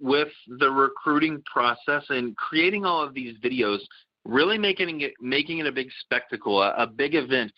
with 0.00 0.28
the 0.58 0.70
recruiting 0.70 1.42
process 1.52 2.04
and 2.08 2.36
creating 2.36 2.84
all 2.84 3.02
of 3.02 3.14
these 3.14 3.36
videos, 3.38 3.78
really 4.24 4.58
making 4.58 5.00
it 5.00 5.12
making 5.20 5.58
it 5.58 5.66
a 5.66 5.72
big 5.72 5.88
spectacle, 6.00 6.62
a, 6.62 6.74
a 6.76 6.86
big 6.86 7.14
event, 7.14 7.52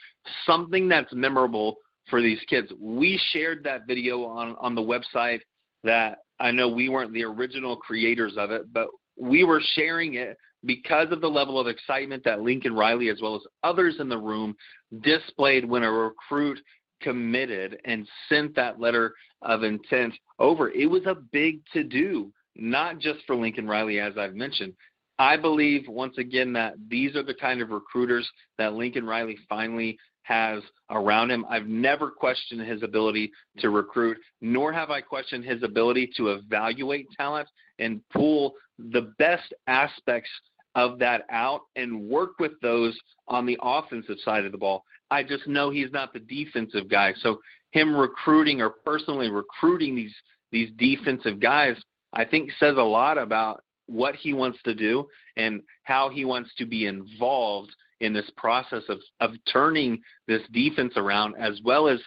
something 0.46 0.88
that's 0.88 1.12
memorable 1.12 1.76
for 2.08 2.20
these 2.20 2.40
kids. 2.48 2.72
We 2.80 3.20
shared 3.32 3.62
that 3.64 3.86
video 3.86 4.24
on 4.24 4.56
on 4.60 4.74
the 4.74 4.82
website 4.82 5.40
that 5.84 6.18
I 6.38 6.50
know 6.50 6.68
we 6.68 6.88
weren't 6.88 7.12
the 7.12 7.24
original 7.24 7.76
creators 7.76 8.34
of 8.36 8.50
it, 8.50 8.72
but 8.72 8.88
we 9.18 9.44
were 9.44 9.62
sharing 9.74 10.14
it 10.14 10.36
because 10.64 11.10
of 11.10 11.20
the 11.20 11.28
level 11.28 11.58
of 11.58 11.66
excitement 11.66 12.22
that 12.24 12.42
Lincoln 12.42 12.74
Riley, 12.74 13.08
as 13.08 13.20
well 13.22 13.34
as 13.34 13.42
others 13.62 13.96
in 13.98 14.08
the 14.08 14.18
room, 14.18 14.54
displayed 15.00 15.64
when 15.64 15.82
a 15.82 15.90
recruit 15.90 16.58
committed 17.00 17.80
and 17.84 18.08
sent 18.28 18.54
that 18.56 18.80
letter 18.80 19.14
of 19.42 19.62
intent 19.62 20.14
over. 20.38 20.70
It 20.70 20.86
was 20.86 21.06
a 21.06 21.14
big 21.14 21.60
to 21.72 21.82
do, 21.82 22.32
not 22.56 22.98
just 22.98 23.20
for 23.26 23.36
Lincoln 23.36 23.66
Riley, 23.66 24.00
as 24.00 24.18
I've 24.18 24.34
mentioned. 24.34 24.74
I 25.18 25.36
believe, 25.36 25.86
once 25.86 26.16
again, 26.16 26.52
that 26.54 26.74
these 26.88 27.14
are 27.14 27.22
the 27.22 27.34
kind 27.34 27.60
of 27.60 27.70
recruiters 27.70 28.28
that 28.56 28.72
Lincoln 28.72 29.06
Riley 29.06 29.38
finally 29.48 29.98
has 30.22 30.62
around 30.90 31.30
him. 31.30 31.44
I've 31.50 31.66
never 31.66 32.10
questioned 32.10 32.60
his 32.60 32.82
ability 32.82 33.30
to 33.58 33.70
recruit, 33.70 34.16
nor 34.40 34.72
have 34.72 34.90
I 34.90 35.00
questioned 35.00 35.44
his 35.44 35.62
ability 35.62 36.10
to 36.16 36.28
evaluate 36.28 37.06
talent 37.16 37.48
and 37.78 38.00
pull 38.12 38.54
the 38.78 39.12
best 39.18 39.52
aspects 39.66 40.30
of 40.74 40.98
that 40.98 41.22
out 41.30 41.62
and 41.76 42.08
work 42.08 42.38
with 42.38 42.52
those 42.62 42.98
on 43.28 43.46
the 43.46 43.58
offensive 43.62 44.16
side 44.24 44.44
of 44.44 44.52
the 44.52 44.58
ball. 44.58 44.84
I 45.10 45.22
just 45.22 45.46
know 45.46 45.70
he's 45.70 45.90
not 45.92 46.12
the 46.12 46.20
defensive 46.20 46.88
guy. 46.88 47.14
So 47.20 47.40
him 47.72 47.94
recruiting 47.94 48.60
or 48.60 48.70
personally 48.70 49.30
recruiting 49.30 49.94
these 49.94 50.14
these 50.52 50.70
defensive 50.78 51.38
guys, 51.38 51.76
I 52.12 52.24
think 52.24 52.50
says 52.58 52.76
a 52.76 52.82
lot 52.82 53.18
about 53.18 53.62
what 53.86 54.16
he 54.16 54.32
wants 54.32 54.58
to 54.64 54.74
do 54.74 55.06
and 55.36 55.62
how 55.84 56.08
he 56.08 56.24
wants 56.24 56.50
to 56.58 56.66
be 56.66 56.86
involved 56.86 57.70
in 58.00 58.12
this 58.12 58.30
process 58.36 58.82
of 58.88 58.98
of 59.20 59.32
turning 59.52 60.00
this 60.26 60.42
defense 60.52 60.94
around 60.96 61.34
as 61.38 61.60
well 61.64 61.88
as 61.88 62.00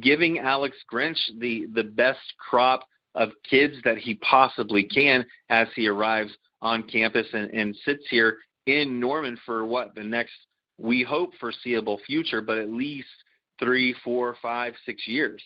giving 0.00 0.38
Alex 0.38 0.76
Grinch 0.92 1.18
the 1.38 1.66
the 1.74 1.84
best 1.84 2.20
crop 2.38 2.86
of 3.14 3.30
kids 3.48 3.74
that 3.84 3.98
he 3.98 4.14
possibly 4.16 4.84
can 4.84 5.24
as 5.48 5.66
he 5.74 5.88
arrives 5.88 6.32
on 6.62 6.82
campus 6.84 7.26
and, 7.32 7.50
and 7.52 7.76
sits 7.84 8.04
here 8.10 8.38
in 8.66 9.00
Norman 9.00 9.38
for 9.44 9.64
what 9.64 9.94
the 9.94 10.02
next 10.02 10.32
we 10.78 11.02
hope 11.02 11.34
foreseeable 11.38 12.00
future, 12.06 12.40
but 12.40 12.58
at 12.58 12.70
least 12.70 13.08
three, 13.58 13.94
four, 14.02 14.36
five, 14.40 14.74
six 14.86 15.06
years. 15.06 15.42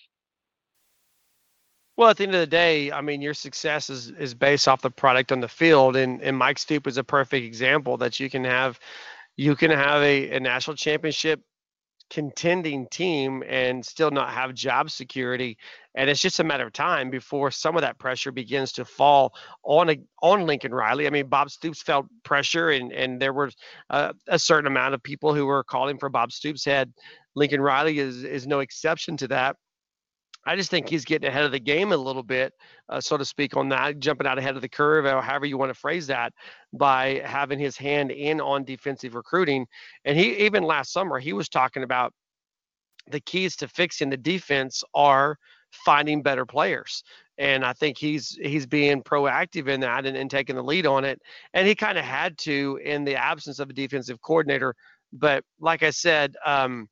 Well, 1.97 2.09
at 2.09 2.17
the 2.17 2.25
end 2.25 2.35
of 2.35 2.41
the 2.41 2.47
day, 2.47 2.91
I 2.91 3.01
mean, 3.01 3.21
your 3.21 3.35
success 3.35 3.89
is, 3.89 4.11
is 4.11 4.35
based 4.35 4.67
off 4.67 4.83
the 4.83 4.91
product 4.91 5.31
on 5.31 5.41
the 5.41 5.49
field, 5.49 5.97
and, 5.97 6.21
and 6.23 6.37
Mike 6.37 6.59
Stoop 6.59 6.87
is 6.87 6.99
a 6.99 7.05
perfect 7.05 7.45
example 7.45 7.97
that 7.99 8.19
you 8.19 8.29
can 8.29 8.45
have, 8.45 8.81
you 9.37 9.55
can 9.55 9.71
have 9.71 10.03
a, 10.03 10.31
a 10.31 10.41
national 10.41 10.77
championship 10.77 11.41
contending 12.11 12.87
team 12.89 13.43
and 13.49 13.85
still 13.85 14.11
not 14.11 14.31
have 14.31 14.55
job 14.55 14.91
security 14.91 15.57
and 15.95 16.11
it's 16.11 16.21
just 16.21 16.41
a 16.41 16.45
matter 16.45 16.67
of 16.67 16.73
time 16.73 17.11
before 17.11 17.51
some 17.51 17.77
of 17.77 17.83
that 17.83 17.99
pressure 17.99 18.33
begins 18.33 18.73
to 18.73 18.85
fall 18.85 19.35
on 19.63 19.91
a, 19.91 19.97
on 20.23 20.47
Lincoln 20.47 20.75
Riley. 20.75 21.07
I 21.07 21.11
mean, 21.11 21.29
Bob 21.29 21.51
Stoops 21.51 21.83
felt 21.83 22.07
pressure, 22.25 22.71
and 22.71 22.93
and 22.93 23.21
there 23.21 23.33
was 23.33 23.55
uh, 23.91 24.13
a 24.27 24.39
certain 24.39 24.67
amount 24.67 24.95
of 24.95 25.03
people 25.03 25.35
who 25.35 25.47
were 25.47 25.63
calling 25.63 25.99
for 25.99 26.09
Bob 26.09 26.33
Stoops' 26.33 26.65
head. 26.65 26.93
Lincoln 27.37 27.61
Riley 27.61 27.99
is 27.99 28.25
is 28.25 28.47
no 28.47 28.61
exception 28.61 29.17
to 29.19 29.29
that. 29.29 29.57
I 30.47 30.57
just 30.57 30.71
think 30.71 30.89
he's 30.89 31.05
getting 31.05 31.29
ahead 31.29 31.45
of 31.45 31.53
the 31.53 31.61
game 31.61 31.93
a 31.93 31.97
little 31.97 32.23
bit, 32.23 32.53
uh, 32.89 33.01
so 33.01 33.17
to 33.17 33.25
speak, 33.25 33.57
on 33.57 33.69
that, 33.71 33.99
jumping 33.99 34.27
out 34.27 34.39
ahead 34.39 34.57
of 34.57 34.63
the 34.63 34.69
curve, 34.69 35.05
or 35.07 35.23
however 35.23 35.47
you 35.47 35.57
want 35.57 35.71
to 35.71 35.79
phrase 35.79 36.07
that, 36.09 36.33
by 36.73 37.23
having 37.25 37.59
his 37.59 37.77
hand 37.77 38.11
in 38.11 38.41
on 38.41 38.65
defensive 38.65 39.15
recruiting. 39.15 39.67
And 40.05 40.19
he 40.19 40.45
even 40.45 40.63
last 40.63 40.93
summer 40.93 41.19
he 41.19 41.33
was 41.33 41.49
talking 41.49 41.83
about 41.83 42.13
the 43.11 43.21
keys 43.21 43.57
to 43.57 43.69
fixing 43.69 44.11
the 44.11 44.17
defense 44.17 44.83
are 44.95 45.37
finding 45.71 46.23
better 46.23 46.47
players. 46.47 47.03
And 47.37 47.65
I 47.65 47.73
think 47.73 47.99
he's 47.99 48.39
he's 48.41 48.67
being 48.67 49.03
proactive 49.03 49.69
in 49.69 49.81
that 49.81 50.07
and, 50.07 50.17
and 50.17 50.31
taking 50.31 50.57
the 50.57 50.63
lead 50.63 50.87
on 50.87 51.05
it. 51.05 51.21
And 51.53 51.67
he 51.67 51.75
kind 51.75 51.99
of 51.99 52.05
had 52.05 52.39
to 52.39 52.79
in 52.85 53.05
the 53.05 53.17
absence 53.17 53.59
of 53.59 53.71
a 53.71 53.73
defensive 53.73 54.21
coordinator. 54.21 54.75
But 55.13 55.45
like 55.59 55.83
I 55.83 55.91
said, 55.91 56.37
um, 56.45 56.89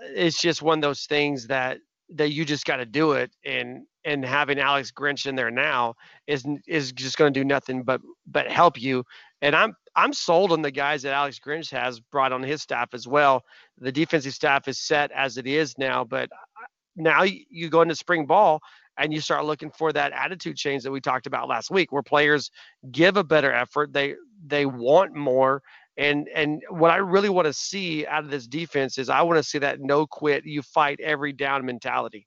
it's 0.00 0.40
just 0.40 0.62
one 0.62 0.78
of 0.78 0.82
those 0.82 1.04
things 1.06 1.46
that 1.48 1.78
that 2.10 2.32
you 2.32 2.44
just 2.44 2.64
got 2.64 2.76
to 2.76 2.86
do 2.86 3.12
it 3.12 3.30
and 3.44 3.86
and 4.04 4.24
having 4.24 4.60
Alex 4.60 4.92
Grinch 4.92 5.26
in 5.26 5.34
there 5.34 5.50
now 5.50 5.94
is 6.26 6.46
is 6.66 6.92
just 6.92 7.18
going 7.18 7.32
to 7.32 7.40
do 7.40 7.44
nothing 7.44 7.82
but 7.82 8.00
but 8.26 8.50
help 8.50 8.80
you. 8.80 9.04
And 9.42 9.56
I'm 9.56 9.74
I'm 9.96 10.12
sold 10.12 10.52
on 10.52 10.62
the 10.62 10.70
guys 10.70 11.02
that 11.02 11.12
Alex 11.12 11.40
Grinch 11.44 11.70
has 11.70 12.00
brought 12.00 12.32
on 12.32 12.42
his 12.42 12.62
staff 12.62 12.90
as 12.92 13.08
well. 13.08 13.42
The 13.78 13.92
defensive 13.92 14.34
staff 14.34 14.68
is 14.68 14.78
set 14.78 15.10
as 15.12 15.36
it 15.36 15.46
is 15.46 15.76
now 15.78 16.04
but 16.04 16.30
uh, 16.32 16.66
now 16.94 17.24
you 17.24 17.68
go 17.68 17.82
into 17.82 17.94
spring 17.94 18.26
ball 18.26 18.60
and 18.98 19.12
you 19.12 19.20
start 19.20 19.44
looking 19.44 19.70
for 19.70 19.92
that 19.92 20.12
attitude 20.12 20.56
change 20.56 20.82
that 20.82 20.90
we 20.90 21.00
talked 21.00 21.26
about 21.26 21.48
last 21.48 21.70
week 21.70 21.92
where 21.92 22.02
players 22.02 22.50
give 22.90 23.16
a 23.16 23.24
better 23.24 23.52
effort 23.52 23.92
they 23.92 24.14
they 24.46 24.66
want 24.66 25.14
more 25.14 25.62
and 25.96 26.28
and 26.34 26.62
what 26.68 26.90
I 26.90 26.96
really 26.96 27.28
want 27.28 27.46
to 27.46 27.52
see 27.52 28.06
out 28.06 28.24
of 28.24 28.30
this 28.30 28.46
defense 28.46 28.98
is 28.98 29.08
I 29.08 29.22
want 29.22 29.38
to 29.38 29.42
see 29.42 29.58
that 29.58 29.80
no 29.80 30.06
quit, 30.06 30.44
you 30.44 30.62
fight 30.62 31.00
every 31.00 31.32
down 31.32 31.64
mentality. 31.64 32.26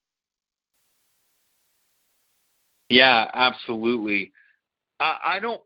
Yeah, 2.90 3.30
absolutely. 3.34 4.32
I, 5.00 5.18
I 5.24 5.40
don't. 5.40 5.62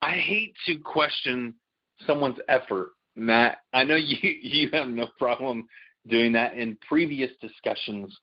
I 0.00 0.12
hate 0.12 0.54
to 0.66 0.78
question 0.78 1.54
someone's 2.06 2.38
effort, 2.48 2.92
Matt. 3.16 3.58
I 3.72 3.84
know 3.84 3.96
you 3.96 4.16
you 4.22 4.70
have 4.72 4.88
no 4.88 5.08
problem 5.18 5.66
doing 6.08 6.32
that 6.32 6.54
in 6.54 6.78
previous 6.88 7.30
discussions 7.40 8.16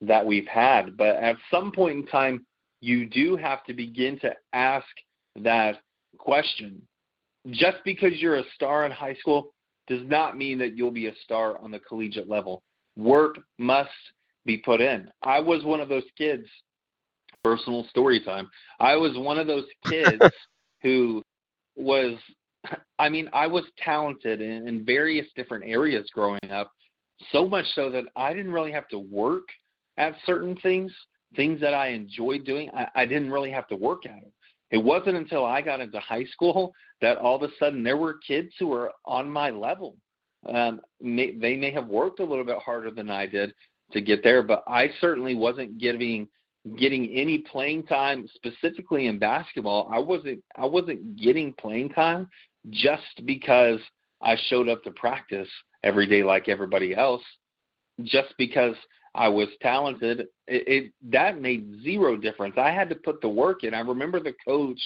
that 0.00 0.24
we've 0.24 0.46
had, 0.46 0.96
but 0.96 1.16
at 1.16 1.36
some 1.50 1.72
point 1.72 1.98
in 1.98 2.06
time, 2.06 2.46
you 2.80 3.06
do 3.06 3.36
have 3.36 3.64
to 3.64 3.74
begin 3.74 4.18
to 4.20 4.30
ask 4.52 4.86
that 5.36 5.80
question 6.18 6.80
just 7.50 7.78
because 7.84 8.12
you're 8.16 8.36
a 8.36 8.44
star 8.54 8.84
in 8.86 8.92
high 8.92 9.14
school 9.14 9.52
does 9.86 10.02
not 10.06 10.36
mean 10.36 10.58
that 10.58 10.76
you'll 10.76 10.90
be 10.90 11.06
a 11.06 11.14
star 11.22 11.58
on 11.58 11.70
the 11.70 11.78
collegiate 11.78 12.28
level. 12.28 12.62
Work 12.96 13.38
must 13.58 13.90
be 14.44 14.56
put 14.58 14.80
in. 14.80 15.08
I 15.22 15.40
was 15.40 15.64
one 15.64 15.80
of 15.80 15.88
those 15.88 16.04
kids, 16.16 16.46
personal 17.44 17.86
story 17.90 18.20
time. 18.20 18.48
I 18.80 18.96
was 18.96 19.16
one 19.16 19.38
of 19.38 19.46
those 19.46 19.66
kids 19.88 20.22
who 20.82 21.22
was, 21.76 22.18
I 22.98 23.08
mean, 23.08 23.28
I 23.32 23.46
was 23.46 23.64
talented 23.78 24.40
in, 24.40 24.66
in 24.66 24.84
various 24.84 25.26
different 25.36 25.64
areas 25.66 26.08
growing 26.12 26.50
up, 26.50 26.72
so 27.32 27.46
much 27.46 27.66
so 27.74 27.90
that 27.90 28.04
I 28.16 28.32
didn't 28.32 28.52
really 28.52 28.72
have 28.72 28.88
to 28.88 28.98
work 28.98 29.44
at 29.98 30.16
certain 30.24 30.56
things, 30.56 30.92
things 31.34 31.60
that 31.60 31.74
I 31.74 31.88
enjoyed 31.88 32.44
doing. 32.44 32.70
I, 32.74 32.88
I 32.94 33.06
didn't 33.06 33.30
really 33.30 33.50
have 33.50 33.68
to 33.68 33.76
work 33.76 34.06
at 34.06 34.20
them. 34.20 34.32
It 34.70 34.78
wasn't 34.78 35.16
until 35.16 35.44
I 35.44 35.62
got 35.62 35.80
into 35.80 36.00
high 36.00 36.24
school 36.24 36.72
that 37.00 37.18
all 37.18 37.36
of 37.36 37.42
a 37.42 37.54
sudden 37.58 37.82
there 37.82 37.96
were 37.96 38.18
kids 38.26 38.52
who 38.58 38.68
were 38.68 38.92
on 39.04 39.30
my 39.30 39.50
level. 39.50 39.96
Um, 40.48 40.80
may, 41.00 41.36
they 41.36 41.56
may 41.56 41.70
have 41.72 41.86
worked 41.86 42.20
a 42.20 42.24
little 42.24 42.44
bit 42.44 42.58
harder 42.58 42.90
than 42.90 43.10
I 43.10 43.26
did 43.26 43.52
to 43.92 44.00
get 44.00 44.22
there, 44.22 44.42
but 44.42 44.64
I 44.66 44.90
certainly 45.00 45.34
wasn't 45.34 45.78
getting 45.78 46.28
getting 46.78 47.08
any 47.10 47.38
playing 47.38 47.84
time 47.84 48.26
specifically 48.34 49.06
in 49.06 49.18
basketball. 49.18 49.88
I 49.92 50.00
wasn't 50.00 50.42
I 50.56 50.66
wasn't 50.66 51.16
getting 51.16 51.52
playing 51.52 51.90
time 51.90 52.28
just 52.70 53.24
because 53.24 53.78
I 54.20 54.36
showed 54.48 54.68
up 54.68 54.82
to 54.84 54.90
practice 54.90 55.48
every 55.84 56.06
day 56.06 56.22
like 56.22 56.48
everybody 56.48 56.94
else. 56.94 57.22
Just 58.02 58.34
because 58.36 58.74
I 59.16 59.28
was 59.28 59.48
talented. 59.62 60.20
It, 60.46 60.68
it 60.68 60.92
that 61.10 61.40
made 61.40 61.82
zero 61.82 62.16
difference. 62.16 62.56
I 62.58 62.70
had 62.70 62.88
to 62.90 62.94
put 62.94 63.20
the 63.20 63.28
work 63.28 63.64
in. 63.64 63.74
I 63.74 63.80
remember 63.80 64.20
the 64.20 64.34
coach 64.46 64.80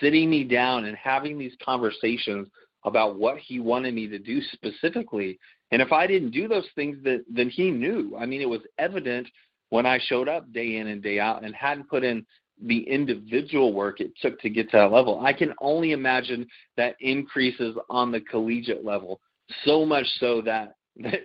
sitting 0.00 0.28
me 0.28 0.44
down 0.44 0.84
and 0.84 0.96
having 0.96 1.38
these 1.38 1.54
conversations 1.64 2.48
about 2.84 3.18
what 3.18 3.38
he 3.38 3.60
wanted 3.60 3.94
me 3.94 4.08
to 4.08 4.18
do 4.18 4.40
specifically. 4.52 5.38
And 5.70 5.80
if 5.80 5.92
I 5.92 6.06
didn't 6.06 6.30
do 6.32 6.48
those 6.48 6.66
things, 6.74 6.98
that 7.04 7.24
then 7.30 7.48
he 7.48 7.70
knew. 7.70 8.16
I 8.18 8.26
mean, 8.26 8.40
it 8.40 8.48
was 8.48 8.60
evident 8.78 9.28
when 9.70 9.86
I 9.86 9.98
showed 10.06 10.28
up 10.28 10.52
day 10.52 10.76
in 10.76 10.88
and 10.88 11.02
day 11.02 11.18
out 11.18 11.44
and 11.44 11.54
hadn't 11.54 11.88
put 11.88 12.04
in 12.04 12.26
the 12.64 12.80
individual 12.88 13.72
work 13.72 14.00
it 14.00 14.12
took 14.20 14.40
to 14.40 14.50
get 14.50 14.70
to 14.70 14.76
that 14.76 14.92
level. 14.92 15.24
I 15.24 15.32
can 15.32 15.54
only 15.60 15.92
imagine 15.92 16.46
that 16.76 16.96
increases 17.00 17.76
on 17.88 18.12
the 18.12 18.20
collegiate 18.20 18.84
level, 18.84 19.20
so 19.64 19.84
much 19.84 20.06
so 20.20 20.42
that 20.42 20.74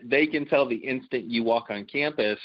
they 0.04 0.28
can 0.28 0.46
tell 0.46 0.68
the 0.68 0.76
instant 0.76 1.30
you 1.30 1.44
walk 1.44 1.68
on 1.70 1.86
campus 1.86 2.40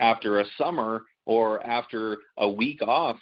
after 0.00 0.40
a 0.40 0.44
summer 0.56 1.02
or 1.26 1.64
after 1.66 2.18
a 2.38 2.48
week 2.48 2.80
off 2.82 3.16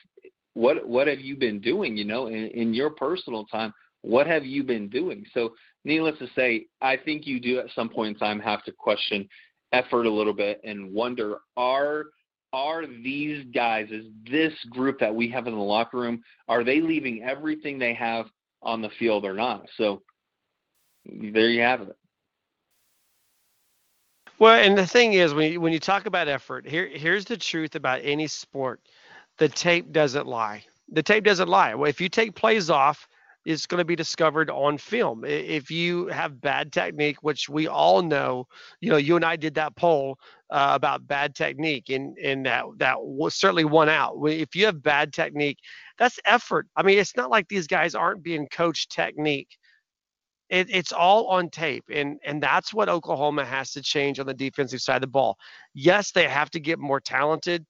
what 0.55 0.87
what 0.87 1.07
have 1.07 1.21
you 1.21 1.37
been 1.37 1.61
doing 1.61 1.97
you 1.97 2.05
know 2.05 2.27
in, 2.27 2.49
in 2.49 2.75
your 2.75 2.91
personal 2.91 3.45
time 3.47 3.73
what 4.03 4.29
have 4.29 4.45
you 4.45 4.63
been 4.63 4.89
doing? 4.89 5.27
So 5.35 5.55
needless 5.85 6.19
to 6.19 6.29
say 6.35 6.67
i 6.81 6.97
think 6.97 7.27
you 7.27 7.41
do 7.41 7.59
at 7.59 7.67
some 7.75 7.89
point 7.89 8.15
in 8.15 8.19
time 8.19 8.41
have 8.41 8.65
to 8.65 8.73
question 8.73 9.29
effort 9.73 10.05
a 10.05 10.11
little 10.11 10.35
bit 10.35 10.61
and 10.65 10.93
wonder 10.93 11.39
are 11.57 12.07
are 12.53 12.87
these 12.87 13.45
guys 13.55 13.89
is 13.91 14.07
this 14.31 14.53
group 14.71 14.99
that 15.01 15.15
we 15.15 15.29
have 15.29 15.47
in 15.47 15.55
the 15.55 15.61
locker 15.61 15.99
room 15.99 16.23
are 16.49 16.65
they 16.65 16.81
leaving 16.81 17.23
everything 17.23 17.79
they 17.79 17.95
have 17.95 18.27
on 18.63 18.83
the 18.83 18.91
field 18.99 19.25
or 19.25 19.35
not? 19.35 19.67
So 19.77 20.03
there 21.05 21.49
you 21.49 21.63
have 21.63 21.83
it 21.83 21.97
well, 24.39 24.55
and 24.55 24.77
the 24.77 24.87
thing 24.87 25.15
is, 25.15 25.35
when 25.35 25.53
you, 25.53 25.61
when 25.61 25.73
you 25.73 25.81
talk 25.81 26.07
about 26.07 26.29
effort, 26.29 26.67
here 26.67 26.89
here's 26.89 27.25
the 27.25 27.37
truth 27.37 27.75
about 27.75 28.01
any 28.03 28.27
sport: 28.27 28.81
the 29.39 29.49
tape 29.49 29.93
doesn't 29.93 30.27
lie. 30.27 30.65
The 30.91 31.03
tape 31.03 31.25
doesn't 31.25 31.49
lie. 31.49 31.75
Well, 31.75 31.89
if 31.89 32.01
you 32.01 32.09
take 32.09 32.35
plays 32.35 32.71
off, 32.71 33.09
it's 33.45 33.67
going 33.67 33.79
to 33.79 33.85
be 33.85 33.97
discovered 33.97 34.51
on 34.51 34.77
film. 34.77 35.25
If 35.25 35.71
you 35.71 36.09
have 36.09 36.41
bad 36.41 36.73
technique, 36.73 37.23
which 37.23 37.49
we 37.49 37.69
all 37.69 38.03
know, 38.03 38.47
you 38.81 38.91
know, 38.91 38.97
you 38.97 39.17
and 39.17 39.25
I 39.25 39.37
did 39.37 39.55
that 39.55 39.77
poll 39.77 40.19
uh, 40.51 40.73
about 40.75 41.07
bad 41.07 41.35
technique, 41.35 41.89
and 41.89 42.17
and 42.19 42.45
that 42.47 42.65
that 42.79 42.97
was 43.01 43.35
certainly 43.35 43.65
won 43.65 43.89
out. 43.89 44.17
If 44.27 44.55
you 44.55 44.67
have 44.67 44.83
bad 44.83 45.13
technique, 45.13 45.59
that's 45.99 46.19
effort. 46.25 46.67
I 46.77 46.83
mean, 46.83 46.99
it's 46.99 47.17
not 47.17 47.31
like 47.31 47.49
these 47.49 47.67
guys 47.67 47.95
aren't 47.95 48.23
being 48.23 48.49
coached 48.49 48.91
technique 48.91 49.57
it, 50.49 50.69
it's 50.71 50.93
all 50.93 51.27
on 51.27 51.51
tape 51.51 51.85
and 51.93 52.19
and 52.25 52.43
that's 52.43 52.73
what 52.73 52.89
oklahoma 52.89 53.45
has 53.45 53.73
to 53.73 53.83
change 53.83 54.19
on 54.19 54.27
the 54.27 54.35
defensive 54.35 54.81
side 54.81 54.97
of 54.97 55.01
the 55.03 55.07
ball 55.07 55.37
yes 55.75 56.13
they 56.13 56.29
have 56.29 56.51
to 56.51 56.61
get 56.61 56.79
more 56.79 57.01
talented 57.01 57.65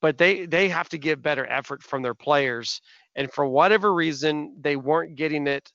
but 0.00 0.18
they 0.18 0.46
they 0.46 0.68
have 0.68 0.88
to 0.88 0.98
give 0.98 1.22
better 1.22 1.46
effort 1.46 1.82
from 1.82 2.02
their 2.02 2.14
players 2.14 2.80
and 3.16 3.32
for 3.32 3.46
whatever 3.46 3.94
reason 3.94 4.54
they 4.60 4.76
weren't 4.76 5.16
getting 5.16 5.46
it 5.46 5.70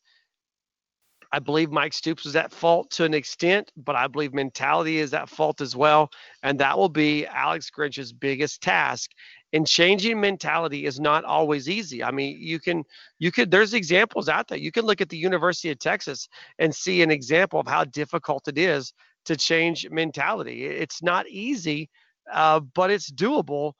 I 1.31 1.39
believe 1.39 1.69
Mike 1.69 1.91
Stoops 1.91 2.23
was 2.23 2.37
at 2.37 2.53
fault 2.53 2.89
to 2.91 3.03
an 3.03 3.13
extent, 3.13 3.69
but 3.75 3.93
I 3.93 4.07
believe 4.07 4.33
mentality 4.33 4.99
is 4.99 5.13
at 5.13 5.27
fault 5.27 5.59
as 5.59 5.75
well. 5.75 6.09
And 6.43 6.57
that 6.59 6.77
will 6.77 6.87
be 6.87 7.25
Alex 7.25 7.69
Grinch's 7.69 8.13
biggest 8.13 8.61
task 8.61 9.11
and 9.55 9.67
changing 9.67 10.21
mentality 10.21 10.85
is 10.85 10.99
not 10.99 11.25
always 11.25 11.69
easy. 11.69 12.03
I 12.03 12.11
mean 12.11 12.37
you 12.39 12.59
can 12.59 12.83
you 13.19 13.31
could 13.31 13.51
there's 13.51 13.73
examples 13.73 14.29
out 14.29 14.49
there. 14.49 14.59
You 14.59 14.73
can 14.73 14.85
look 14.85 15.01
at 15.01 15.09
the 15.09 15.17
university 15.17 15.71
of 15.71 15.79
texas 15.79 16.29
and 16.59 16.75
see 16.75 17.03
an 17.03 17.11
example 17.11 17.61
of 17.61 17.67
how 17.67 17.85
difficult 17.85 18.49
it 18.49 18.59
is 18.59 18.93
to 19.25 19.37
change 19.37 19.89
mentality. 19.91 20.65
It's 20.65 21.03
not 21.03 21.27
easy 21.29 21.89
uh, 22.33 22.61
but 22.61 22.91
it's 22.91 23.11
doable 23.11 23.73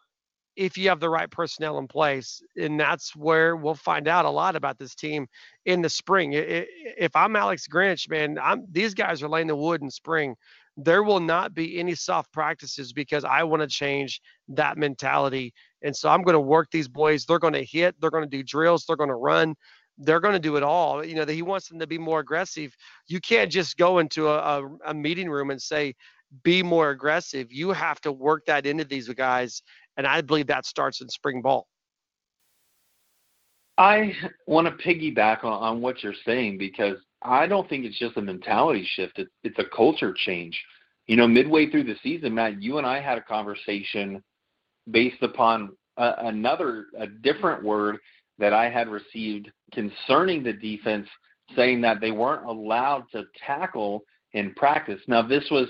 if 0.56 0.78
you 0.78 0.90
have 0.90 1.02
the 1.02 1.10
right 1.10 1.32
personnel 1.32 1.80
in 1.80 1.88
place. 1.88 2.42
And 2.58 2.80
that's 2.80 3.16
where 3.16 3.58
we'll 3.58 3.76
find 3.76 4.08
out 4.08 4.26
a 4.26 4.32
lot 4.32 4.56
about 4.56 4.80
this 4.80 4.96
team 4.96 5.28
in 5.66 5.82
the 5.82 5.90
spring. 5.90 6.34
If 6.34 7.16
i'm 7.16 7.36
alex 7.36 7.68
grinch 7.68 8.10
man 8.10 8.40
i'm 8.42 8.66
these 8.72 8.94
guys 8.94 9.24
are 9.24 9.30
laying 9.30 9.48
the 9.48 9.56
wood 9.56 9.82
in 9.82 9.92
spring 9.92 10.36
there 10.78 11.04
will 11.04 11.20
not 11.20 11.54
be 11.54 11.80
any 11.80 11.96
soft 11.96 12.32
practices 12.34 12.92
because 12.92 13.24
I 13.24 13.44
want 13.44 13.62
to 13.62 13.68
change 13.68 14.22
that 14.50 14.78
mentality. 14.78 15.54
And 15.82 15.96
so 15.96 16.10
I'm 16.10 16.22
going 16.22 16.34
to 16.34 16.40
work 16.40 16.70
these 16.72 16.88
boys. 16.88 17.26
They're 17.26 17.40
going 17.40 17.54
to 17.54 17.64
hit, 17.64 17.96
they're 18.00 18.10
going 18.10 18.24
to 18.24 18.30
do 18.30 18.44
drills, 18.44 18.86
they're 18.86 18.98
going 18.98 19.10
to 19.10 19.16
run, 19.16 19.56
they're 19.98 20.20
going 20.20 20.34
to 20.34 20.40
do 20.40 20.58
it 20.58 20.64
all. 20.64 21.06
You 21.06 21.16
know, 21.16 21.26
he 21.26 21.42
wants 21.42 21.70
them 21.70 21.80
to 21.80 21.88
be 21.88 21.98
more 21.98 22.20
aggressive. 22.20 22.76
You 23.08 23.22
can't 23.22 23.52
just 23.52 23.78
go 23.78 24.00
into 24.00 24.28
a, 24.28 24.38
a, 24.38 24.70
a 24.88 24.94
meeting 24.94 25.30
room 25.30 25.52
and 25.52 25.62
say, 25.62 25.96
be 26.44 26.62
more 26.62 26.90
aggressive. 26.90 27.52
You 27.52 27.72
have 27.72 28.02
to 28.02 28.12
work 28.12 28.46
that 28.48 28.66
into 28.66 28.84
these 28.84 29.08
guys. 29.10 29.62
And 29.98 30.06
I 30.06 30.22
believe 30.22 30.48
that 30.48 30.66
starts 30.66 31.02
in 31.02 31.08
spring 31.08 31.42
ball. 31.42 31.68
I 33.78 34.16
want 34.48 34.68
to 34.68 34.84
piggyback 34.84 35.44
on, 35.44 35.54
on 35.54 35.82
what 35.82 36.04
you're 36.04 36.14
saying 36.26 36.58
because 36.58 36.98
I 37.26 37.48
don't 37.48 37.68
think 37.68 37.86
it's 37.86 38.00
just 38.00 38.18
a 38.18 38.22
mentality 38.22 38.88
shift. 38.96 39.20
It's, 39.20 39.32
it's 39.44 39.60
a 39.60 39.76
culture 39.76 40.14
change. 40.26 40.60
You 41.08 41.18
know, 41.18 41.28
midway 41.28 41.70
through 41.70 41.84
the 41.86 41.96
season, 42.02 42.36
Matt, 42.36 42.62
you 42.62 42.78
and 42.78 42.88
I 42.88 43.02
had 43.02 43.18
a 43.18 43.22
conversation 43.22 44.24
based 44.90 45.22
upon 45.22 45.76
a, 45.98 46.14
another, 46.20 46.86
a 46.98 47.08
different 47.08 47.64
word 47.64 47.98
that 48.38 48.54
I 48.54 48.70
had 48.70 48.88
received 48.88 49.52
concerning 49.74 50.44
the 50.44 50.54
defense, 50.54 51.08
saying 51.56 51.82
that 51.82 52.02
they 52.02 52.12
weren't 52.12 52.46
allowed 52.46 53.06
to 53.12 53.24
tackle 53.46 54.04
in 54.34 54.54
practice. 54.56 55.00
Now, 55.08 55.22
this 55.22 55.46
was 55.52 55.68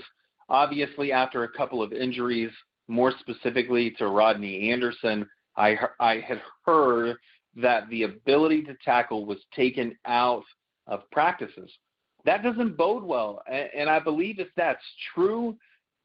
obviously 0.48 1.12
after 1.12 1.44
a 1.44 1.52
couple 1.52 1.82
of 1.82 1.92
injuries, 1.92 2.50
more 2.88 3.12
specifically 3.20 3.90
to 3.98 4.08
Rodney 4.08 4.70
Anderson. 4.70 5.26
I 5.56 5.76
I 6.00 6.20
had 6.20 6.40
heard 6.64 7.16
that 7.56 7.88
the 7.88 8.04
ability 8.04 8.62
to 8.62 8.76
tackle 8.84 9.26
was 9.26 9.38
taken 9.54 9.96
out 10.04 10.44
of 10.86 11.08
practices. 11.10 11.70
That 12.24 12.42
doesn't 12.42 12.76
bode 12.76 13.02
well. 13.02 13.42
And, 13.50 13.68
and 13.76 13.90
I 13.90 13.98
believe 13.98 14.38
if 14.38 14.48
that's 14.56 14.82
true, 15.14 15.56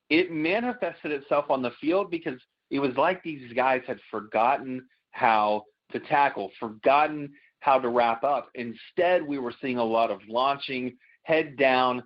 it 0.09 0.31
manifested 0.31 1.11
itself 1.11 1.45
on 1.49 1.61
the 1.61 1.71
field 1.81 2.11
because 2.11 2.39
it 2.69 2.79
was 2.79 2.95
like 2.97 3.23
these 3.23 3.51
guys 3.53 3.81
had 3.87 3.99
forgotten 4.09 4.85
how 5.11 5.63
to 5.91 5.99
tackle, 5.99 6.51
forgotten 6.59 7.31
how 7.59 7.79
to 7.79 7.89
wrap 7.89 8.23
up. 8.23 8.49
Instead, 8.55 9.25
we 9.25 9.39
were 9.39 9.53
seeing 9.61 9.77
a 9.77 9.83
lot 9.83 10.09
of 10.09 10.19
launching, 10.27 10.95
head 11.23 11.57
down, 11.57 12.03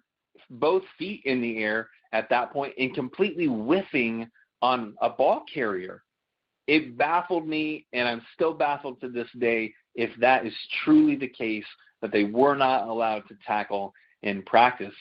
both 0.50 0.84
feet 0.98 1.22
in 1.26 1.42
the 1.42 1.58
air 1.60 1.90
at 2.12 2.30
that 2.30 2.52
point, 2.52 2.74
and 2.78 2.94
completely 2.94 3.46
whiffing 3.46 4.30
on 4.62 4.96
a 5.02 5.10
ball 5.10 5.44
carrier 5.52 6.04
it 6.68 6.98
baffled 6.98 7.48
me, 7.48 7.86
and 7.94 8.08
I'm 8.08 8.22
still 8.34 8.54
baffled 8.54 9.00
to 9.02 9.10
this 9.10 9.28
day 9.40 9.74
if 9.94 10.10
that 10.20 10.46
is 10.46 10.54
truly 10.84 11.16
the 11.16 11.28
case 11.28 11.66
that 12.06 12.12
they 12.12 12.24
were 12.24 12.56
not 12.56 12.88
allowed 12.88 13.24
to 13.28 13.36
tackle 13.48 13.92
in 14.22 14.44
practice. 14.44 14.94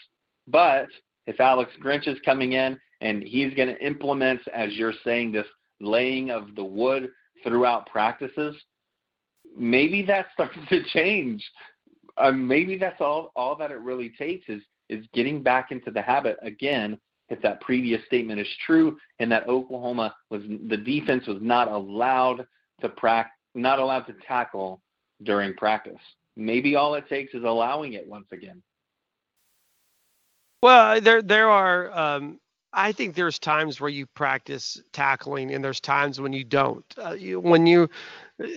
But 0.48 0.86
if 1.26 1.38
Alex 1.38 1.70
Grinch 1.82 2.08
is 2.08 2.16
coming 2.24 2.54
in 2.54 2.80
and 3.02 3.22
he's 3.22 3.52
going 3.52 3.68
to 3.68 3.86
implement, 3.86 4.40
as 4.54 4.72
you're 4.72 4.94
saying, 5.04 5.30
this 5.32 5.46
laying 5.82 6.30
of 6.30 6.54
the 6.56 6.64
wood 6.64 7.10
throughout 7.42 7.86
practices, 7.90 8.56
maybe 9.54 10.02
that 10.06 10.28
starts 10.32 10.56
to 10.70 10.82
change. 10.94 11.44
Um, 12.16 12.48
maybe 12.48 12.78
that's 12.78 13.02
all 13.02 13.32
all 13.36 13.54
that 13.56 13.70
it 13.70 13.80
really 13.80 14.10
takes 14.18 14.48
is 14.48 14.62
is 14.88 15.04
getting 15.12 15.42
back 15.42 15.72
into 15.72 15.90
the 15.90 16.00
habit 16.00 16.38
again 16.40 16.98
if 17.28 17.42
that 17.42 17.60
previous 17.60 18.04
statement 18.06 18.40
is 18.40 18.48
true 18.64 18.96
and 19.18 19.30
that 19.32 19.48
Oklahoma 19.48 20.14
was 20.30 20.42
the 20.68 20.76
defense 20.76 21.26
was 21.26 21.38
not 21.40 21.68
allowed 21.68 22.46
to 22.80 22.88
prac 22.88 23.32
not 23.54 23.78
allowed 23.78 24.02
to 24.02 24.14
tackle 24.26 24.80
during 25.24 25.54
practice. 25.54 26.00
Maybe 26.36 26.76
all 26.76 26.94
it 26.94 27.08
takes 27.08 27.34
is 27.34 27.44
allowing 27.44 27.92
it 27.94 28.06
once 28.06 28.26
again. 28.32 28.62
Well, 30.62 31.00
there 31.00 31.22
there 31.22 31.50
are 31.50 31.92
um, 31.92 32.40
I 32.72 32.92
think 32.92 33.14
there's 33.14 33.38
times 33.38 33.80
where 33.80 33.90
you 33.90 34.06
practice 34.06 34.80
tackling 34.92 35.52
and 35.54 35.64
there's 35.64 35.80
times 35.80 36.20
when 36.20 36.32
you 36.32 36.44
don't. 36.44 36.84
Uh, 36.98 37.12
you, 37.12 37.38
when 37.38 37.66
you 37.66 37.88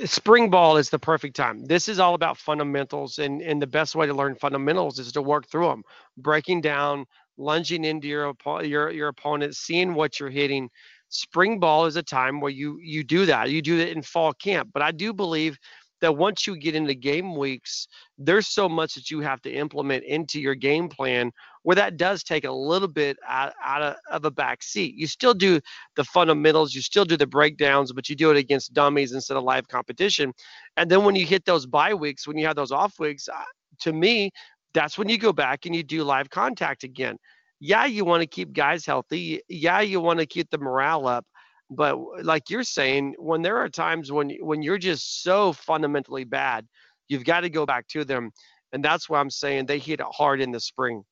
spring 0.05 0.49
ball 0.49 0.78
is 0.78 0.89
the 0.89 0.97
perfect 0.99 1.36
time. 1.36 1.65
This 1.65 1.88
is 1.88 1.99
all 1.99 2.15
about 2.15 2.38
fundamentals 2.38 3.19
and 3.19 3.41
and 3.41 3.61
the 3.61 3.67
best 3.67 3.95
way 3.95 4.07
to 4.07 4.13
learn 4.13 4.36
fundamentals 4.36 4.99
is 4.99 5.11
to 5.13 5.21
work 5.21 5.47
through 5.47 5.67
them, 5.67 5.84
breaking 6.17 6.61
down 6.61 7.05
lunging 7.38 7.86
into 7.86 8.07
your 8.07 8.34
your 8.63 8.89
your 8.89 9.07
opponent, 9.09 9.55
seeing 9.55 9.93
what 9.93 10.19
you're 10.19 10.30
hitting. 10.30 10.69
Spring 11.09 11.59
ball 11.59 11.86
is 11.86 11.95
a 11.95 12.03
time 12.03 12.41
where 12.41 12.51
you 12.51 12.80
you 12.82 13.03
do 13.03 13.25
that. 13.28 13.51
You 13.51 13.61
do 13.61 13.78
it 13.80 13.89
in 13.89 14.01
fall 14.01 14.34
camp, 14.34 14.69
but 14.73 14.82
I 14.82 14.91
do 14.91 15.13
believe 15.13 15.57
that 16.01 16.15
once 16.15 16.45
you 16.45 16.57
get 16.57 16.75
into 16.75 16.93
game 16.93 17.35
weeks, 17.35 17.87
there's 18.17 18.47
so 18.47 18.69
much 18.69 18.93
that 18.95 19.09
you 19.09 19.19
have 19.21 19.41
to 19.41 19.51
implement 19.51 20.03
into 20.03 20.39
your 20.39 20.55
game 20.55 20.89
plan 20.89 21.31
where 21.63 21.75
that 21.75 21.97
does 21.97 22.23
take 22.23 22.45
a 22.45 22.51
little 22.51 22.87
bit 22.87 23.17
out, 23.27 23.53
out 23.63 23.81
of, 23.81 23.95
of, 24.11 24.25
a 24.25 24.31
back 24.31 24.63
seat. 24.63 24.95
You 24.95 25.07
still 25.07 25.33
do 25.33 25.59
the 25.95 26.03
fundamentals, 26.05 26.73
you 26.73 26.81
still 26.81 27.03
do 27.03 27.17
the 27.17 27.27
breakdowns, 27.27 27.91
but 27.91 28.07
you 28.09 28.15
do 28.15 28.31
it 28.31 28.37
against 28.37 28.73
dummies 28.73 29.11
instead 29.11 29.37
of 29.37 29.43
live 29.43 29.67
competition. 29.67 30.33
And 30.77 30.89
then 30.89 31.03
when 31.03 31.15
you 31.15 31.25
hit 31.25 31.45
those 31.45 31.65
bye 31.65 31.93
weeks, 31.93 32.27
when 32.27 32.37
you 32.37 32.45
have 32.47 32.55
those 32.55 32.71
off 32.71 32.99
weeks, 32.99 33.27
uh, 33.27 33.43
to 33.81 33.91
me, 33.91 34.31
that's 34.73 34.97
when 34.97 35.09
you 35.09 35.17
go 35.17 35.33
back 35.33 35.65
and 35.65 35.75
you 35.75 35.83
do 35.83 36.03
live 36.03 36.29
contact 36.29 36.83
again. 36.83 37.17
Yeah, 37.59 37.85
you 37.85 38.05
want 38.05 38.21
to 38.21 38.27
keep 38.27 38.53
guys 38.53 38.85
healthy. 38.85 39.41
Yeah, 39.49 39.81
you 39.81 39.99
want 39.99 40.19
to 40.19 40.25
keep 40.25 40.49
the 40.51 40.59
morale 40.59 41.07
up. 41.07 41.25
But 41.70 42.24
like 42.24 42.49
you're 42.49 42.63
saying, 42.63 43.15
when 43.18 43.41
there 43.41 43.57
are 43.57 43.70
times 43.70 44.11
when 44.11 44.32
when 44.39 44.61
you're 44.61 44.78
just 44.78 45.24
so 45.24 45.53
fundamentally 45.53 46.24
bad, 46.24 46.65
you've 47.07 47.26
got 47.26 47.41
to 47.41 47.49
go 47.49 47.65
back 47.65 47.88
to 47.89 48.05
them. 48.05 48.32
And 48.74 48.84
that's 48.84 49.09
why 49.09 49.20
I'm 49.20 49.30
saying 49.30 49.65
they 49.65 49.80
hit 49.80 49.99
it 49.99 50.05
hard 50.11 50.41
in 50.41 50.51
the 50.51 50.59
spring. 50.59 51.03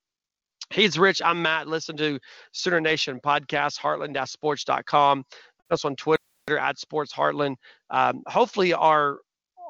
He's 0.72 0.98
Rich. 0.98 1.22
I'm 1.24 1.42
Matt. 1.42 1.68
Listen 1.68 1.96
to 1.98 2.20
Sooner 2.52 2.82
Nation 2.82 3.20
podcast, 3.24 3.80
heartland-sports.com. 3.80 5.24
That's 5.70 5.86
on 5.86 5.96
Twitter 5.96 6.20
at 6.50 6.80
Sports 6.80 7.14
Heartland. 7.14 7.56
Um, 7.90 8.24
hopefully, 8.28 8.74
our 8.74 9.20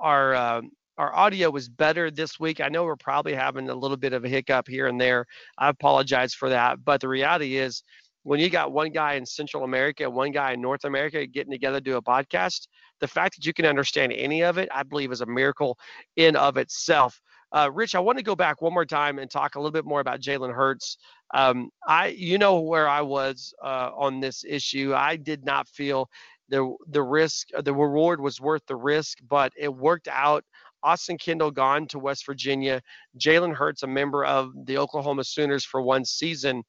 our 0.02 0.34
uh, 0.34 0.62
our 0.98 1.14
audio 1.14 1.50
was 1.50 1.68
better 1.68 2.10
this 2.10 2.40
week. 2.40 2.62
I 2.62 2.70
know 2.70 2.86
we're 2.86 2.96
probably 2.96 3.34
having 3.34 3.70
a 3.70 3.76
little 3.76 3.98
bit 3.98 4.14
of 4.14 4.24
a 4.24 4.30
hiccup 4.30 4.68
here 4.68 4.88
and 4.88 5.00
there. 5.00 5.26
I 5.58 5.70
apologize 5.70 6.34
for 6.34 6.50
that. 6.50 6.84
But 6.84 7.02
the 7.02 7.10
reality 7.10 7.58
is, 7.58 7.84
when 8.26 8.40
you 8.40 8.50
got 8.50 8.72
one 8.72 8.90
guy 8.90 9.14
in 9.14 9.26
Central 9.26 9.64
America, 9.64 10.10
one 10.10 10.32
guy 10.32 10.54
in 10.54 10.62
North 10.62 10.84
America 10.84 11.28
getting 11.28 11.52
together 11.52 11.78
to 11.78 11.84
do 11.84 11.96
a 11.96 12.02
podcast, 12.02 12.68
the 13.00 13.08
fact 13.08 13.36
that 13.36 13.46
you 13.46 13.54
can 13.54 13.68
understand 13.68 14.12
any 14.14 14.44
of 14.44 14.58
it, 14.58 14.68
I 14.74 14.82
believe, 14.82 15.12
is 15.12 15.22
a 15.22 15.28
miracle 15.28 15.78
in 16.16 16.36
of 16.36 16.58
itself. 16.58 17.22
Uh, 17.52 17.70
Rich, 17.72 17.94
I 17.94 18.00
want 18.00 18.18
to 18.18 18.24
go 18.24 18.36
back 18.36 18.64
one 18.64 18.74
more 18.74 18.86
time 18.86 19.20
and 19.20 19.30
talk 19.30 19.54
a 19.54 19.60
little 19.60 19.72
bit 19.72 19.86
more 19.86 20.00
about 20.00 20.22
Jalen 20.22 20.52
Hurts. 20.52 20.98
Um, 21.36 21.70
I, 21.88 22.08
you 22.08 22.40
know, 22.40 22.62
where 22.62 22.90
I 22.90 23.02
was 23.02 23.54
uh, 23.64 23.92
on 23.96 24.20
this 24.20 24.44
issue. 24.44 24.96
I 24.96 25.18
did 25.18 25.46
not 25.46 25.68
feel 25.68 26.10
the 26.50 26.76
the 26.88 27.04
risk, 27.04 27.50
the 27.64 27.74
reward 27.74 28.20
was 28.22 28.42
worth 28.42 28.66
the 28.66 28.76
risk, 28.76 29.20
but 29.30 29.54
it 29.56 29.74
worked 29.74 30.08
out 30.08 30.44
Austin 30.82 31.18
Kendall 31.18 31.52
gone 31.52 31.88
to 31.88 32.00
West 32.00 32.26
Virginia. 32.26 32.82
Jalen 33.20 33.56
Hurts, 33.56 33.84
a 33.84 33.88
member 33.88 34.24
of 34.24 34.52
the 34.66 34.78
Oklahoma 34.78 35.24
Sooners 35.24 35.66
for 35.66 35.82
one 35.82 36.06
season. 36.06 36.64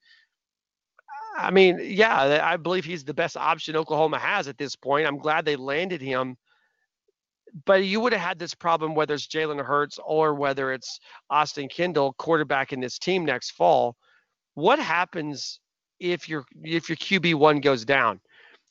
I 1.36 1.50
mean, 1.50 1.80
yeah, 1.82 2.40
I 2.42 2.56
believe 2.56 2.84
he's 2.84 3.04
the 3.04 3.14
best 3.14 3.36
option 3.36 3.76
Oklahoma 3.76 4.18
has 4.18 4.48
at 4.48 4.58
this 4.58 4.76
point. 4.76 5.06
I'm 5.06 5.18
glad 5.18 5.44
they 5.44 5.56
landed 5.56 6.00
him. 6.00 6.36
But 7.64 7.84
you 7.84 8.00
would 8.00 8.12
have 8.12 8.22
had 8.22 8.38
this 8.38 8.54
problem 8.54 8.94
whether 8.94 9.14
it's 9.14 9.26
Jalen 9.26 9.64
Hurts 9.64 9.98
or 10.04 10.34
whether 10.34 10.72
it's 10.72 10.98
Austin 11.30 11.68
Kendall, 11.68 12.14
quarterback 12.18 12.72
in 12.72 12.80
this 12.80 12.98
team 12.98 13.24
next 13.24 13.52
fall. 13.52 13.96
What 14.54 14.78
happens 14.78 15.60
if 16.00 16.28
your 16.28 16.44
if 16.62 16.88
your 16.88 16.96
QB 16.96 17.34
one 17.34 17.60
goes 17.60 17.84
down? 17.84 18.20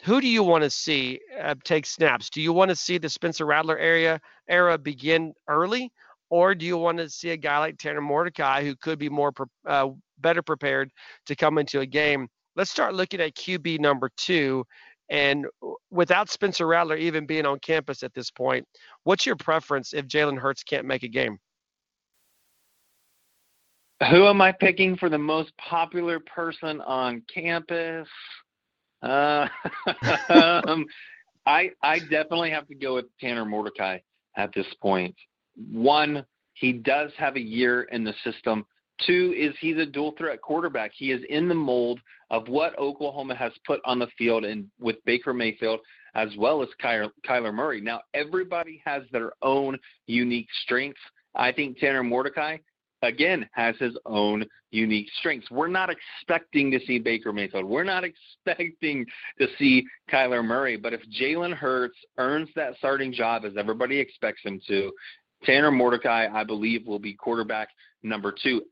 who 0.03 0.21
do 0.21 0.27
you 0.27 0.43
want 0.43 0.63
to 0.63 0.69
see 0.69 1.19
uh, 1.41 1.55
take 1.63 1.85
snaps? 1.85 2.29
Do 2.29 2.41
you 2.41 2.53
want 2.53 2.69
to 2.69 2.75
see 2.75 2.97
the 2.97 3.09
Spencer 3.09 3.45
Rattler 3.45 3.77
area 3.77 4.19
era 4.47 4.77
begin 4.77 5.33
early, 5.47 5.91
or 6.29 6.53
do 6.53 6.65
you 6.65 6.77
want 6.77 6.97
to 6.97 7.09
see 7.09 7.29
a 7.31 7.37
guy 7.37 7.59
like 7.59 7.77
Tanner 7.77 8.01
Mordecai 8.01 8.63
who 8.63 8.75
could 8.75 8.99
be 8.99 9.09
more 9.09 9.31
uh, 9.65 9.89
better 10.19 10.41
prepared 10.41 10.91
to 11.27 11.35
come 11.35 11.57
into 11.57 11.79
a 11.79 11.85
game? 11.85 12.27
Let's 12.55 12.71
start 12.71 12.93
looking 12.93 13.21
at 13.21 13.35
QB 13.35 13.79
number 13.79 14.09
two. 14.17 14.65
And 15.09 15.45
without 15.91 16.29
Spencer 16.29 16.65
Rattler 16.65 16.97
even 16.97 17.25
being 17.25 17.45
on 17.45 17.59
campus 17.59 18.01
at 18.01 18.13
this 18.13 18.31
point, 18.31 18.65
what's 19.03 19.25
your 19.25 19.35
preference 19.35 19.93
if 19.93 20.07
Jalen 20.07 20.39
Hurts 20.39 20.63
can't 20.63 20.85
make 20.85 21.03
a 21.03 21.07
game? 21.07 21.37
Who 24.09 24.27
am 24.27 24.41
I 24.41 24.51
picking 24.51 24.97
for 24.97 25.09
the 25.09 25.17
most 25.17 25.55
popular 25.57 26.19
person 26.19 26.81
on 26.81 27.21
campus? 27.33 28.07
Uh, 29.01 29.47
um, 30.29 30.85
I 31.45 31.71
I 31.81 31.99
definitely 31.99 32.51
have 32.51 32.67
to 32.67 32.75
go 32.75 32.95
with 32.95 33.05
Tanner 33.21 33.45
Mordecai 33.45 33.99
at 34.35 34.51
this 34.53 34.65
point. 34.81 35.15
One, 35.71 36.25
he 36.53 36.73
does 36.73 37.11
have 37.17 37.35
a 37.35 37.41
year 37.41 37.83
in 37.83 38.03
the 38.03 38.13
system. 38.23 38.65
Two 39.05 39.33
is 39.37 39.53
he's 39.59 39.77
a 39.77 39.85
dual 39.85 40.13
threat 40.17 40.41
quarterback. 40.41 40.91
He 40.95 41.11
is 41.11 41.21
in 41.29 41.49
the 41.49 41.55
mold 41.55 41.99
of 42.31 42.47
what 42.47 42.77
Oklahoma 42.79 43.35
has 43.35 43.51
put 43.65 43.81
on 43.85 43.99
the 43.99 44.07
field 44.17 44.45
and 44.45 44.69
with 44.79 45.03
Baker 45.05 45.33
Mayfield 45.33 45.81
as 46.15 46.29
well 46.37 46.63
as 46.63 46.69
Kyler, 46.81 47.09
Kyler 47.27 47.53
Murray. 47.53 47.81
Now 47.81 48.01
everybody 48.13 48.81
has 48.85 49.03
their 49.11 49.33
own 49.41 49.77
unique 50.07 50.47
strengths. 50.63 51.01
I 51.35 51.51
think 51.51 51.77
Tanner 51.77 52.03
Mordecai 52.03 52.57
again 53.01 53.47
has 53.51 53.75
his 53.79 53.95
own 54.05 54.45
unique 54.71 55.07
strengths. 55.19 55.51
We're 55.51 55.67
not 55.67 55.89
expecting 55.89 56.71
to 56.71 56.79
see 56.85 56.99
Baker 56.99 57.33
Mayfield. 57.33 57.65
We're 57.65 57.83
not 57.83 58.03
expecting 58.45 59.05
to 59.39 59.47
see 59.59 59.85
Kyler 60.11 60.43
Murray. 60.43 60.77
But 60.77 60.93
if 60.93 61.01
Jalen 61.19 61.53
Hurts 61.53 61.97
earns 62.17 62.49
that 62.55 62.77
starting 62.77 63.11
job 63.11 63.43
as 63.45 63.53
everybody 63.57 63.99
expects 63.99 64.41
him 64.43 64.61
to, 64.67 64.91
Tanner 65.43 65.71
Mordecai, 65.71 66.27
I 66.33 66.43
believe, 66.43 66.87
will 66.87 66.99
be 66.99 67.13
quarterback 67.13 67.69
number 68.03 68.33
two. 68.41 68.63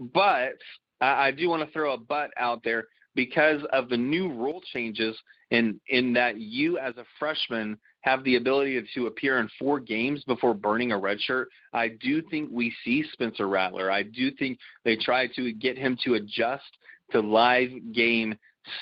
But 0.00 0.54
I, 1.00 1.28
I 1.28 1.30
do 1.30 1.48
want 1.48 1.64
to 1.64 1.72
throw 1.72 1.92
a 1.92 1.98
but 1.98 2.30
out 2.38 2.62
there 2.64 2.86
because 3.14 3.60
of 3.72 3.88
the 3.88 3.96
new 3.96 4.28
rule 4.28 4.60
changes 4.72 5.16
in 5.50 5.80
in 5.88 6.12
that 6.14 6.40
you 6.40 6.78
as 6.78 6.96
a 6.96 7.04
freshman 7.18 7.76
have 8.02 8.24
the 8.24 8.36
ability 8.36 8.82
to 8.94 9.06
appear 9.08 9.40
in 9.40 9.48
four 9.58 9.78
games 9.78 10.24
before 10.24 10.54
burning 10.54 10.92
a 10.92 10.98
red 10.98 11.20
shirt. 11.20 11.48
I 11.74 11.88
do 11.88 12.22
think 12.30 12.48
we 12.50 12.72
see 12.82 13.04
Spencer 13.12 13.46
Rattler. 13.46 13.90
I 13.90 14.04
do 14.04 14.30
think 14.30 14.58
they 14.84 14.96
try 14.96 15.26
to 15.36 15.52
get 15.52 15.76
him 15.76 15.98
to 16.04 16.14
adjust 16.14 16.78
to 17.10 17.20
live 17.20 17.68
game 17.92 18.34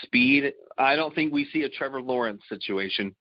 speed. 0.03 0.53
I 0.77 0.95
don't 0.95 1.15
think 1.15 1.33
we 1.33 1.49
see 1.53 1.63
a 1.63 1.69
Trevor 1.69 2.01
Lawrence 2.01 2.43
situation 2.49 3.15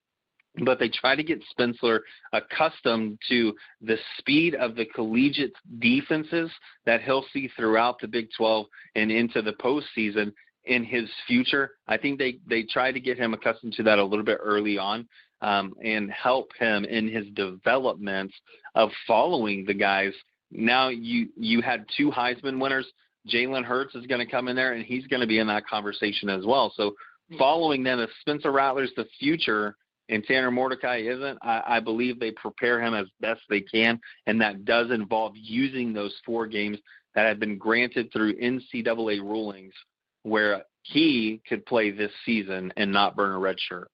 but 0.64 0.78
they 0.78 0.88
try 0.88 1.14
to 1.14 1.22
get 1.22 1.42
Spencer 1.50 2.02
accustomed 2.32 3.18
to 3.28 3.54
the 3.80 3.96
speed 4.18 4.54
of 4.54 4.74
the 4.74 4.86
collegiate 4.86 5.52
defenses 5.78 6.50
that 6.86 7.02
he'll 7.02 7.24
see 7.32 7.48
throughout 7.56 8.00
the 8.00 8.08
Big 8.08 8.28
12 8.36 8.66
and 8.96 9.10
into 9.10 9.42
the 9.42 9.52
postseason 9.52 10.32
in 10.64 10.84
his 10.84 11.08
future. 11.26 11.72
I 11.86 11.96
think 11.96 12.18
they 12.18 12.38
they 12.46 12.62
try 12.62 12.92
to 12.92 13.00
get 13.00 13.18
him 13.18 13.34
accustomed 13.34 13.72
to 13.74 13.82
that 13.84 13.98
a 13.98 14.04
little 14.04 14.24
bit 14.24 14.38
early 14.40 14.78
on 14.78 15.08
um, 15.40 15.74
and 15.82 16.10
help 16.10 16.50
him 16.58 16.84
in 16.84 17.08
his 17.08 17.26
development 17.34 18.32
of 18.74 18.90
following 19.06 19.64
the 19.64 19.74
guys. 19.74 20.12
Now 20.50 20.88
you 20.88 21.28
you 21.36 21.62
had 21.62 21.86
two 21.96 22.10
Heisman 22.10 22.60
winners. 22.60 22.86
Jalen 23.28 23.64
Hurts 23.64 23.94
is 23.94 24.06
going 24.06 24.24
to 24.24 24.30
come 24.30 24.48
in 24.48 24.56
there 24.56 24.72
and 24.72 24.84
he's 24.84 25.06
going 25.06 25.20
to 25.20 25.26
be 25.26 25.38
in 25.38 25.46
that 25.48 25.66
conversation 25.66 26.30
as 26.30 26.46
well. 26.46 26.72
So 26.76 26.94
following 27.36 27.82
them, 27.82 28.00
if 28.00 28.08
Spencer 28.20 28.52
Rattler's 28.52 28.92
the 28.96 29.06
future 29.18 29.76
and 30.08 30.24
Tanner 30.24 30.50
Mordecai 30.50 30.98
isn't, 30.98 31.38
I, 31.42 31.62
I 31.66 31.80
believe 31.80 32.18
they 32.18 32.30
prepare 32.30 32.80
him 32.80 32.94
as 32.94 33.06
best 33.20 33.40
they 33.48 33.60
can, 33.60 34.00
and 34.26 34.40
that 34.40 34.64
does 34.64 34.90
involve 34.90 35.32
using 35.34 35.92
those 35.92 36.14
four 36.24 36.46
games 36.46 36.78
that 37.14 37.26
have 37.26 37.38
been 37.38 37.58
granted 37.58 38.12
through 38.12 38.38
NCAA 38.38 39.20
rulings 39.20 39.74
where 40.22 40.64
he 40.82 41.40
could 41.48 41.66
play 41.66 41.90
this 41.90 42.12
season 42.24 42.72
and 42.76 42.92
not 42.92 43.16
burn 43.16 43.32
a 43.32 43.38
red 43.38 43.58
shirt. 43.58 43.90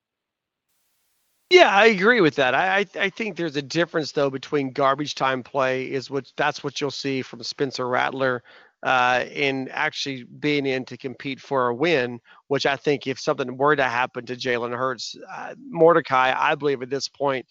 Yeah, 1.50 1.68
I 1.68 1.86
agree 1.86 2.20
with 2.20 2.36
that. 2.36 2.54
I, 2.54 2.86
I, 2.98 3.10
think 3.10 3.36
there's 3.36 3.56
a 3.56 3.62
difference 3.62 4.12
though 4.12 4.30
between 4.30 4.72
garbage 4.72 5.14
time 5.14 5.42
play 5.42 5.84
is 5.84 6.10
what 6.10 6.32
that's 6.36 6.64
what 6.64 6.80
you'll 6.80 6.90
see 6.90 7.22
from 7.22 7.42
Spencer 7.42 7.86
Rattler 7.86 8.42
uh, 8.85 9.24
in 9.32 9.68
actually 9.72 10.24
being 10.39 10.66
in 10.66 10.85
to 10.85 10.97
compete 10.97 11.41
for 11.41 11.68
a 11.68 11.74
win. 11.74 12.20
Which 12.47 12.66
I 12.66 12.76
think 12.76 13.07
if 13.07 13.18
something 13.18 13.57
were 13.57 13.74
to 13.74 13.85
happen 13.85 14.24
to 14.26 14.37
Jalen 14.37 14.76
Hurts, 14.76 15.16
uh, 15.35 15.55
Mordecai, 15.59 16.32
I 16.37 16.55
believe 16.55 16.82
at 16.82 16.91
this 16.91 17.09
point 17.09 17.47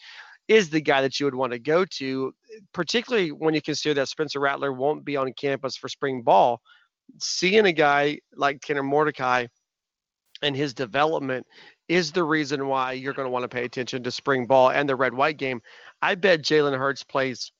is 0.47 0.69
the 0.69 0.81
guy 0.81 1.01
that 1.01 1.19
you 1.19 1.25
would 1.25 1.35
want 1.35 1.51
to 1.53 1.59
go 1.59 1.85
to, 1.85 2.33
particularly 2.73 3.31
when 3.31 3.53
you 3.53 3.61
consider 3.61 3.93
that 3.95 4.09
Spencer 4.09 4.39
Rattler 4.39 4.71
won't 4.71 5.03
be 5.05 5.17
on 5.17 5.33
campus 5.33 5.75
for 5.75 5.89
spring 5.89 6.21
ball 6.21 6.61
seeing 7.19 7.65
a 7.65 7.71
guy 7.71 8.19
like 8.35 8.61
Tanner 8.61 8.83
Mordecai 8.83 9.47
and 10.41 10.55
his 10.55 10.73
development 10.73 11.45
is 11.87 12.11
the 12.11 12.23
reason 12.23 12.67
why 12.67 12.93
you're 12.93 13.13
going 13.13 13.25
to 13.25 13.31
want 13.31 13.43
to 13.43 13.49
pay 13.49 13.65
attention 13.65 14.03
to 14.03 14.11
spring 14.11 14.45
ball 14.45 14.71
and 14.71 14.87
the 14.87 14.95
red 14.95 15.13
white 15.13 15.37
game. 15.37 15.61
I 16.01 16.15
bet 16.15 16.41
Jalen 16.41 16.77
Hurts 16.77 17.03
plays 17.03 17.51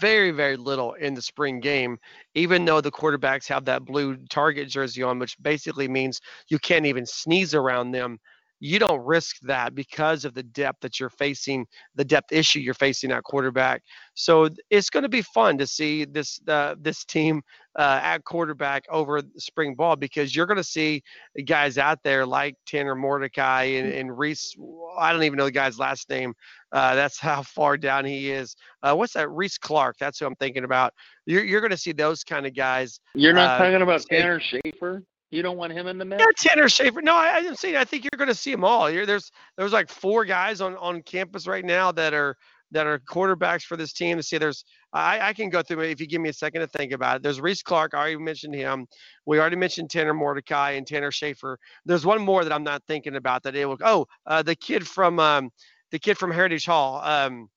very, 0.00 0.30
very 0.30 0.56
little 0.56 0.94
in 0.94 1.14
the 1.14 1.22
spring 1.22 1.60
game, 1.60 1.98
even 2.34 2.64
though 2.64 2.80
the 2.80 2.90
quarterbacks 2.90 3.48
have 3.48 3.64
that 3.64 3.84
blue 3.84 4.16
target 4.28 4.68
jersey 4.68 5.02
on, 5.02 5.18
which 5.18 5.36
basically 5.42 5.88
means 5.88 6.20
you 6.48 6.58
can't 6.58 6.86
even 6.86 7.06
sneeze 7.06 7.54
around 7.54 7.92
them 7.92 8.18
you 8.60 8.78
don't 8.78 9.04
risk 9.04 9.40
that 9.40 9.74
because 9.74 10.24
of 10.24 10.34
the 10.34 10.42
depth 10.42 10.80
that 10.82 11.00
you're 11.00 11.08
facing, 11.08 11.66
the 11.94 12.04
depth 12.04 12.30
issue 12.30 12.60
you're 12.60 12.74
facing 12.74 13.10
at 13.10 13.24
quarterback. 13.24 13.82
So 14.14 14.48
it's 14.68 14.90
going 14.90 15.02
to 15.02 15.08
be 15.08 15.22
fun 15.22 15.56
to 15.58 15.66
see 15.66 16.04
this 16.04 16.40
uh, 16.46 16.74
this 16.78 17.04
team 17.04 17.42
uh, 17.78 18.00
at 18.02 18.24
quarterback 18.24 18.84
over 18.90 19.22
spring 19.38 19.74
ball 19.74 19.96
because 19.96 20.34
you're 20.36 20.46
going 20.46 20.56
to 20.56 20.64
see 20.64 21.02
guys 21.46 21.78
out 21.78 21.98
there 22.02 22.26
like 22.26 22.54
Tanner 22.66 22.94
Mordecai 22.94 23.62
and, 23.64 23.92
and 23.92 24.18
Reese. 24.18 24.54
I 24.98 25.12
don't 25.12 25.22
even 25.22 25.38
know 25.38 25.46
the 25.46 25.52
guy's 25.52 25.78
last 25.78 26.10
name. 26.10 26.34
Uh, 26.72 26.94
that's 26.94 27.18
how 27.20 27.42
far 27.42 27.78
down 27.78 28.04
he 28.04 28.30
is. 28.30 28.56
Uh, 28.82 28.94
what's 28.94 29.14
that? 29.14 29.30
Reese 29.30 29.58
Clark. 29.58 29.96
That's 29.98 30.18
who 30.18 30.26
I'm 30.26 30.36
thinking 30.36 30.64
about. 30.64 30.92
You're, 31.26 31.44
you're 31.44 31.60
going 31.60 31.70
to 31.70 31.76
see 31.76 31.92
those 31.92 32.24
kind 32.24 32.46
of 32.46 32.54
guys. 32.54 33.00
You're 33.14 33.32
not 33.32 33.60
uh, 33.60 33.64
talking 33.64 33.82
about 33.82 34.04
Tanner 34.10 34.40
Schaefer. 34.40 35.04
You 35.30 35.42
don't 35.42 35.56
want 35.56 35.72
him 35.72 35.86
in 35.86 35.96
the 35.96 36.04
mix? 36.04 36.20
Yeah, 36.20 36.50
Tanner 36.50 36.68
Schaefer. 36.68 37.02
No, 37.02 37.14
I, 37.14 37.36
I 37.36 37.42
didn't. 37.42 37.76
I 37.76 37.84
think 37.84 38.04
you're 38.04 38.18
going 38.18 38.28
to 38.28 38.34
see 38.34 38.50
them 38.50 38.64
all. 38.64 38.90
You're, 38.90 39.06
there's 39.06 39.30
there's 39.56 39.72
like 39.72 39.88
four 39.88 40.24
guys 40.24 40.60
on 40.60 40.76
on 40.76 41.02
campus 41.02 41.46
right 41.46 41.64
now 41.64 41.92
that 41.92 42.12
are 42.14 42.36
that 42.72 42.86
are 42.86 42.98
quarterbacks 42.98 43.62
for 43.62 43.76
this 43.76 43.92
team. 43.92 44.20
See 44.22 44.38
there's 44.38 44.64
I, 44.92 45.28
I 45.28 45.32
can 45.32 45.48
go 45.48 45.62
through 45.62 45.82
it 45.82 45.90
if 45.90 46.00
you 46.00 46.06
give 46.06 46.20
me 46.20 46.30
a 46.30 46.32
second 46.32 46.62
to 46.62 46.66
think 46.66 46.92
about 46.92 47.16
it. 47.16 47.22
There's 47.22 47.40
Reese 47.40 47.62
Clark. 47.62 47.94
I 47.94 47.98
already 47.98 48.16
mentioned 48.16 48.54
him. 48.54 48.86
We 49.24 49.38
already 49.38 49.56
mentioned 49.56 49.90
Tanner 49.90 50.14
Mordecai 50.14 50.72
and 50.72 50.86
Tanner 50.86 51.12
Schaefer. 51.12 51.58
There's 51.84 52.04
one 52.04 52.20
more 52.20 52.42
that 52.42 52.52
I'm 52.52 52.64
not 52.64 52.82
thinking 52.88 53.14
about 53.14 53.44
that 53.44 53.54
it 53.54 53.66
will. 53.66 53.78
Oh, 53.84 54.06
uh, 54.26 54.42
the 54.42 54.56
kid 54.56 54.86
from 54.86 55.20
um, 55.20 55.50
the 55.92 55.98
kid 56.00 56.18
from 56.18 56.32
Heritage 56.32 56.66
Hall, 56.66 57.00
um, 57.02 57.48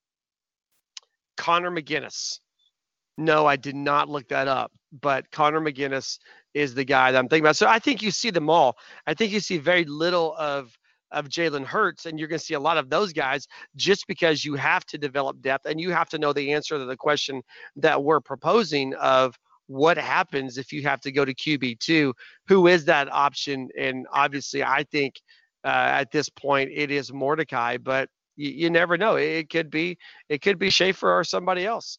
Connor 1.37 1.71
McGinnis. 1.71 2.39
No, 3.17 3.45
I 3.45 3.55
did 3.55 3.75
not 3.75 4.09
look 4.09 4.27
that 4.29 4.47
up, 4.47 4.71
but 5.01 5.29
Connor 5.31 5.61
McGinnis 5.61 6.17
is 6.53 6.73
the 6.73 6.85
guy 6.85 7.11
that 7.11 7.17
I'm 7.17 7.27
thinking 7.27 7.45
about. 7.45 7.57
So 7.57 7.67
I 7.67 7.79
think 7.79 8.01
you 8.01 8.11
see 8.11 8.29
them 8.29 8.49
all. 8.49 8.77
I 9.07 9.13
think 9.13 9.31
you 9.31 9.39
see 9.39 9.57
very 9.57 9.85
little 9.85 10.35
of 10.37 10.77
of 11.11 11.29
Jalen 11.29 11.63
Hurts, 11.63 12.07
and 12.07 12.17
you're 12.17 12.27
going 12.27 12.39
to 12.39 12.45
see 12.45 12.55
a 12.55 12.59
lot 12.59 12.77
of 12.77 12.89
those 12.89 13.13
guys 13.13 13.47
just 13.75 14.07
because 14.07 14.43
you 14.43 14.55
have 14.55 14.83
to 14.87 14.97
develop 14.97 15.39
depth 15.41 15.67
and 15.67 15.79
you 15.79 15.91
have 15.91 16.09
to 16.09 16.17
know 16.17 16.33
the 16.33 16.51
answer 16.51 16.77
to 16.77 16.85
the 16.85 16.97
question 16.97 17.43
that 17.75 18.03
we're 18.03 18.19
proposing 18.19 18.95
of 18.95 19.37
what 19.67 19.97
happens 19.97 20.57
if 20.57 20.73
you 20.73 20.81
have 20.81 20.99
to 21.01 21.11
go 21.11 21.23
to 21.23 21.33
QB2. 21.33 22.13
Who 22.47 22.67
is 22.67 22.85
that 22.85 23.11
option? 23.11 23.69
And 23.77 24.07
obviously, 24.11 24.63
I 24.63 24.83
think 24.91 25.21
uh, 25.63 25.67
at 25.67 26.11
this 26.11 26.29
point 26.29 26.71
it 26.73 26.91
is 26.91 27.13
Mordecai, 27.13 27.77
but 27.77 28.09
you, 28.35 28.49
you 28.49 28.69
never 28.69 28.97
know. 28.97 29.15
It, 29.15 29.29
it 29.29 29.49
could 29.49 29.69
be 29.69 29.97
it 30.29 30.41
could 30.41 30.59
be 30.59 30.69
Schaefer 30.69 31.11
or 31.11 31.23
somebody 31.23 31.65
else 31.65 31.97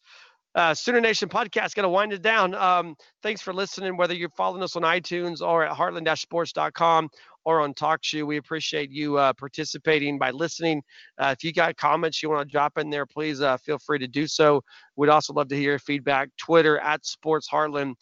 uh, 0.55 0.73
Sooner 0.73 1.01
Nation 1.01 1.27
podcast. 1.27 1.75
Got 1.75 1.83
to 1.83 1.89
wind 1.89 2.13
it 2.13 2.21
down. 2.21 2.55
Um, 2.55 2.95
thanks 3.21 3.41
for 3.41 3.53
listening. 3.53 3.97
Whether 3.97 4.13
you're 4.13 4.29
following 4.29 4.63
us 4.63 4.75
on 4.75 4.83
iTunes 4.83 5.41
or 5.41 5.65
at 5.65 5.77
heartland-sports.com 5.77 7.09
or 7.43 7.61
on 7.61 7.73
TalkShoe, 7.73 8.25
we 8.25 8.37
appreciate 8.37 8.89
you 8.89 9.17
uh, 9.17 9.33
participating 9.33 10.17
by 10.17 10.31
listening. 10.31 10.81
Uh, 11.17 11.35
if 11.37 11.43
you 11.43 11.51
got 11.51 11.75
comments 11.75 12.23
you 12.23 12.29
want 12.29 12.47
to 12.47 12.51
drop 12.51 12.77
in 12.77 12.89
there, 12.89 13.05
please 13.05 13.41
uh, 13.41 13.57
feel 13.57 13.77
free 13.77 13.99
to 13.99 14.07
do 14.07 14.27
so. 14.27 14.61
We'd 14.95 15.09
also 15.09 15.33
love 15.33 15.49
to 15.49 15.55
hear 15.55 15.71
your 15.71 15.79
feedback. 15.79 16.29
Twitter 16.37 16.79
at 16.79 17.05
Sports 17.05 17.49
Heartland. 17.51 17.95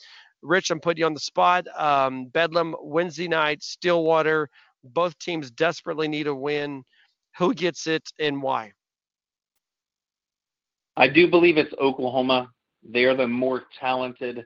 Rich, 0.44 0.70
I'm 0.70 0.80
putting 0.80 1.00
you 1.00 1.06
on 1.06 1.14
the 1.14 1.20
spot. 1.20 1.66
Um, 1.76 2.26
Bedlam 2.28 2.76
Wednesday 2.82 3.28
night, 3.28 3.64
Stillwater. 3.64 4.50
Both 4.84 5.18
teams 5.18 5.50
desperately 5.50 6.08
need 6.08 6.28
a 6.28 6.36
win. 6.36 6.84
Who 7.38 7.54
gets 7.54 7.88
it 7.88 8.04
and 8.20 8.44
why? 8.44 8.74
I 10.96 11.08
do 11.08 11.30
believe 11.30 11.58
it's 11.58 11.74
Oklahoma. 11.82 12.52
They 12.88 13.06
are 13.06 13.16
the 13.16 13.28
more 13.28 13.64
talented 13.80 14.46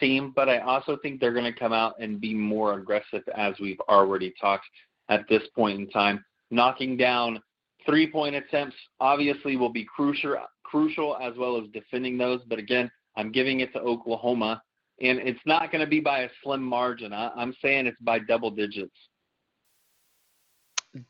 team, 0.00 0.32
but 0.34 0.48
I 0.48 0.58
also 0.58 0.96
think 1.02 1.20
they're 1.20 1.32
going 1.32 1.52
to 1.52 1.58
come 1.58 1.72
out 1.72 1.94
and 2.00 2.20
be 2.20 2.34
more 2.34 2.74
aggressive, 2.78 3.22
as 3.34 3.54
we've 3.60 3.80
already 3.88 4.34
talked 4.40 4.66
at 5.08 5.28
this 5.28 5.42
point 5.54 5.80
in 5.80 5.88
time. 5.90 6.24
Knocking 6.50 6.96
down 6.96 7.40
three 7.84 8.10
point 8.10 8.34
attempts 8.34 8.76
obviously 9.00 9.56
will 9.56 9.72
be 9.72 9.84
crucial, 9.84 10.36
crucial 10.64 11.16
as 11.18 11.34
well 11.36 11.56
as 11.56 11.68
defending 11.72 12.18
those. 12.18 12.40
But 12.48 12.58
again, 12.58 12.90
I'm 13.16 13.32
giving 13.32 13.60
it 13.60 13.72
to 13.72 13.80
Oklahoma, 13.80 14.62
and 15.00 15.18
it's 15.18 15.40
not 15.46 15.70
going 15.70 15.84
to 15.84 15.90
be 15.90 16.00
by 16.00 16.20
a 16.20 16.28
slim 16.42 16.62
margin. 16.62 17.12
I, 17.12 17.30
I'm 17.36 17.54
saying 17.62 17.86
it's 17.86 18.00
by 18.00 18.18
double 18.18 18.50
digits 18.50 18.96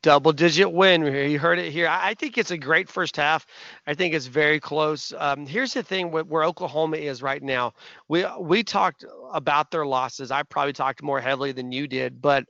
double 0.03 0.33
digit 0.33 0.71
win. 0.71 1.03
You 1.03 1.39
heard 1.39 1.59
it 1.59 1.73
here. 1.73 1.89
I 1.89 2.15
think 2.15 2.39
it's 2.39 2.51
a 2.51 2.59
great 2.59 2.89
first 2.89 3.17
half. 3.17 3.47
I 3.87 3.95
think 3.95 4.15
it's 4.15 4.27
very 4.27 4.61
close. 4.61 5.13
Um, 5.19 5.47
here's 5.47 5.75
the 5.75 5.83
thing 5.83 6.11
where 6.11 6.45
Oklahoma 6.45 6.97
is 6.97 7.23
right 7.23 7.43
now. 7.43 7.73
We 8.09 8.25
we 8.41 8.63
talked 8.63 9.05
about 9.33 9.71
their 9.71 9.87
losses. 9.87 10.31
I 10.31 10.43
probably 10.43 10.73
talked 10.73 11.03
more 11.03 11.21
heavily 11.21 11.53
than 11.53 11.73
you 11.73 11.87
did, 11.87 12.21
but 12.21 12.45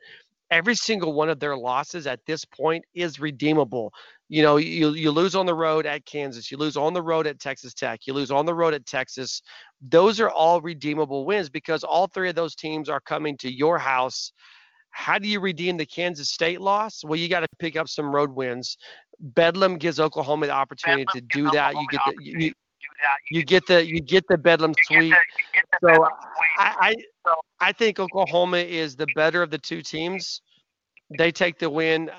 every 0.51 0.75
single 0.75 1.13
one 1.13 1.29
of 1.29 1.41
their 1.41 1.57
losses 1.57 2.07
at 2.07 2.21
this 2.27 2.45
point 2.45 2.85
is 2.95 3.21
redeemable. 3.21 3.93
You 4.29 4.43
know, 4.43 4.57
you 4.57 4.91
you 4.91 5.11
lose 5.11 5.35
on 5.35 5.47
the 5.47 5.55
road 5.55 5.87
at 5.87 6.05
Kansas, 6.05 6.51
you 6.51 6.57
lose 6.57 6.77
on 6.77 6.95
the 6.95 7.03
road 7.03 7.27
at 7.27 7.39
Texas 7.39 7.75
Tech, 7.75 8.07
you 8.07 8.13
lose 8.13 8.31
on 8.31 8.47
the 8.47 8.55
road 8.55 8.75
at 8.75 8.87
Texas. 8.87 9.43
Those 9.81 10.21
are 10.21 10.31
all 10.31 10.61
redeemable 10.61 11.25
wins 11.25 11.49
because 11.49 11.85
all 11.85 12.09
three 12.09 12.29
of 12.29 12.35
those 12.35 12.55
teams 12.57 12.89
are 12.89 13.01
coming 13.01 13.37
to 13.39 13.53
your 13.53 13.79
house 13.79 14.33
how 14.97 15.19
do 15.19 15.29
you 15.29 15.41
redeem 15.41 15.77
the 15.77 15.85
Kansas 15.85 16.31
State 16.31 16.59
loss? 16.59 17.05
Well, 17.05 17.17
you 17.17 17.29
got 17.29 17.41
to 17.41 17.49
pick 17.59 17.77
up 17.77 17.87
some 17.87 18.15
road 18.15 18.31
wins. 18.31 18.79
Bedlam 19.21 19.77
gives 19.77 20.01
Oklahoma 20.01 20.47
the 20.47 20.53
opportunity 20.53 21.05
Bedlam 21.05 21.29
to 21.29 21.37
do 21.37 21.51
that. 21.51 21.75
You 21.75 21.87
get 21.91 22.01
the 22.07 22.15
you, 22.25 22.53
you, 23.31 23.45
get 23.45 23.67
the 23.67 23.87
you 23.87 24.01
get 24.01 24.25
the 24.29 24.39
Bedlam 24.39 24.73
sweep. 24.85 25.13
So 25.83 26.09
I, 26.59 26.95
I 27.29 27.35
I 27.61 27.73
think 27.73 28.01
Oklahoma 28.01 28.57
is 28.57 28.97
the 28.97 29.07
better 29.15 29.43
of 29.43 29.51
the 29.51 29.59
two 29.59 29.83
teams. 29.83 30.41
They 31.19 31.31
take 31.31 31.59
the 31.59 31.69
win, 31.69 32.09
uh, 32.09 32.15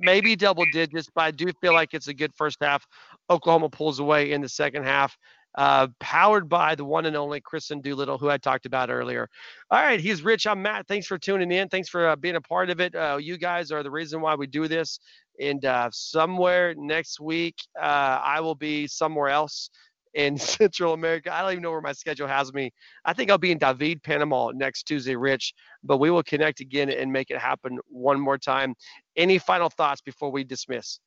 maybe 0.00 0.34
double 0.34 0.64
digits, 0.72 1.08
but 1.14 1.24
I 1.24 1.30
do 1.32 1.52
feel 1.60 1.74
like 1.74 1.92
it's 1.92 2.08
a 2.08 2.14
good 2.14 2.32
first 2.34 2.56
half. 2.62 2.84
Oklahoma 3.28 3.68
pulls 3.68 3.98
away 3.98 4.32
in 4.32 4.40
the 4.40 4.48
second 4.48 4.84
half 4.84 5.16
uh, 5.54 5.88
powered 6.00 6.48
by 6.48 6.74
the 6.74 6.84
one 6.84 7.06
and 7.06 7.16
only 7.16 7.40
Kristian 7.40 7.82
Doolittle, 7.82 8.18
who 8.18 8.30
I 8.30 8.38
talked 8.38 8.66
about 8.66 8.90
earlier. 8.90 9.28
All 9.70 9.82
right, 9.82 10.00
he's 10.00 10.22
Rich. 10.22 10.46
I'm 10.46 10.62
Matt. 10.62 10.86
Thanks 10.86 11.06
for 11.06 11.18
tuning 11.18 11.52
in. 11.52 11.68
Thanks 11.68 11.88
for 11.88 12.08
uh, 12.08 12.16
being 12.16 12.36
a 12.36 12.40
part 12.40 12.70
of 12.70 12.80
it. 12.80 12.94
Uh, 12.94 13.18
you 13.20 13.36
guys 13.38 13.70
are 13.70 13.82
the 13.82 13.90
reason 13.90 14.20
why 14.20 14.34
we 14.34 14.46
do 14.46 14.68
this. 14.68 14.98
And 15.40 15.64
uh, 15.64 15.88
somewhere 15.92 16.74
next 16.76 17.20
week, 17.20 17.56
uh, 17.80 18.20
I 18.22 18.40
will 18.40 18.54
be 18.54 18.86
somewhere 18.86 19.28
else 19.28 19.70
in 20.14 20.38
Central 20.38 20.92
America. 20.92 21.34
I 21.34 21.42
don't 21.42 21.52
even 21.52 21.62
know 21.62 21.70
where 21.70 21.80
my 21.80 21.92
schedule 21.92 22.28
has 22.28 22.52
me. 22.52 22.70
I 23.04 23.12
think 23.12 23.30
I'll 23.30 23.38
be 23.38 23.52
in 23.52 23.58
David, 23.58 24.02
Panama 24.02 24.50
next 24.54 24.84
Tuesday, 24.84 25.16
Rich. 25.16 25.54
But 25.82 25.98
we 25.98 26.10
will 26.10 26.22
connect 26.22 26.60
again 26.60 26.90
and 26.90 27.12
make 27.12 27.30
it 27.30 27.38
happen 27.38 27.78
one 27.88 28.20
more 28.20 28.38
time. 28.38 28.74
Any 29.16 29.38
final 29.38 29.70
thoughts 29.70 30.00
before 30.00 30.30
we 30.30 30.44
dismiss? 30.44 30.98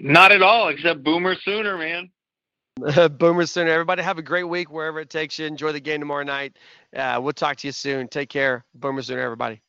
Not 0.00 0.32
at 0.32 0.42
all, 0.42 0.68
except 0.68 1.02
Boomer 1.02 1.36
Sooner, 1.44 1.78
man. 1.78 2.10
Boomer 3.18 3.46
Sooner. 3.46 3.70
Everybody 3.70 4.02
have 4.02 4.18
a 4.18 4.22
great 4.22 4.44
week 4.44 4.70
wherever 4.70 5.00
it 5.00 5.10
takes 5.10 5.38
you. 5.38 5.46
Enjoy 5.46 5.72
the 5.72 5.80
game 5.80 6.00
tomorrow 6.00 6.22
night. 6.22 6.56
Uh, 6.94 7.18
we'll 7.22 7.32
talk 7.32 7.56
to 7.58 7.66
you 7.68 7.72
soon. 7.72 8.08
Take 8.08 8.28
care. 8.28 8.64
Boomer 8.74 9.02
Sooner, 9.02 9.20
everybody. 9.20 9.60